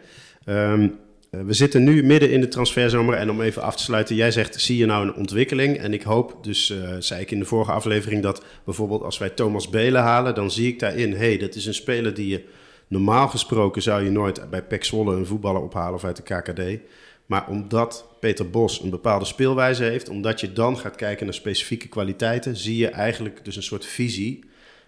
Um, 0.46 1.00
we 1.30 1.54
zitten 1.54 1.84
nu 1.84 2.04
midden 2.04 2.32
in 2.32 2.42
de 2.42 2.48
transferzomer. 2.48 3.16
En 3.16 3.30
om 3.30 3.42
even 3.42 3.62
af 3.62 3.76
te 3.76 3.84
sluiten, 3.84 4.16
jij 4.16 4.32
zegt, 4.32 4.62
zie 4.62 4.78
je 4.78 4.86
nou 4.86 5.08
een 5.08 5.16
ontwikkeling? 5.16 5.78
En 5.78 5.94
ik 5.94 6.04
hoop, 6.04 6.44
dus 6.44 6.74
zei 7.00 7.22
ik 7.22 7.32
in 7.32 7.40
de 7.40 7.46
vorige 7.46 7.72
aflevering, 7.72 8.22
dat 8.22 8.44
bijvoorbeeld 8.66 9.04
als 9.04 9.18
wij 9.18 9.30
Thomas 9.30 9.70
Belen 9.70 10.02
halen, 10.02 10.36
dan 10.36 10.52
zie 10.52 10.68
ik 10.68 10.80
daarin, 10.80 11.12
hé, 11.12 11.18
hey, 11.18 11.38
dat 11.38 11.56
is 11.56 11.66
een 11.66 11.74
speler 11.74 12.14
die 12.14 12.28
je 12.28 12.44
normaal 12.88 13.28
gesproken 13.28 13.82
zou 13.82 14.04
je 14.04 14.12
nooit 14.12 14.50
bij 14.50 14.64
PEC 14.64 14.84
Zwolle 14.84 15.16
een 15.16 15.26
voetballer 15.26 15.62
ophalen 15.62 15.94
of 15.94 16.04
uit 16.04 16.16
de 16.16 16.24
KKD. 16.24 16.80
Maar 17.26 17.48
omdat 17.48 18.06
Peter 18.20 18.50
Bos 18.50 18.82
een 18.82 18.90
bepaalde 18.90 19.26
speelwijze 19.26 19.84
heeft, 19.84 20.10
omdat 20.10 20.40
je 20.40 20.54
dan 20.54 20.78
gaat 20.78 20.96
kijken 20.96 21.26
naar 21.26 21.34
specifieke 21.34 21.88
kwaliteiten, 21.88 22.56
zie 22.56 22.78
je 22.78 22.88
eigenlijk 22.88 23.46
dus 23.46 23.56
een 23.56 23.64
soort 23.64 23.86
visie. 23.86 24.44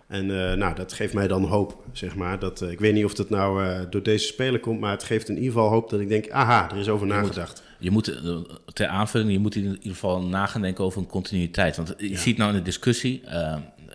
En 0.07 0.29
uh, 0.29 0.53
nou, 0.53 0.75
dat 0.75 0.93
geeft 0.93 1.13
mij 1.13 1.27
dan 1.27 1.43
hoop, 1.43 1.83
zeg 1.91 2.15
maar. 2.15 2.39
Dat, 2.39 2.61
uh, 2.61 2.71
ik 2.71 2.79
weet 2.79 2.93
niet 2.93 3.05
of 3.05 3.13
dat 3.13 3.29
nou 3.29 3.63
uh, 3.63 3.79
door 3.89 4.03
deze 4.03 4.25
speler 4.25 4.59
komt, 4.59 4.79
maar 4.79 4.91
het 4.91 5.03
geeft 5.03 5.29
in 5.29 5.35
ieder 5.35 5.51
geval 5.51 5.69
hoop 5.69 5.89
dat 5.89 5.99
ik 5.99 6.09
denk, 6.09 6.29
aha, 6.29 6.71
er 6.71 6.77
is 6.77 6.89
over 6.89 7.07
je 7.07 7.13
nagedacht. 7.13 7.63
Moet, 7.79 7.79
je 7.79 7.91
moet, 7.91 8.07
eh, 8.07 8.55
ter 8.73 8.87
aanvulling, 8.87 9.31
je 9.31 9.39
moet 9.39 9.55
in 9.55 9.63
ieder 9.63 9.79
geval 9.81 10.21
nagaan 10.21 10.61
denken 10.61 10.83
over 10.83 11.01
een 11.01 11.07
continuïteit. 11.07 11.75
Want 11.75 11.93
je 11.97 12.09
ja. 12.09 12.17
ziet 12.17 12.37
nou 12.37 12.51
in 12.51 12.57
de 12.57 12.63
discussie, 12.63 13.21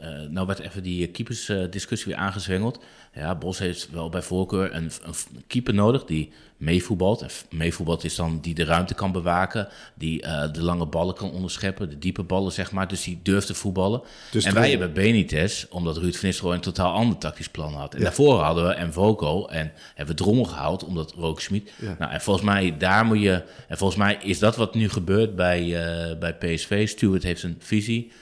uh, 0.02 0.30
nou 0.30 0.46
werd 0.46 0.58
even 0.58 0.82
die 0.82 1.06
keepersdiscussie 1.06 2.12
weer 2.12 2.22
aangezwengeld. 2.22 2.80
Ja, 3.14 3.34
Bos 3.34 3.58
heeft 3.58 3.90
wel 3.90 4.08
bij 4.08 4.22
voorkeur 4.22 4.74
een, 4.74 4.90
een 5.02 5.14
keeper 5.46 5.74
nodig 5.74 6.04
die 6.04 6.32
meevoetbalt. 6.56 7.22
En 7.22 7.28
meevoetbalt 7.50 8.04
is 8.04 8.14
dan 8.14 8.38
die 8.40 8.54
de 8.54 8.64
ruimte 8.64 8.94
kan 8.94 9.12
bewaken, 9.12 9.68
die 9.94 10.22
uh, 10.22 10.52
de 10.52 10.62
lange 10.62 10.86
ballen 10.86 11.14
kan 11.14 11.30
onderscheppen, 11.30 11.90
de 11.90 11.98
diepe 11.98 12.22
ballen 12.22 12.52
zeg 12.52 12.72
maar. 12.72 12.88
Dus 12.88 13.02
die 13.02 13.20
durft 13.22 13.46
te 13.46 13.54
voetballen. 13.54 14.02
Dus 14.30 14.44
en 14.44 14.54
wij 14.54 14.70
hebben 14.70 14.92
Benitez, 14.92 15.66
omdat 15.70 15.96
Ruud 15.96 16.14
van 16.14 16.26
Nistelrooy 16.26 16.54
een 16.54 16.60
totaal 16.60 16.92
ander 16.92 17.18
tactisch 17.18 17.48
plan 17.48 17.74
had. 17.74 17.92
En 17.92 17.98
ja. 17.98 18.04
daarvoor 18.04 18.40
hadden 18.40 18.66
we 18.66 18.72
Envoco 18.72 19.46
en 19.46 19.72
hebben 19.94 20.16
we 20.16 20.22
Drommel 20.22 20.44
gehaald, 20.44 20.84
omdat 20.84 21.12
Rook 21.12 21.40
Schmid. 21.40 21.72
Ja. 21.80 21.96
Nou, 21.98 22.12
en 22.12 22.20
volgens 22.20 22.46
mij 22.46 22.76
daar 22.78 23.04
moet 23.04 23.20
je, 23.20 23.42
en 23.68 23.78
volgens 23.78 23.98
mij 23.98 24.18
is 24.22 24.38
dat 24.38 24.56
wat 24.56 24.74
nu 24.74 24.88
gebeurt 24.88 25.36
bij, 25.36 25.62
uh, 25.62 26.18
bij 26.18 26.34
PSV. 26.34 26.88
Stuart 26.88 27.22
heeft 27.22 27.42
een 27.42 27.56
visie. 27.58 28.12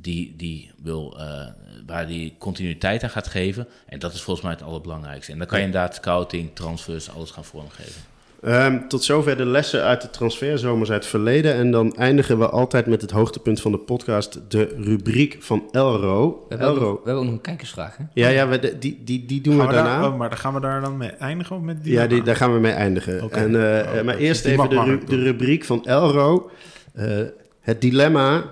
Die, 0.00 0.34
die 0.36 0.70
wil, 0.82 1.16
uh, 1.18 1.46
waar 1.86 2.06
die 2.06 2.34
continuïteit 2.38 3.02
aan 3.02 3.10
gaat 3.10 3.28
geven. 3.28 3.68
En 3.86 3.98
dat 3.98 4.12
is 4.12 4.22
volgens 4.22 4.46
mij 4.46 4.54
het 4.54 4.64
allerbelangrijkste. 4.64 5.32
En 5.32 5.38
dan 5.38 5.46
kan 5.46 5.58
je 5.58 5.64
inderdaad 5.64 5.94
scouting, 5.94 6.50
transfers, 6.54 7.10
alles 7.10 7.30
gaan 7.30 7.44
vormgeven. 7.44 8.02
Um, 8.44 8.88
tot 8.88 9.04
zover 9.04 9.36
de 9.36 9.46
lessen 9.46 9.82
uit 9.82 10.02
de 10.02 10.10
transferzomers 10.10 10.90
uit 10.90 11.00
het 11.00 11.10
verleden. 11.10 11.54
En 11.54 11.70
dan 11.70 11.96
eindigen 11.96 12.38
we 12.38 12.48
altijd 12.48 12.86
met 12.86 13.00
het 13.00 13.10
hoogtepunt 13.10 13.60
van 13.60 13.72
de 13.72 13.78
podcast, 13.78 14.40
de 14.48 14.74
rubriek 14.76 15.36
van 15.40 15.68
Elro. 15.70 16.30
We 16.30 16.44
hebben, 16.48 16.68
Elro. 16.68 16.90
Ook, 16.90 17.04
we 17.04 17.04
hebben 17.04 17.22
ook 17.22 17.24
nog 17.24 17.34
een 17.34 17.40
kijkersvraag, 17.40 17.96
hè? 17.96 18.04
Ja, 18.12 18.28
ja 18.28 18.48
we, 18.48 18.78
die, 18.78 19.00
die, 19.04 19.26
die 19.26 19.40
doen 19.40 19.58
gaan 19.58 19.66
we, 19.66 19.72
daarna. 19.72 20.00
Daar, 20.00 20.10
oh, 20.10 20.16
maar 20.16 20.28
dan 20.28 20.38
gaan 20.38 20.54
we 20.54 20.60
daar 20.60 20.80
dan 20.80 20.96
mee 20.96 21.10
eindigen? 21.10 21.56
Of 21.56 21.62
met 21.62 21.84
die 21.84 21.92
ja, 21.92 22.06
die, 22.06 22.22
daar 22.22 22.36
gaan 22.36 22.52
we 22.52 22.60
mee 22.60 22.72
eindigen. 22.72 23.22
Okay. 23.22 23.44
En, 23.44 23.50
uh, 23.50 23.98
oh, 23.98 24.04
maar 24.04 24.16
eerst 24.16 24.44
even 24.44 24.70
de, 24.70 24.82
ru 24.82 25.04
de, 25.04 25.22
rubriek 25.22 25.64
van 25.64 25.84
Elro. 25.86 26.50
Uh, 26.98 27.20
het 27.60 27.80
dilemma. 27.80 28.44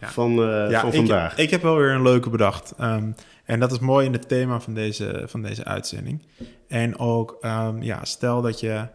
Van, 0.00 0.30
uh, 0.30 0.70
ja, 0.70 0.80
van 0.80 0.92
vandaag. 0.92 1.32
Ik, 1.32 1.38
ik, 1.38 1.50
heb 1.50 1.62
wel 1.62 1.76
weer 1.76 1.90
een 1.90 2.02
leuke 2.02 2.30
bedacht. 2.30 2.74
Um, 2.80 3.14
en 3.44 3.60
dat 3.60 3.72
is 3.72 3.78
mooi 3.78 4.06
in 4.06 4.12
het 4.12 4.28
thema 4.28 4.60
van 4.60 4.74
deze, 4.74 5.24
van 5.26 5.42
deze 5.42 5.64
uitzending. 5.64 6.22
En 6.68 6.98
ook, 6.98 7.38
um, 7.42 7.82
ja, 7.82 8.04
stel 8.04 8.42
dat 8.42 8.60
je 8.60 8.86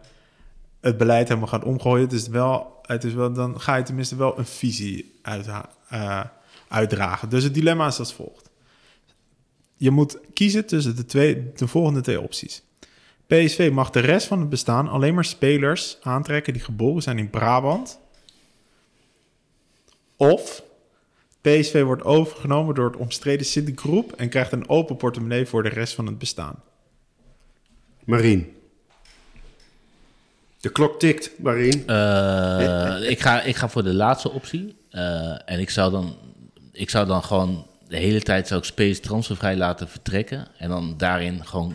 het 0.80 0.96
beleid 0.96 1.28
helemaal 1.28 1.48
gaat 1.48 1.64
omgooien. 1.64 2.04
Het 2.04 2.12
is 2.12 2.28
wel 2.28 2.76
het 2.86 3.04
is 3.04 3.14
wel, 3.14 3.32
dan 3.32 3.60
ga 3.60 3.76
je 3.76 3.82
tenminste 3.82 4.16
wel 4.16 4.38
een 4.38 4.46
visie 4.46 5.18
uit, 5.22 5.46
eh, 5.88 6.24
uitdragen. 6.68 7.28
Dus 7.28 7.44
het 7.44 7.54
dilemma 7.54 7.86
is 7.86 7.98
als 7.98 8.14
volgt. 8.14 8.50
Je 9.76 9.90
moet 9.90 10.18
kiezen 10.34 10.66
tussen 10.66 10.96
de, 10.96 11.04
twee, 11.04 11.52
de 11.52 11.68
volgende 11.68 12.00
twee 12.00 12.20
opties. 12.20 12.62
PSV 13.26 13.70
mag 13.72 13.90
de 13.90 14.00
rest 14.00 14.26
van 14.26 14.40
het 14.40 14.48
bestaan 14.48 14.88
alleen 14.88 15.14
maar 15.14 15.24
spelers 15.24 15.98
aantrekken 16.02 16.52
die 16.52 16.62
geboren 16.62 17.02
zijn 17.02 17.18
in 17.18 17.30
Brabant. 17.30 18.00
Of 20.16 20.62
PSV 21.46 21.82
wordt 21.82 22.04
overgenomen 22.04 22.74
door 22.74 22.86
het 22.86 22.96
omstreden 22.96 23.46
Citigroep 23.46 24.12
en 24.12 24.28
krijgt 24.28 24.52
een 24.52 24.68
open 24.68 24.96
portemonnee 24.96 25.46
voor 25.46 25.62
de 25.62 25.68
rest 25.68 25.94
van 25.94 26.06
het 26.06 26.18
bestaan. 26.18 26.62
Marien. 28.04 28.52
De 30.60 30.68
klok 30.68 30.98
tikt, 30.98 31.30
Marien. 31.38 31.86
Eh, 31.86 33.10
ik, 33.10 33.20
ga, 33.20 33.42
ik 33.42 33.56
ga 33.56 33.68
voor 33.68 33.82
de 33.82 33.94
laatste 33.94 34.30
optie. 34.30 34.76
Eh, 34.90 35.50
en 35.50 35.60
ik 35.60 35.70
zou, 35.70 35.90
dan, 35.90 36.16
ik 36.72 36.90
zou 36.90 37.06
dan 37.06 37.22
gewoon 37.22 37.66
de 37.88 37.96
hele 37.96 38.20
tijd 38.20 38.46
zou 38.46 38.60
ik 38.60 38.66
Space 38.66 39.00
transfervrij 39.00 39.56
laten 39.56 39.88
vertrekken. 39.88 40.46
En 40.58 40.68
dan 40.68 40.94
daarin 40.96 41.46
gewoon 41.46 41.74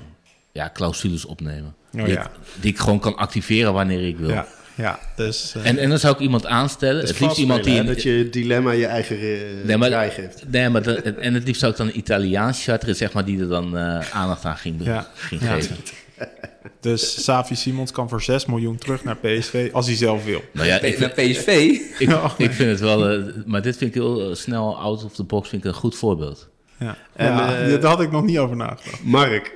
ja, 0.52 0.70
clausules 0.74 1.26
opnemen. 1.26 1.76
Oh, 1.94 2.04
die, 2.04 2.14
ja. 2.14 2.24
ik, 2.24 2.30
die 2.62 2.72
ik 2.72 2.80
gewoon 2.80 3.00
kan 3.00 3.16
activeren 3.16 3.74
wanneer 3.74 4.08
ik 4.08 4.18
wil. 4.18 4.30
Ja, 4.30 4.48
ja 4.76 5.00
dus... 5.16 5.54
eh, 5.56 5.68
En, 5.68 5.78
en 5.78 5.90
dan 5.90 6.00
zou 6.00 6.14
ik 6.14 6.20
iemand 6.20 6.46
aanstellen. 6.46 6.96
Het 6.96 7.04
is 7.04 7.10
Het 7.10 7.20
liefst 7.20 7.38
iemand 7.38 7.64
die... 7.64 7.74
hè, 7.74 7.80
een- 7.80 7.86
dat 7.86 8.04
je 8.04 8.10
het 8.12 8.34
dilemma 8.34 8.72
je 8.72 8.86
eigen 8.86 9.24
uh, 9.24 9.40
Nee, 9.66 9.78
maar- 9.78 9.90
draai 9.90 10.10
geeft. 10.12 10.44
Nee, 10.48 10.70
maar 10.70 10.86
en 10.86 11.34
het 11.34 11.44
liefst 11.44 11.60
zou 11.60 11.72
ik 11.72 11.78
dan 11.78 11.88
een 11.88 11.98
Italiaans 11.98 12.64
charteren, 12.64 12.96
zeg 12.96 13.14
maar, 13.14 13.26
die 13.26 13.40
er 13.40 13.48
dan 13.48 13.78
eh, 13.78 14.00
aandacht 14.16 14.46
aan 14.46 14.58
ging, 14.58 14.76
Ja. 14.84 15.08
ging 15.16 15.42
Ja. 15.42 15.54
geven. 15.54 15.76
Dus 16.80 17.24
Savi 17.24 17.56
Simons 17.56 17.92
kan 17.92 18.10
voor 18.10 18.22
6 18.22 18.46
miljoen 18.46 18.78
terug 18.78 19.04
naar 19.04 19.16
PSV 19.16 19.70
als 19.74 19.86
hij 19.88 19.96
zelf 19.96 20.24
wil. 20.26 20.44
Nou 20.54 20.68
ja, 20.68 20.80
ik, 20.82 21.00
Naar 21.00 21.12
vind- 21.14 21.32
PSV. 21.32 21.48
ik, 22.00 22.10
ik 22.38 22.52
vind 22.52 22.70
het 22.70 22.80
wel, 22.80 23.10
eh, 23.10 23.24
maar 23.46 23.62
dit 23.62 23.78
vind 23.78 23.96
ik 23.96 24.02
heel 24.02 24.30
eh, 24.30 24.36
snel 24.36 24.78
out 24.80 25.04
of 25.04 25.14
the 25.14 25.24
box, 25.24 25.50
vind 25.50 25.64
ik 25.66 25.70
een 25.72 25.76
goed 25.78 25.96
voorbeeld. 25.96 26.50
Ja, 26.80 26.98
En, 27.16 27.26
ja 27.26 27.56
eh, 27.62 27.72
daar 27.82 27.90
had 27.92 28.02
ik 28.02 28.12
nog 28.12 28.24
niet 28.24 28.38
over 28.38 28.56
nagedacht. 28.56 29.04
Mark, 29.04 29.46
eh, 29.48 29.52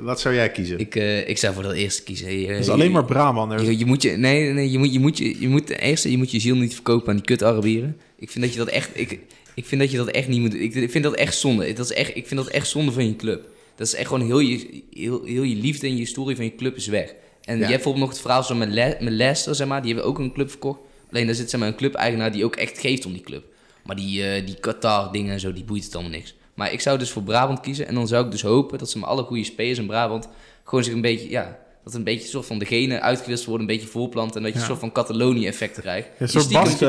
wat 0.00 0.20
zou 0.20 0.34
jij 0.34 0.50
kiezen? 0.50 0.78
Ik, 0.78 0.96
eh, 0.96 1.28
ik 1.28 1.38
zou 1.38 1.54
voor 1.54 1.62
dat 1.62 1.72
eerste 1.72 2.02
kiezen. 2.02 2.40
Je, 2.40 2.46
Het 2.46 2.58
is 2.58 2.68
alleen 2.68 2.90
maar 2.90 3.04
Brabant. 3.04 3.60
Je, 3.60 3.78
je 3.78 3.86
moet 3.86 4.02
je, 4.02 4.10
nee, 4.10 4.52
nee, 4.52 4.70
je 4.70 4.78
moet, 4.78 4.92
je 4.92 5.00
moet, 5.00 5.18
je, 5.18 5.40
je 5.40 5.48
moet 5.48 5.70
eerste, 5.70 6.10
je 6.10 6.16
moet 6.16 6.30
je 6.30 6.40
ziel 6.40 6.56
niet 6.56 6.74
verkopen 6.74 7.08
aan 7.08 7.16
die 7.16 7.24
kut 7.24 7.44
Arabieren. 7.44 7.96
Ik 8.18 8.30
vind 8.30 8.44
dat 8.44 8.52
je 8.52 8.58
dat 8.58 8.68
echt, 8.68 8.90
ik, 8.92 9.20
ik 9.54 9.66
vind 9.66 9.80
dat 9.80 9.90
je 9.90 9.96
dat 9.96 10.08
echt 10.08 10.28
niet 10.28 10.40
moet 10.40 10.50
doen. 10.50 10.60
Ik, 10.60 10.90
vind 10.90 11.04
dat 11.04 11.14
echt 11.14 11.36
zonde. 11.36 11.72
Dat 11.72 11.90
is 11.90 11.96
echt, 11.96 12.16
ik 12.16 12.26
vind 12.26 12.40
dat 12.40 12.48
echt 12.48 12.68
zonde 12.68 12.92
van 12.92 13.06
je 13.06 13.16
club. 13.16 13.48
Dat 13.76 13.86
is 13.86 13.94
echt 13.94 14.08
gewoon 14.08 14.26
heel 14.26 14.38
je, 14.38 14.82
heel, 14.92 15.24
heel 15.24 15.42
je 15.42 15.56
liefde 15.56 15.86
en 15.86 15.92
je 15.92 15.98
historie 15.98 16.36
van 16.36 16.44
je 16.44 16.54
club 16.54 16.76
is 16.76 16.86
weg. 16.86 17.14
En 17.44 17.54
je 17.54 17.60
hebt 17.60 17.74
bijvoorbeeld 17.74 18.04
nog 18.04 18.08
het 18.12 18.20
verhaal 18.20 18.42
zo 18.42 18.54
met, 18.54 18.68
Le, 18.68 18.96
met 19.00 19.12
Leicester, 19.12 19.54
zeg 19.54 19.66
maar. 19.66 19.82
Die 19.82 19.92
hebben 19.92 20.10
ook 20.10 20.18
een 20.18 20.32
club 20.32 20.50
verkocht. 20.50 20.80
Alleen 21.10 21.26
daar 21.26 21.34
zit 21.34 21.50
zeg 21.50 21.60
maar, 21.60 21.68
een 21.68 21.76
club-eigenaar 21.76 22.32
die 22.32 22.44
ook 22.44 22.56
echt 22.56 22.78
geeft 22.78 23.06
om 23.06 23.12
die 23.12 23.22
club. 23.22 23.44
Maar 23.84 23.96
die, 23.96 24.22
eh, 24.22 24.46
die 24.46 24.56
Qatar-dingen 24.60 25.32
en 25.32 25.40
zo, 25.40 25.52
die 25.52 25.64
boeit 25.64 25.84
het 25.84 25.94
allemaal 25.94 26.12
niks. 26.12 26.34
Maar 26.58 26.72
ik 26.72 26.80
zou 26.80 26.98
dus 26.98 27.10
voor 27.10 27.22
Brabant 27.22 27.60
kiezen. 27.60 27.86
En 27.88 27.94
dan 27.94 28.08
zou 28.08 28.24
ik 28.24 28.30
dus 28.30 28.42
hopen 28.42 28.78
dat 28.78 28.90
ze 28.90 28.98
met 28.98 29.08
alle 29.08 29.22
goede 29.22 29.44
spelers 29.44 29.78
in 29.78 29.86
Brabant... 29.86 30.28
gewoon 30.64 30.84
zich 30.84 30.92
een 30.94 31.00
beetje, 31.00 31.30
ja... 31.30 31.58
Dat 31.84 31.96
een 31.96 32.04
beetje 32.04 32.22
een 32.24 32.28
soort 32.30 32.46
van 32.46 32.58
de 32.58 32.64
genen 32.64 33.02
uitgewisseld 33.02 33.48
worden, 33.48 33.68
een 33.68 33.74
beetje 33.74 33.90
voorplanten. 33.90 34.36
En 34.36 34.42
dat 34.42 34.52
je 34.52 34.54
Ja. 34.58 34.60
een 34.64 34.68
soort 34.70 34.80
van 34.80 34.92
Catalonië-effect 34.92 35.80
krijgt. 35.80 36.08
Een 36.18 36.28
soort 36.28 36.52
hebben 36.52 36.72
ze 36.72 36.84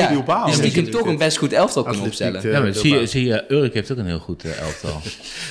ja, 0.00 0.08
die 0.08 0.22
Ja, 0.26 0.50
stiekem 0.52 0.84
die- 0.84 0.92
toch 0.92 1.06
een 1.06 1.18
best 1.18 1.36
goed 1.36 1.52
elftal 1.52 1.82
kunnen 1.82 2.02
opstellen. 2.02 2.42
eh, 2.44 2.52
Ja, 2.52 2.60
maar 2.60 2.74
zie 2.74 2.94
je, 2.94 3.06
zie 3.06 3.24
je, 3.26 3.44
Urk 3.48 3.74
heeft 3.74 3.92
ook 3.92 3.98
een 3.98 4.06
heel 4.06 4.18
goed 4.18 4.44
eh, 4.44 4.60
elftal. 4.60 5.00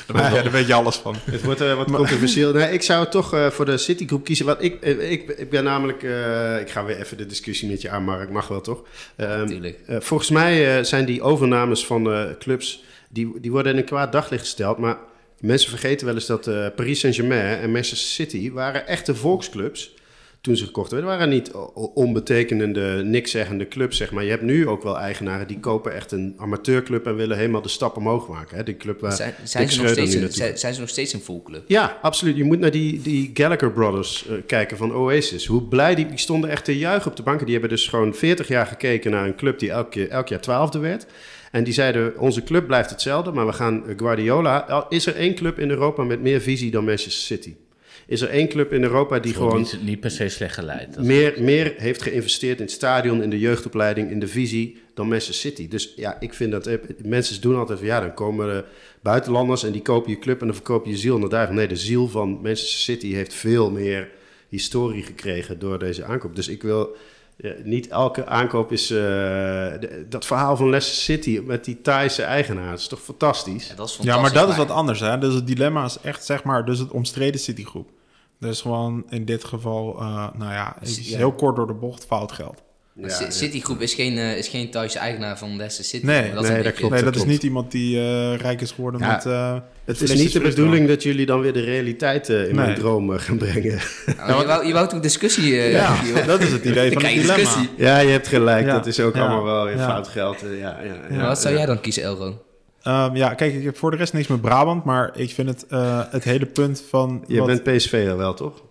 Ja, 0.21 0.29
daar 0.29 0.51
weet 0.51 0.67
je 0.67 0.73
alles 0.73 0.95
van. 0.95 1.15
Het 1.31 1.43
wordt 1.43 1.61
eh, 1.61 1.75
wat 1.75 1.91
controversieel. 1.91 2.53
Nee, 2.53 2.71
ik 2.73 2.81
zou 2.81 3.07
toch 3.09 3.33
eh, 3.33 3.47
voor 3.49 3.65
de 3.65 3.77
Citigroep 3.77 4.23
kiezen. 4.23 4.45
Want 4.45 4.63
ik, 4.63 4.81
ik, 4.81 5.29
ik 5.37 5.49
ben 5.49 5.63
namelijk... 5.63 6.03
eh, 6.03 6.59
ik 6.59 6.69
ga 6.69 6.85
weer 6.85 6.99
even 6.99 7.17
de 7.17 7.25
discussie 7.25 7.69
met 7.69 7.81
je 7.81 7.89
aan, 7.89 8.03
Mark. 8.03 8.29
Mag 8.29 8.47
wel, 8.47 8.61
toch? 8.61 8.81
Ehm, 9.15 9.47
Tuurlijk. 9.47 9.79
eh, 9.87 9.97
volgens 9.99 10.29
mij 10.29 10.77
eh, 10.77 10.83
zijn 10.83 11.05
die 11.05 11.21
overnames 11.21 11.85
van 11.85 12.11
eh, 12.13 12.23
clubs... 12.39 12.83
Die, 13.13 13.39
die 13.39 13.51
worden 13.51 13.71
in 13.71 13.77
een 13.77 13.85
kwaad 13.85 14.11
daglicht 14.11 14.43
gesteld. 14.43 14.77
Maar 14.77 14.97
mensen 15.39 15.69
vergeten 15.69 16.05
wel 16.05 16.15
eens 16.15 16.25
dat 16.25 16.47
eh, 16.47 16.67
Paris 16.75 16.99
Saint-Germain 16.99 17.59
en 17.59 17.71
Manchester 17.71 17.97
City... 17.97 18.51
waren 18.51 18.87
echte 18.87 19.15
volksclubs 19.15 19.93
toen 20.43 20.55
ze 20.55 20.65
gekocht 20.65 20.91
werden. 20.91 21.09
waren 21.09 21.29
niet 21.29 21.51
onbetekenende, 21.93 23.01
nikszeggende 23.03 23.67
clubs, 23.67 23.97
zeg 23.97 24.11
maar. 24.11 24.23
Je 24.23 24.29
hebt 24.29 24.41
nu 24.41 24.67
ook 24.67 24.83
wel 24.83 24.97
eigenaren 24.97 25.47
die 25.47 25.59
kopen 25.59 25.93
echt 25.93 26.11
een 26.11 26.33
amateurclub... 26.37 27.05
en 27.05 27.15
willen 27.15 27.37
helemaal 27.37 27.61
de 27.61 27.69
stap 27.69 27.97
omhoog 27.97 28.27
maken. 28.27 28.57
Hè? 28.57 28.63
Die 28.63 28.77
club 28.77 28.99
waar 29.01 29.11
Zijn, 29.11 29.33
zijn, 29.43 29.69
ze 29.69 29.81
nog 29.81 29.91
steeds 29.91 30.13
een, 30.13 30.31
zijn, 30.31 30.57
zijn 30.57 30.73
ze 30.73 30.79
nog 30.79 30.89
steeds 30.89 31.13
een 31.13 31.21
volclub? 31.21 31.63
ja, 31.67 31.97
absoluut. 32.01 32.37
Je 32.37 32.43
moet 32.43 32.59
naar 32.59 32.71
die, 32.71 33.01
die 33.01 33.31
Gallagher 33.33 33.71
Brothers 33.71 34.27
eh, 34.27 34.35
kijken 34.47 34.77
van 34.77 34.93
Oasis. 34.93 35.45
Hoe 35.45 35.63
blij 35.63 35.95
die, 35.95 36.05
die 36.05 36.17
stonden 36.17 36.49
echt 36.49 36.65
te 36.65 36.77
juichen 36.77 37.11
op 37.11 37.17
de 37.17 37.23
banken. 37.23 37.45
Die 37.45 37.53
hebben 37.53 37.71
dus 37.71 37.87
gewoon 37.87 38.13
40 38.13 38.47
jaar 38.47 38.65
gekeken 38.65 39.11
naar 39.11 39.25
een 39.25 39.35
club 39.35 39.59
die 39.59 39.71
elk, 39.71 39.95
elk 39.95 40.27
jaar 40.27 40.41
twaalfde 40.41 40.79
werd. 40.79 41.05
En 41.53 41.63
die 41.63 41.73
zeiden, 41.73 42.19
onze 42.19 42.43
club 42.43 42.67
blijft 42.67 42.89
hetzelfde, 42.89 43.31
maar 43.31 43.45
we 43.45 43.53
gaan 43.53 43.83
Guardiola... 43.97 44.85
Is 44.89 45.05
er 45.05 45.15
één 45.15 45.35
club 45.35 45.59
in 45.59 45.69
Europa 45.69 46.03
met 46.03 46.21
meer 46.21 46.41
visie 46.41 46.71
dan 46.71 46.85
Manchester 46.85 47.37
City? 47.37 47.55
Is 48.07 48.21
er 48.21 48.29
één 48.29 48.47
club 48.47 48.73
in 48.73 48.83
Europa 48.83 49.19
die 49.19 49.33
Gewoon 49.33 49.57
niet, 49.57 49.79
niet 49.83 49.99
per 49.99 50.11
se 50.11 50.29
slecht 50.29 50.53
geleid. 50.53 50.99
Meer, 50.99 51.33
meer 51.39 51.73
heeft 51.77 52.01
geïnvesteerd 52.01 52.57
in 52.57 52.63
het 52.63 52.73
stadion, 52.73 53.23
in 53.23 53.29
de 53.29 53.39
jeugdopleiding, 53.39 54.11
in 54.11 54.19
de 54.19 54.27
visie 54.27 54.77
dan 54.93 55.07
Manchester 55.07 55.35
City. 55.35 55.67
Dus 55.67 55.93
ja, 55.95 56.19
ik 56.19 56.33
vind 56.33 56.51
dat 56.51 56.67
eh, 56.67 56.77
mensen 57.03 57.41
doen 57.41 57.55
altijd 57.55 57.79
van 57.79 57.87
ja, 57.87 57.99
dan 57.99 58.13
komen 58.13 58.49
er 58.49 58.65
buitenlanders 59.01 59.63
en 59.63 59.71
die 59.71 59.81
kopen 59.81 60.11
je 60.11 60.19
club 60.19 60.39
en 60.39 60.45
dan 60.45 60.55
verkoop 60.55 60.85
je 60.85 60.91
je 60.91 60.97
ziel 60.97 61.17
naar 61.17 61.29
daar. 61.29 61.53
Nee, 61.53 61.67
de 61.67 61.75
ziel 61.75 62.07
van 62.07 62.29
Manchester 62.29 62.79
City 62.79 63.13
heeft 63.13 63.33
veel 63.33 63.71
meer 63.71 64.09
historie 64.49 65.03
gekregen 65.03 65.59
door 65.59 65.79
deze 65.79 66.03
aankoop. 66.03 66.35
Dus 66.35 66.47
ik 66.47 66.61
wil 66.61 66.95
eh, 67.37 67.51
niet 67.63 67.87
elke 67.87 68.25
aankoop 68.25 68.71
is 68.71 68.91
eh, 68.91 68.97
de- 68.97 70.05
dat 70.09 70.25
verhaal 70.25 70.55
van 70.57 70.69
Leicester 70.69 71.01
City 71.03 71.41
met 71.45 71.65
die 71.65 71.81
Thaise 71.81 72.23
eigenaar. 72.23 72.69
Dat 72.69 72.79
is 72.79 72.87
toch 72.87 73.01
fantastisch? 73.01 73.67
Ja, 73.67 73.75
dat 73.75 73.87
is 73.89 73.97
Ja, 74.01 74.17
maar 74.21 74.33
dat 74.33 74.49
is 74.49 74.55
wat 74.57 74.71
anders. 74.71 74.99
Hè? 74.99 75.17
Dus 75.17 75.33
het 75.33 75.47
dilemma 75.47 75.85
is 75.85 75.97
echt, 76.01 76.25
zeg 76.25 76.43
maar, 76.43 76.65
dus 76.65 76.79
het 76.79 76.91
omstreden 76.91 77.39
Citigroep. 77.39 77.89
Dus 78.39 78.61
gewoon 78.61 79.03
in 79.09 79.25
dit 79.25 79.43
geval, 79.43 79.99
eh, 79.99 80.27
nou 80.37 80.51
ja, 80.51 80.75
is 80.81 81.09
Ja. 81.09 81.17
heel 81.17 81.33
kort 81.33 81.55
door 81.55 81.67
de 81.67 81.73
bocht 81.73 82.05
fout 82.05 82.31
geld. 82.31 82.61
Ja. 82.95 83.29
Citygroep 83.31 83.81
is 83.81 83.93
geen, 83.93 84.17
eh, 84.17 84.37
is 84.37 84.47
geen 84.47 84.69
Thaise 84.71 84.99
eigenaar 84.99 85.37
van 85.37 85.55
Leicester 85.55 85.85
City. 85.85 86.05
Nee, 86.05 86.21
Maar 86.21 86.33
dat 86.33 86.43
is 86.43 86.49
nee, 86.49 86.55
dat 86.57 86.63
beetje- 86.65 86.79
klopt. 86.79 86.93
nee, 86.93 87.03
dat 87.03 87.15
is 87.15 87.25
niet 87.25 87.43
iemand 87.43 87.71
die 87.71 87.97
eh, 87.99 88.35
rijk 88.35 88.61
is 88.61 88.71
geworden 88.71 89.01
Ja, 89.01 89.07
met... 89.11 89.25
eh, 89.25 89.57
Het 89.85 90.01
is 90.01 90.13
niet 90.13 90.33
de 90.33 90.39
bedoeling 90.39 90.87
dat 90.87 91.03
jullie 91.03 91.25
dan 91.25 91.39
weer 91.41 91.53
de 91.53 91.61
realiteit 91.63 92.29
in 92.29 92.55
mijn 92.55 92.67
Nee. 92.67 92.77
droom 92.77 93.13
eh, 93.13 93.19
gaan 93.19 93.37
brengen. 93.37 93.79
Nou, 94.17 94.39
je, 94.41 94.47
wou, 94.47 94.65
je 94.65 94.73
wou 94.73 94.87
toch 94.87 94.99
discussie... 94.99 95.55
eh, 95.57 95.71
Ja, 95.71 95.95
dat 96.25 96.41
is 96.41 96.51
het 96.51 96.63
idee 96.65 96.91
van 96.91 97.01
het 97.03 97.13
dilemma. 97.13 97.35
discussie. 97.35 97.69
Ja, 97.77 97.97
je 97.99 98.09
hebt 98.11 98.27
gelijk. 98.27 98.65
Ja. 98.65 98.73
Dat 98.73 98.85
is 98.85 98.99
ook 98.99 99.15
Ja. 99.15 99.21
allemaal 99.21 99.43
wel 99.43 99.65
weer 99.65 99.77
Ja. 99.77 99.87
fout 99.87 100.07
geld. 100.07 100.37
Ja, 100.59 100.79
ja, 101.09 101.27
wat 101.27 101.39
zou 101.41 101.55
jij 101.55 101.65
dan 101.65 101.79
kiezen, 101.81 102.03
Elro? 102.03 102.41
Ehm, 102.83 103.15
ja, 103.15 103.33
kijk, 103.33 103.53
ik 103.53 103.63
heb 103.63 103.77
voor 103.77 103.91
de 103.91 103.97
rest 103.97 104.13
niks 104.13 104.27
met 104.27 104.41
Brabant, 104.41 104.83
maar 104.83 105.11
ik 105.15 105.29
vind 105.33 105.47
het, 105.49 105.65
eh, 105.69 106.01
het 106.09 106.23
hele 106.23 106.45
punt 106.45 106.83
van... 106.89 107.23
Je 107.27 107.37
wat- 107.37 107.47
bent 107.47 107.63
PSV 107.63 108.05
wel, 108.15 108.33
toch? 108.33 108.61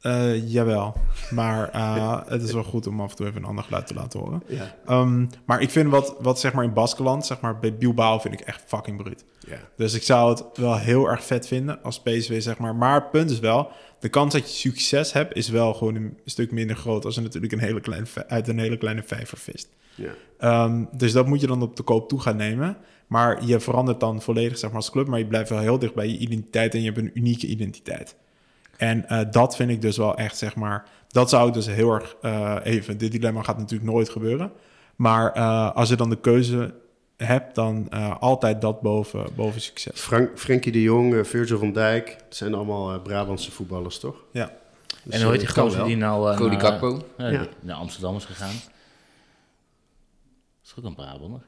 Eh, 0.00 0.48
jawel, 0.52 0.96
maar 1.30 1.70
eh, 1.70 2.20
het 2.26 2.42
is 2.42 2.52
wel 2.52 2.62
goed 2.62 2.86
om 2.86 3.00
af 3.00 3.10
en 3.10 3.16
toe 3.16 3.26
even 3.26 3.42
een 3.42 3.48
ander 3.48 3.64
geluid 3.64 3.86
te 3.86 3.94
laten 3.94 4.20
horen. 4.20 4.42
Ja. 4.46 4.74
Ehm, 4.86 5.26
maar 5.44 5.60
ik 5.60 5.70
vind 5.70 5.90
wat, 5.90 6.16
wat 6.20 6.40
zeg 6.40 6.52
maar 6.52 6.64
in 6.64 6.72
Baskeland, 6.72 7.26
zeg 7.26 7.40
maar 7.40 7.58
bij 7.58 7.74
Bilbao, 7.74 8.18
vind 8.18 8.34
ik 8.34 8.40
echt 8.40 8.62
fucking 8.66 9.02
bruut. 9.02 9.24
ja. 9.46 9.58
Dus 9.76 9.94
ik 9.94 10.02
zou 10.02 10.30
het 10.30 10.44
wel 10.54 10.76
heel 10.76 11.08
erg 11.08 11.24
vet 11.24 11.46
vinden 11.46 11.82
als 11.82 12.00
PSV, 12.00 12.42
zeg 12.42 12.58
maar. 12.58 12.76
Maar 12.76 12.94
het 12.94 13.10
punt 13.10 13.30
is 13.30 13.38
wel, 13.38 13.70
de 14.00 14.08
kans 14.08 14.32
dat 14.32 14.42
je 14.42 14.70
succes 14.70 15.12
hebt, 15.12 15.36
is 15.36 15.48
wel 15.48 15.74
gewoon 15.74 15.94
een 15.94 16.18
stuk 16.24 16.52
minder 16.52 16.76
groot 16.76 17.04
als 17.04 17.14
je 17.14 17.20
natuurlijk 17.20 17.52
een 17.52 17.58
hele 17.58 17.80
kleine, 17.80 18.06
uit 18.28 18.48
een 18.48 18.58
hele 18.58 18.76
kleine 18.76 19.02
vijver 19.02 19.38
vist. 19.38 19.68
Ja. 19.94 20.10
Ehm, 20.38 20.84
dus 20.92 21.12
dat 21.12 21.26
moet 21.26 21.40
je 21.40 21.46
dan 21.46 21.62
op 21.62 21.76
de 21.76 21.82
koop 21.82 22.08
toe 22.08 22.20
gaan 22.20 22.36
nemen. 22.36 22.76
Maar 23.06 23.44
je 23.44 23.60
verandert 23.60 24.00
dan 24.00 24.22
volledig 24.22 24.58
zeg 24.58 24.70
maar, 24.70 24.78
als 24.78 24.90
club, 24.90 25.06
maar 25.06 25.18
je 25.18 25.26
blijft 25.26 25.50
wel 25.50 25.58
heel 25.58 25.78
dicht 25.78 25.94
bij 25.94 26.08
je 26.08 26.18
identiteit 26.18 26.74
en 26.74 26.80
je 26.80 26.86
hebt 26.86 26.98
een 26.98 27.10
unieke 27.14 27.46
identiteit. 27.46 28.16
En 28.78 29.08
eh, 29.08 29.20
dat 29.30 29.56
vind 29.56 29.70
ik 29.70 29.82
dus 29.82 29.96
wel 29.96 30.16
echt, 30.16 30.36
zeg 30.36 30.54
maar, 30.56 30.84
dat 31.08 31.30
zou 31.30 31.48
ik 31.48 31.54
dus 31.54 31.66
heel 31.66 31.92
erg 31.92 32.16
eh, 32.22 32.56
even, 32.62 32.98
dit 32.98 33.12
dilemma 33.12 33.42
gaat 33.42 33.58
natuurlijk 33.58 33.90
nooit 33.90 34.08
gebeuren. 34.08 34.52
Maar 34.96 35.32
eh, 35.32 35.74
als 35.74 35.88
je 35.88 35.96
dan 35.96 36.10
de 36.10 36.20
keuze 36.20 36.74
hebt, 37.16 37.54
dan 37.54 37.86
eh, 37.90 38.16
altijd 38.20 38.60
dat 38.60 38.80
boven, 38.80 39.26
boven 39.34 39.60
succes. 39.60 40.00
Frank, 40.00 40.38
Frenkie 40.38 40.72
de 40.72 40.82
Jong, 40.82 41.26
Virgil 41.26 41.58
van 41.58 41.72
Dijk. 41.72 42.16
Dat 42.28 42.36
zijn 42.36 42.54
allemaal 42.54 43.00
Brabantse 43.00 43.50
voetballers, 43.50 43.98
toch? 43.98 44.16
Ja. 44.32 44.52
Dus, 45.04 45.14
en 45.14 45.22
hoe 45.22 45.30
heet 45.30 45.40
die 45.40 45.48
gozer 45.48 45.84
die 45.84 45.96
nou... 45.96 46.30
eh, 46.30 46.36
Cody 46.36 46.56
ja, 47.16 47.28
die 47.28 47.48
naar 47.60 47.76
Amsterdam 47.76 48.16
is 48.16 48.24
gegaan? 48.24 48.54
Dat 48.54 48.62
is 50.64 50.74
ook 50.78 50.84
een 50.84 50.94
Brabander. 50.94 51.40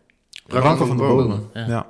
Branko 0.46 0.84
van, 0.84 0.96
Bomen. 0.96 1.50
Ja. 1.54 1.66
Ja. 1.66 1.86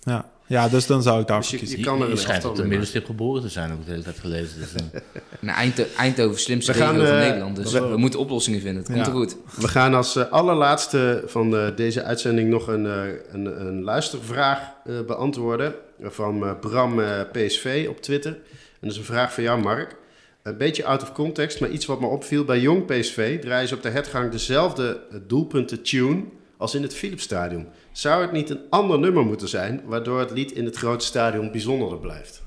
Ja. 0.00 0.30
Ja, 0.46 0.68
dus 0.68 0.86
dan 0.86 1.02
zou 1.02 1.20
ik 1.20 1.26
Dus 1.26 1.34
daarvoor 1.36 1.52
je, 1.52 1.58
kiezen. 1.58 1.78
je 1.78 1.84
kan 1.84 2.02
er 2.02 2.08
je 2.08 2.16
schijnt 2.16 2.44
op 2.44 2.56
de 2.56 2.64
middenstip 2.64 3.04
geboren 3.06 3.42
te 3.42 3.48
zijn, 3.48 3.70
heb 3.70 3.78
ik 3.78 3.84
de 3.84 3.90
hele 3.90 4.02
tijd 4.04 4.18
gelezen. 4.18 4.60
Dus, 4.60 4.72
eh, 4.74 5.00
Nou, 5.40 5.58
Eindho- 5.58 5.84
Eindhoven, 5.96 6.40
slimste 6.40 6.72
We 6.72 6.78
gaan, 6.78 6.96
van 6.96 7.04
eh, 7.06 7.18
Nederland. 7.18 7.56
Dus 7.56 7.72
we- 7.72 7.88
we, 7.88 7.96
moeten 7.96 8.20
oplossingen 8.20 8.60
vinden. 8.60 8.82
Het 8.82 8.92
komt 8.92 8.98
Ja. 9.06 9.12
er 9.12 9.18
goed. 9.18 9.36
We 9.60 9.68
gaan 9.68 9.94
als 9.94 10.16
eh, 10.16 10.30
allerlaatste 10.30 11.22
van 11.26 11.56
eh, 11.56 11.66
deze 11.76 12.02
uitzending 12.02 12.48
nog 12.50 12.66
een, 12.68 12.86
eh, 12.86 13.02
een, 13.32 13.66
een 13.66 13.82
luistervraag 13.82 14.58
eh, 14.84 14.94
beantwoorden 15.06 15.74
van 16.00 16.44
eh, 16.44 16.50
Bram 16.60 17.00
eh, 17.00 17.20
PSV 17.32 17.86
op 17.88 18.00
Twitter. 18.00 18.32
En 18.32 18.40
dat 18.80 18.90
is 18.90 18.96
een 18.98 19.04
vraag 19.04 19.34
van 19.34 19.42
jou, 19.42 19.60
Mark. 19.62 19.96
een 20.42 20.56
beetje 20.56 20.84
out 20.84 21.02
of 21.02 21.12
context, 21.12 21.60
maar 21.60 21.70
iets 21.70 21.86
wat 21.86 22.00
me 22.00 22.06
opviel. 22.06 22.44
Bij 22.44 22.60
Jong 22.60 22.84
PSV 22.86 23.40
draaien 23.40 23.68
ze 23.68 23.74
op 23.74 23.82
de 23.82 23.88
headgang 23.90 24.30
dezelfde 24.30 25.00
doelpunten 25.26 25.82
tune 25.82 26.22
als 26.56 26.74
in 26.74 26.82
het 26.82 26.94
Philipsstadion. 26.94 27.66
Zou 27.94 28.22
het 28.22 28.32
niet 28.32 28.50
een 28.50 28.60
ander 28.70 28.98
nummer 28.98 29.24
moeten 29.24 29.48
zijn, 29.48 29.82
waardoor 29.84 30.18
het 30.18 30.30
lied 30.30 30.52
in 30.52 30.64
het 30.64 30.76
grote 30.76 31.04
stadion 31.04 31.50
bijzonderder 31.50 31.98
blijft? 31.98 32.42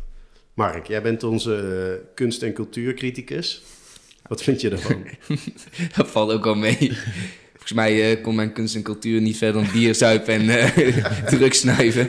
Mark, 0.54 0.88
jij 0.88 1.02
bent 1.02 1.24
onze 1.24 1.56
eh, 1.56 2.08
kunst- 2.16 2.44
en 2.44 2.54
cultuurcriticus. 2.54 3.62
Wat 4.28 4.44
vind 4.44 4.62
je 4.62 4.70
ervan? 4.70 5.06
Dat 5.96 6.08
valt 6.08 6.32
ook 6.32 6.44
wel 6.44 6.56
mee. 6.56 6.98
Volgens 7.68 7.88
mij 7.90 8.12
uh, 8.18 8.24
kon 8.24 8.36
mijn 8.36 8.54
kunst 8.54 8.76
en 8.76 8.82
cultuur 8.82 9.22
niet 9.22 9.38
verder 9.38 9.62
dan 9.62 9.72
bier 9.72 9.96
zuipen 9.96 10.34
en 10.34 10.42
uh, 10.44 10.66
drugs 11.34 11.60
snuiven. 11.60 12.08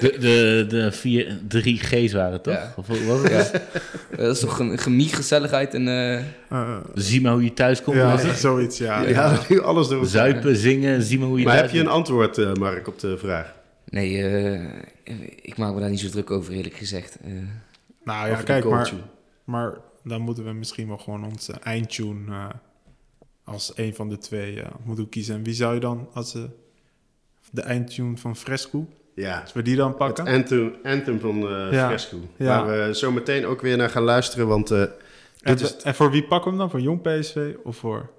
De, 0.00 0.16
de, 0.20 0.66
de 0.68 0.92
vier, 0.92 1.38
drie 1.48 1.78
G's 1.78 2.12
waren 2.12 2.42
toch? 2.42 2.54
Ja. 2.54 2.72
Of 2.76 2.86
wat 2.86 3.00
was 3.02 3.22
het? 3.22 3.62
Ja. 4.10 4.16
Dat 4.16 4.34
is 4.34 4.40
toch 4.40 4.58
een 4.58 4.78
chemie, 4.78 5.08
gezelligheid 5.08 5.74
en... 5.74 5.86
Uh, 5.86 6.20
Uh, 6.52 6.76
Zie 6.94 7.20
maar 7.20 7.32
hoe 7.32 7.44
je 7.44 7.52
thuis 7.52 7.82
komt. 7.82 7.96
ja, 7.96 8.10
was 8.10 8.22
het? 8.22 8.36
zoiets, 8.38 8.78
ja. 8.78 9.38
Nu 9.48 9.60
alles 9.70 9.88
door. 9.88 10.06
Zuipen, 10.06 10.56
zingen, 10.56 11.02
zie 11.02 11.18
maar 11.18 11.28
hoe 11.28 11.38
je 11.38 11.44
Maar 11.44 11.56
heb 11.56 11.70
je 11.70 11.78
een 11.78 11.84
komt. 11.84 11.96
antwoord, 11.96 12.38
eh, 12.38 12.52
Mark, 12.52 12.88
op 12.88 12.98
de 12.98 13.18
vraag? 13.18 13.54
nee, 13.88 14.10
uh, 14.12 14.60
ik 15.42 15.56
maak 15.56 15.74
me 15.74 15.80
daar 15.80 15.90
niet 15.90 16.00
zo 16.00 16.08
druk 16.08 16.30
over, 16.30 16.52
eerlijk 16.52 16.74
gezegd. 16.74 17.16
Uh, 17.26 17.32
Nou 18.04 18.28
ja, 18.28 18.34
kijk, 18.42 18.64
maar, 18.64 18.92
maar 19.44 19.74
dan 20.04 20.20
moeten 20.20 20.44
we 20.44 20.52
misschien 20.52 20.88
wel 20.88 20.98
gewoon 20.98 21.24
onze 21.24 21.52
eindtune 21.62 22.30
uh, 22.30 22.46
als 23.44 23.72
een 23.74 23.94
van 23.94 24.08
de 24.08 24.18
twee 24.18 24.54
uh, 24.56 24.64
moeten 24.84 25.08
kiezen. 25.08 25.34
En 25.34 25.42
wie 25.42 25.54
zou 25.54 25.74
je 25.74 25.80
dan 25.80 26.08
als 26.12 26.34
uh, 26.34 26.42
de 27.50 27.60
eindtune 27.62 28.16
van 28.16 28.36
Fresco, 28.36 28.86
Ja, 29.14 29.40
als 29.40 29.52
we 29.52 29.62
die 29.62 29.76
dan 29.76 29.96
pakken? 29.96 30.26
het 30.26 30.34
anthem, 30.36 30.74
anthem 30.84 31.20
van 31.20 31.36
uh, 31.52 31.72
Ja. 31.72 31.86
Fresco. 31.88 32.16
Ja. 32.36 32.64
Waar 32.64 32.86
we 32.88 32.94
zo 32.94 33.12
meteen 33.12 33.46
ook 33.46 33.60
weer 33.60 33.76
naar 33.76 33.90
gaan 33.90 34.02
luisteren, 34.02 34.46
want 34.46 34.70
uh, 34.70 34.80
En, 34.82 34.90
dit 35.42 35.60
is... 35.60 35.76
en 35.76 35.94
voor 35.94 36.10
wie 36.10 36.22
pakken 36.24 36.44
we 36.44 36.48
hem 36.50 36.58
dan? 36.58 36.70
Voor 36.70 36.80
Jong 36.80 37.02
PSV 37.02 37.54
of 37.64 37.76
voor... 37.76 38.10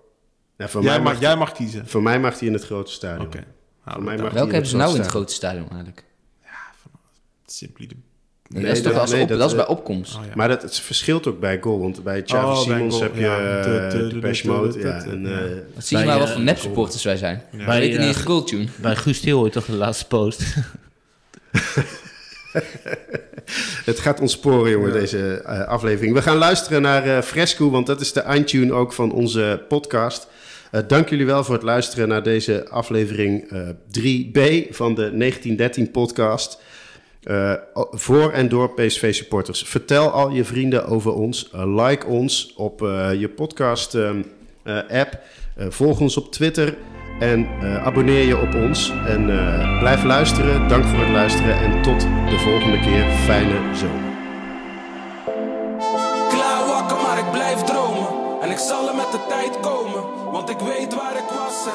Ja, 0.58 0.68
voor, 0.68 0.82
Jij 0.82 0.92
mij 0.92 1.02
mag, 1.02 1.14
mag, 1.14 1.22
jij 1.22 1.36
mag 1.38 1.52
kiezen. 1.52 1.88
voor 1.88 2.02
mij 2.04 2.20
mag 2.20 2.40
hij 2.40 2.48
in 2.48 2.54
het 2.54 2.64
grote 2.66 2.92
stadion. 2.92 3.26
Oké. 3.26 3.44
Mag 3.84 3.96
hij 4.06 4.18
welke 4.18 4.38
hebben 4.52 4.66
ze 4.70 4.76
nou 4.76 4.94
in 4.94 5.00
het 5.02 5.10
grote 5.10 5.34
stadion 5.34 5.68
eigenlijk? 5.70 6.04
Simply 7.46 7.88
de... 7.88 7.96
Nee, 8.48 8.64
dat 8.66 8.76
is 8.76 8.82
toch 8.82 8.92
dat- 8.92 9.02
als 9.02 9.12
nee, 9.12 9.22
op, 9.22 9.28
dat, 9.30 9.40
dat, 9.40 9.50
is 9.50 9.56
bij 9.56 9.66
eh, 9.66 9.70
opkomst. 9.72 10.16
Oh, 10.16 10.22
ja. 10.30 10.36
Maar 10.36 10.48
dat, 10.48 10.62
het 10.62 10.80
verschilt 10.80 11.28
ook 11.28 11.40
bij 11.40 11.58
goal, 11.62 11.80
want 11.80 12.04
bij 12.04 12.22
Xavi 12.22 12.46
Oh, 12.46 12.58
Simons 12.62 13.00
heb 13.00 13.16
je 13.16 13.22
ja. 13.22 13.62
De- 13.62 14.10
Depeche 14.14 14.42
de- 14.42 14.48
Mode, 14.48 14.74
de- 14.74 14.80
ja, 14.80 15.00
de- 15.04 15.10
en, 15.10 15.22
ja. 15.22 15.30
eh, 15.40 15.52
Wat 15.76 15.86
zie 15.86 15.98
je 15.98 16.06
maar 16.06 16.20
wat 16.20 16.28
eh, 16.28 16.34
voor 16.34 16.44
nep-supporters 16.44 17.04
wij 17.04 17.18
zijn. 17.18 17.42
Ja. 17.52 17.58
We 17.58 17.66
Bij, 17.66 17.80
weten 17.80 18.00
niet 18.00 18.10
eh, 18.10 18.16
eens 18.16 18.26
goaltune. 18.26 18.66
Bij 18.76 18.96
Guus 18.96 19.20
Til 19.20 19.36
hoor 19.38 19.46
je 19.46 19.52
toch 19.52 19.66
de 19.66 19.74
laatste 19.76 20.08
post. 20.08 20.44
Het 23.86 24.00
gaat 24.00 24.20
ontsporen, 24.20 24.72
jongen, 24.72 24.94
Ja. 24.94 25.00
deze 25.00 25.42
eh, 25.46 25.68
aflevering. 25.68 26.14
We 26.16 26.22
gaan 26.22 26.38
luisteren 26.38 26.82
naar 26.82 27.06
eh, 27.18 27.22
Fresco, 27.22 27.70
want 27.70 27.88
dat 27.88 28.02
is 28.02 28.14
de 28.14 28.20
eindtune 28.20 28.74
ook 28.74 28.94
van 28.94 29.12
onze 29.12 29.64
podcast. 29.68 30.28
Eh, 30.72 30.82
dank 30.88 31.10
jullie 31.10 31.26
wel 31.26 31.44
voor 31.44 31.54
het 31.54 31.64
luisteren 31.64 32.08
naar 32.08 32.24
deze 32.24 32.70
aflevering 32.70 33.52
eh, 33.52 33.60
3b 33.92 34.74
van 34.76 34.96
de 34.96 35.18
1913 35.18 35.92
podcast. 35.92 36.62
Eh, 37.26 37.54
voor 37.92 38.32
en 38.32 38.50
door 38.50 38.74
PSV 38.74 39.14
supporters. 39.14 39.64
Vertel 39.64 40.10
al 40.10 40.30
je 40.30 40.44
vrienden 40.44 40.88
over 40.88 41.14
ons. 41.14 41.50
Eh, 41.52 41.86
like 41.86 42.06
ons 42.06 42.54
op 42.58 42.82
eh, 42.82 43.14
je 43.14 43.30
podcast 43.30 43.96
ehm, 43.96 44.22
eh, 44.64 44.78
app. 44.90 45.20
Volg 45.58 46.00
ons 46.00 46.18
op 46.18 46.32
Twitter. 46.32 46.78
En 47.20 47.48
abonneer 47.84 48.26
je 48.26 48.38
op 48.38 48.56
ons. 48.56 48.92
En 49.08 49.26
blijf 49.80 50.04
luisteren. 50.04 50.68
Dank 50.68 50.84
voor 50.86 51.00
het 51.00 51.10
luisteren. 51.10 51.56
En 51.56 51.82
tot 51.82 52.02
de 52.02 52.38
volgende 52.38 52.80
keer. 52.80 53.04
Fijne 53.12 53.76
zomer. 53.76 54.14
Klaar 56.30 56.68
wakker, 56.68 56.98
maar 56.98 57.18
ik 57.18 57.32
blijf 57.32 57.62
dromen. 57.62 58.08
En 58.42 58.50
ik 58.52 58.58
zal 58.58 58.88
er 58.90 58.96
met 58.96 59.12
de 59.12 59.26
tijd 59.28 59.60
komen. 59.60 60.32
Want 60.32 60.50
ik 60.50 60.60
weet 60.60 60.94
waar 60.94 61.16
ik 61.16 61.30
was 61.38 61.68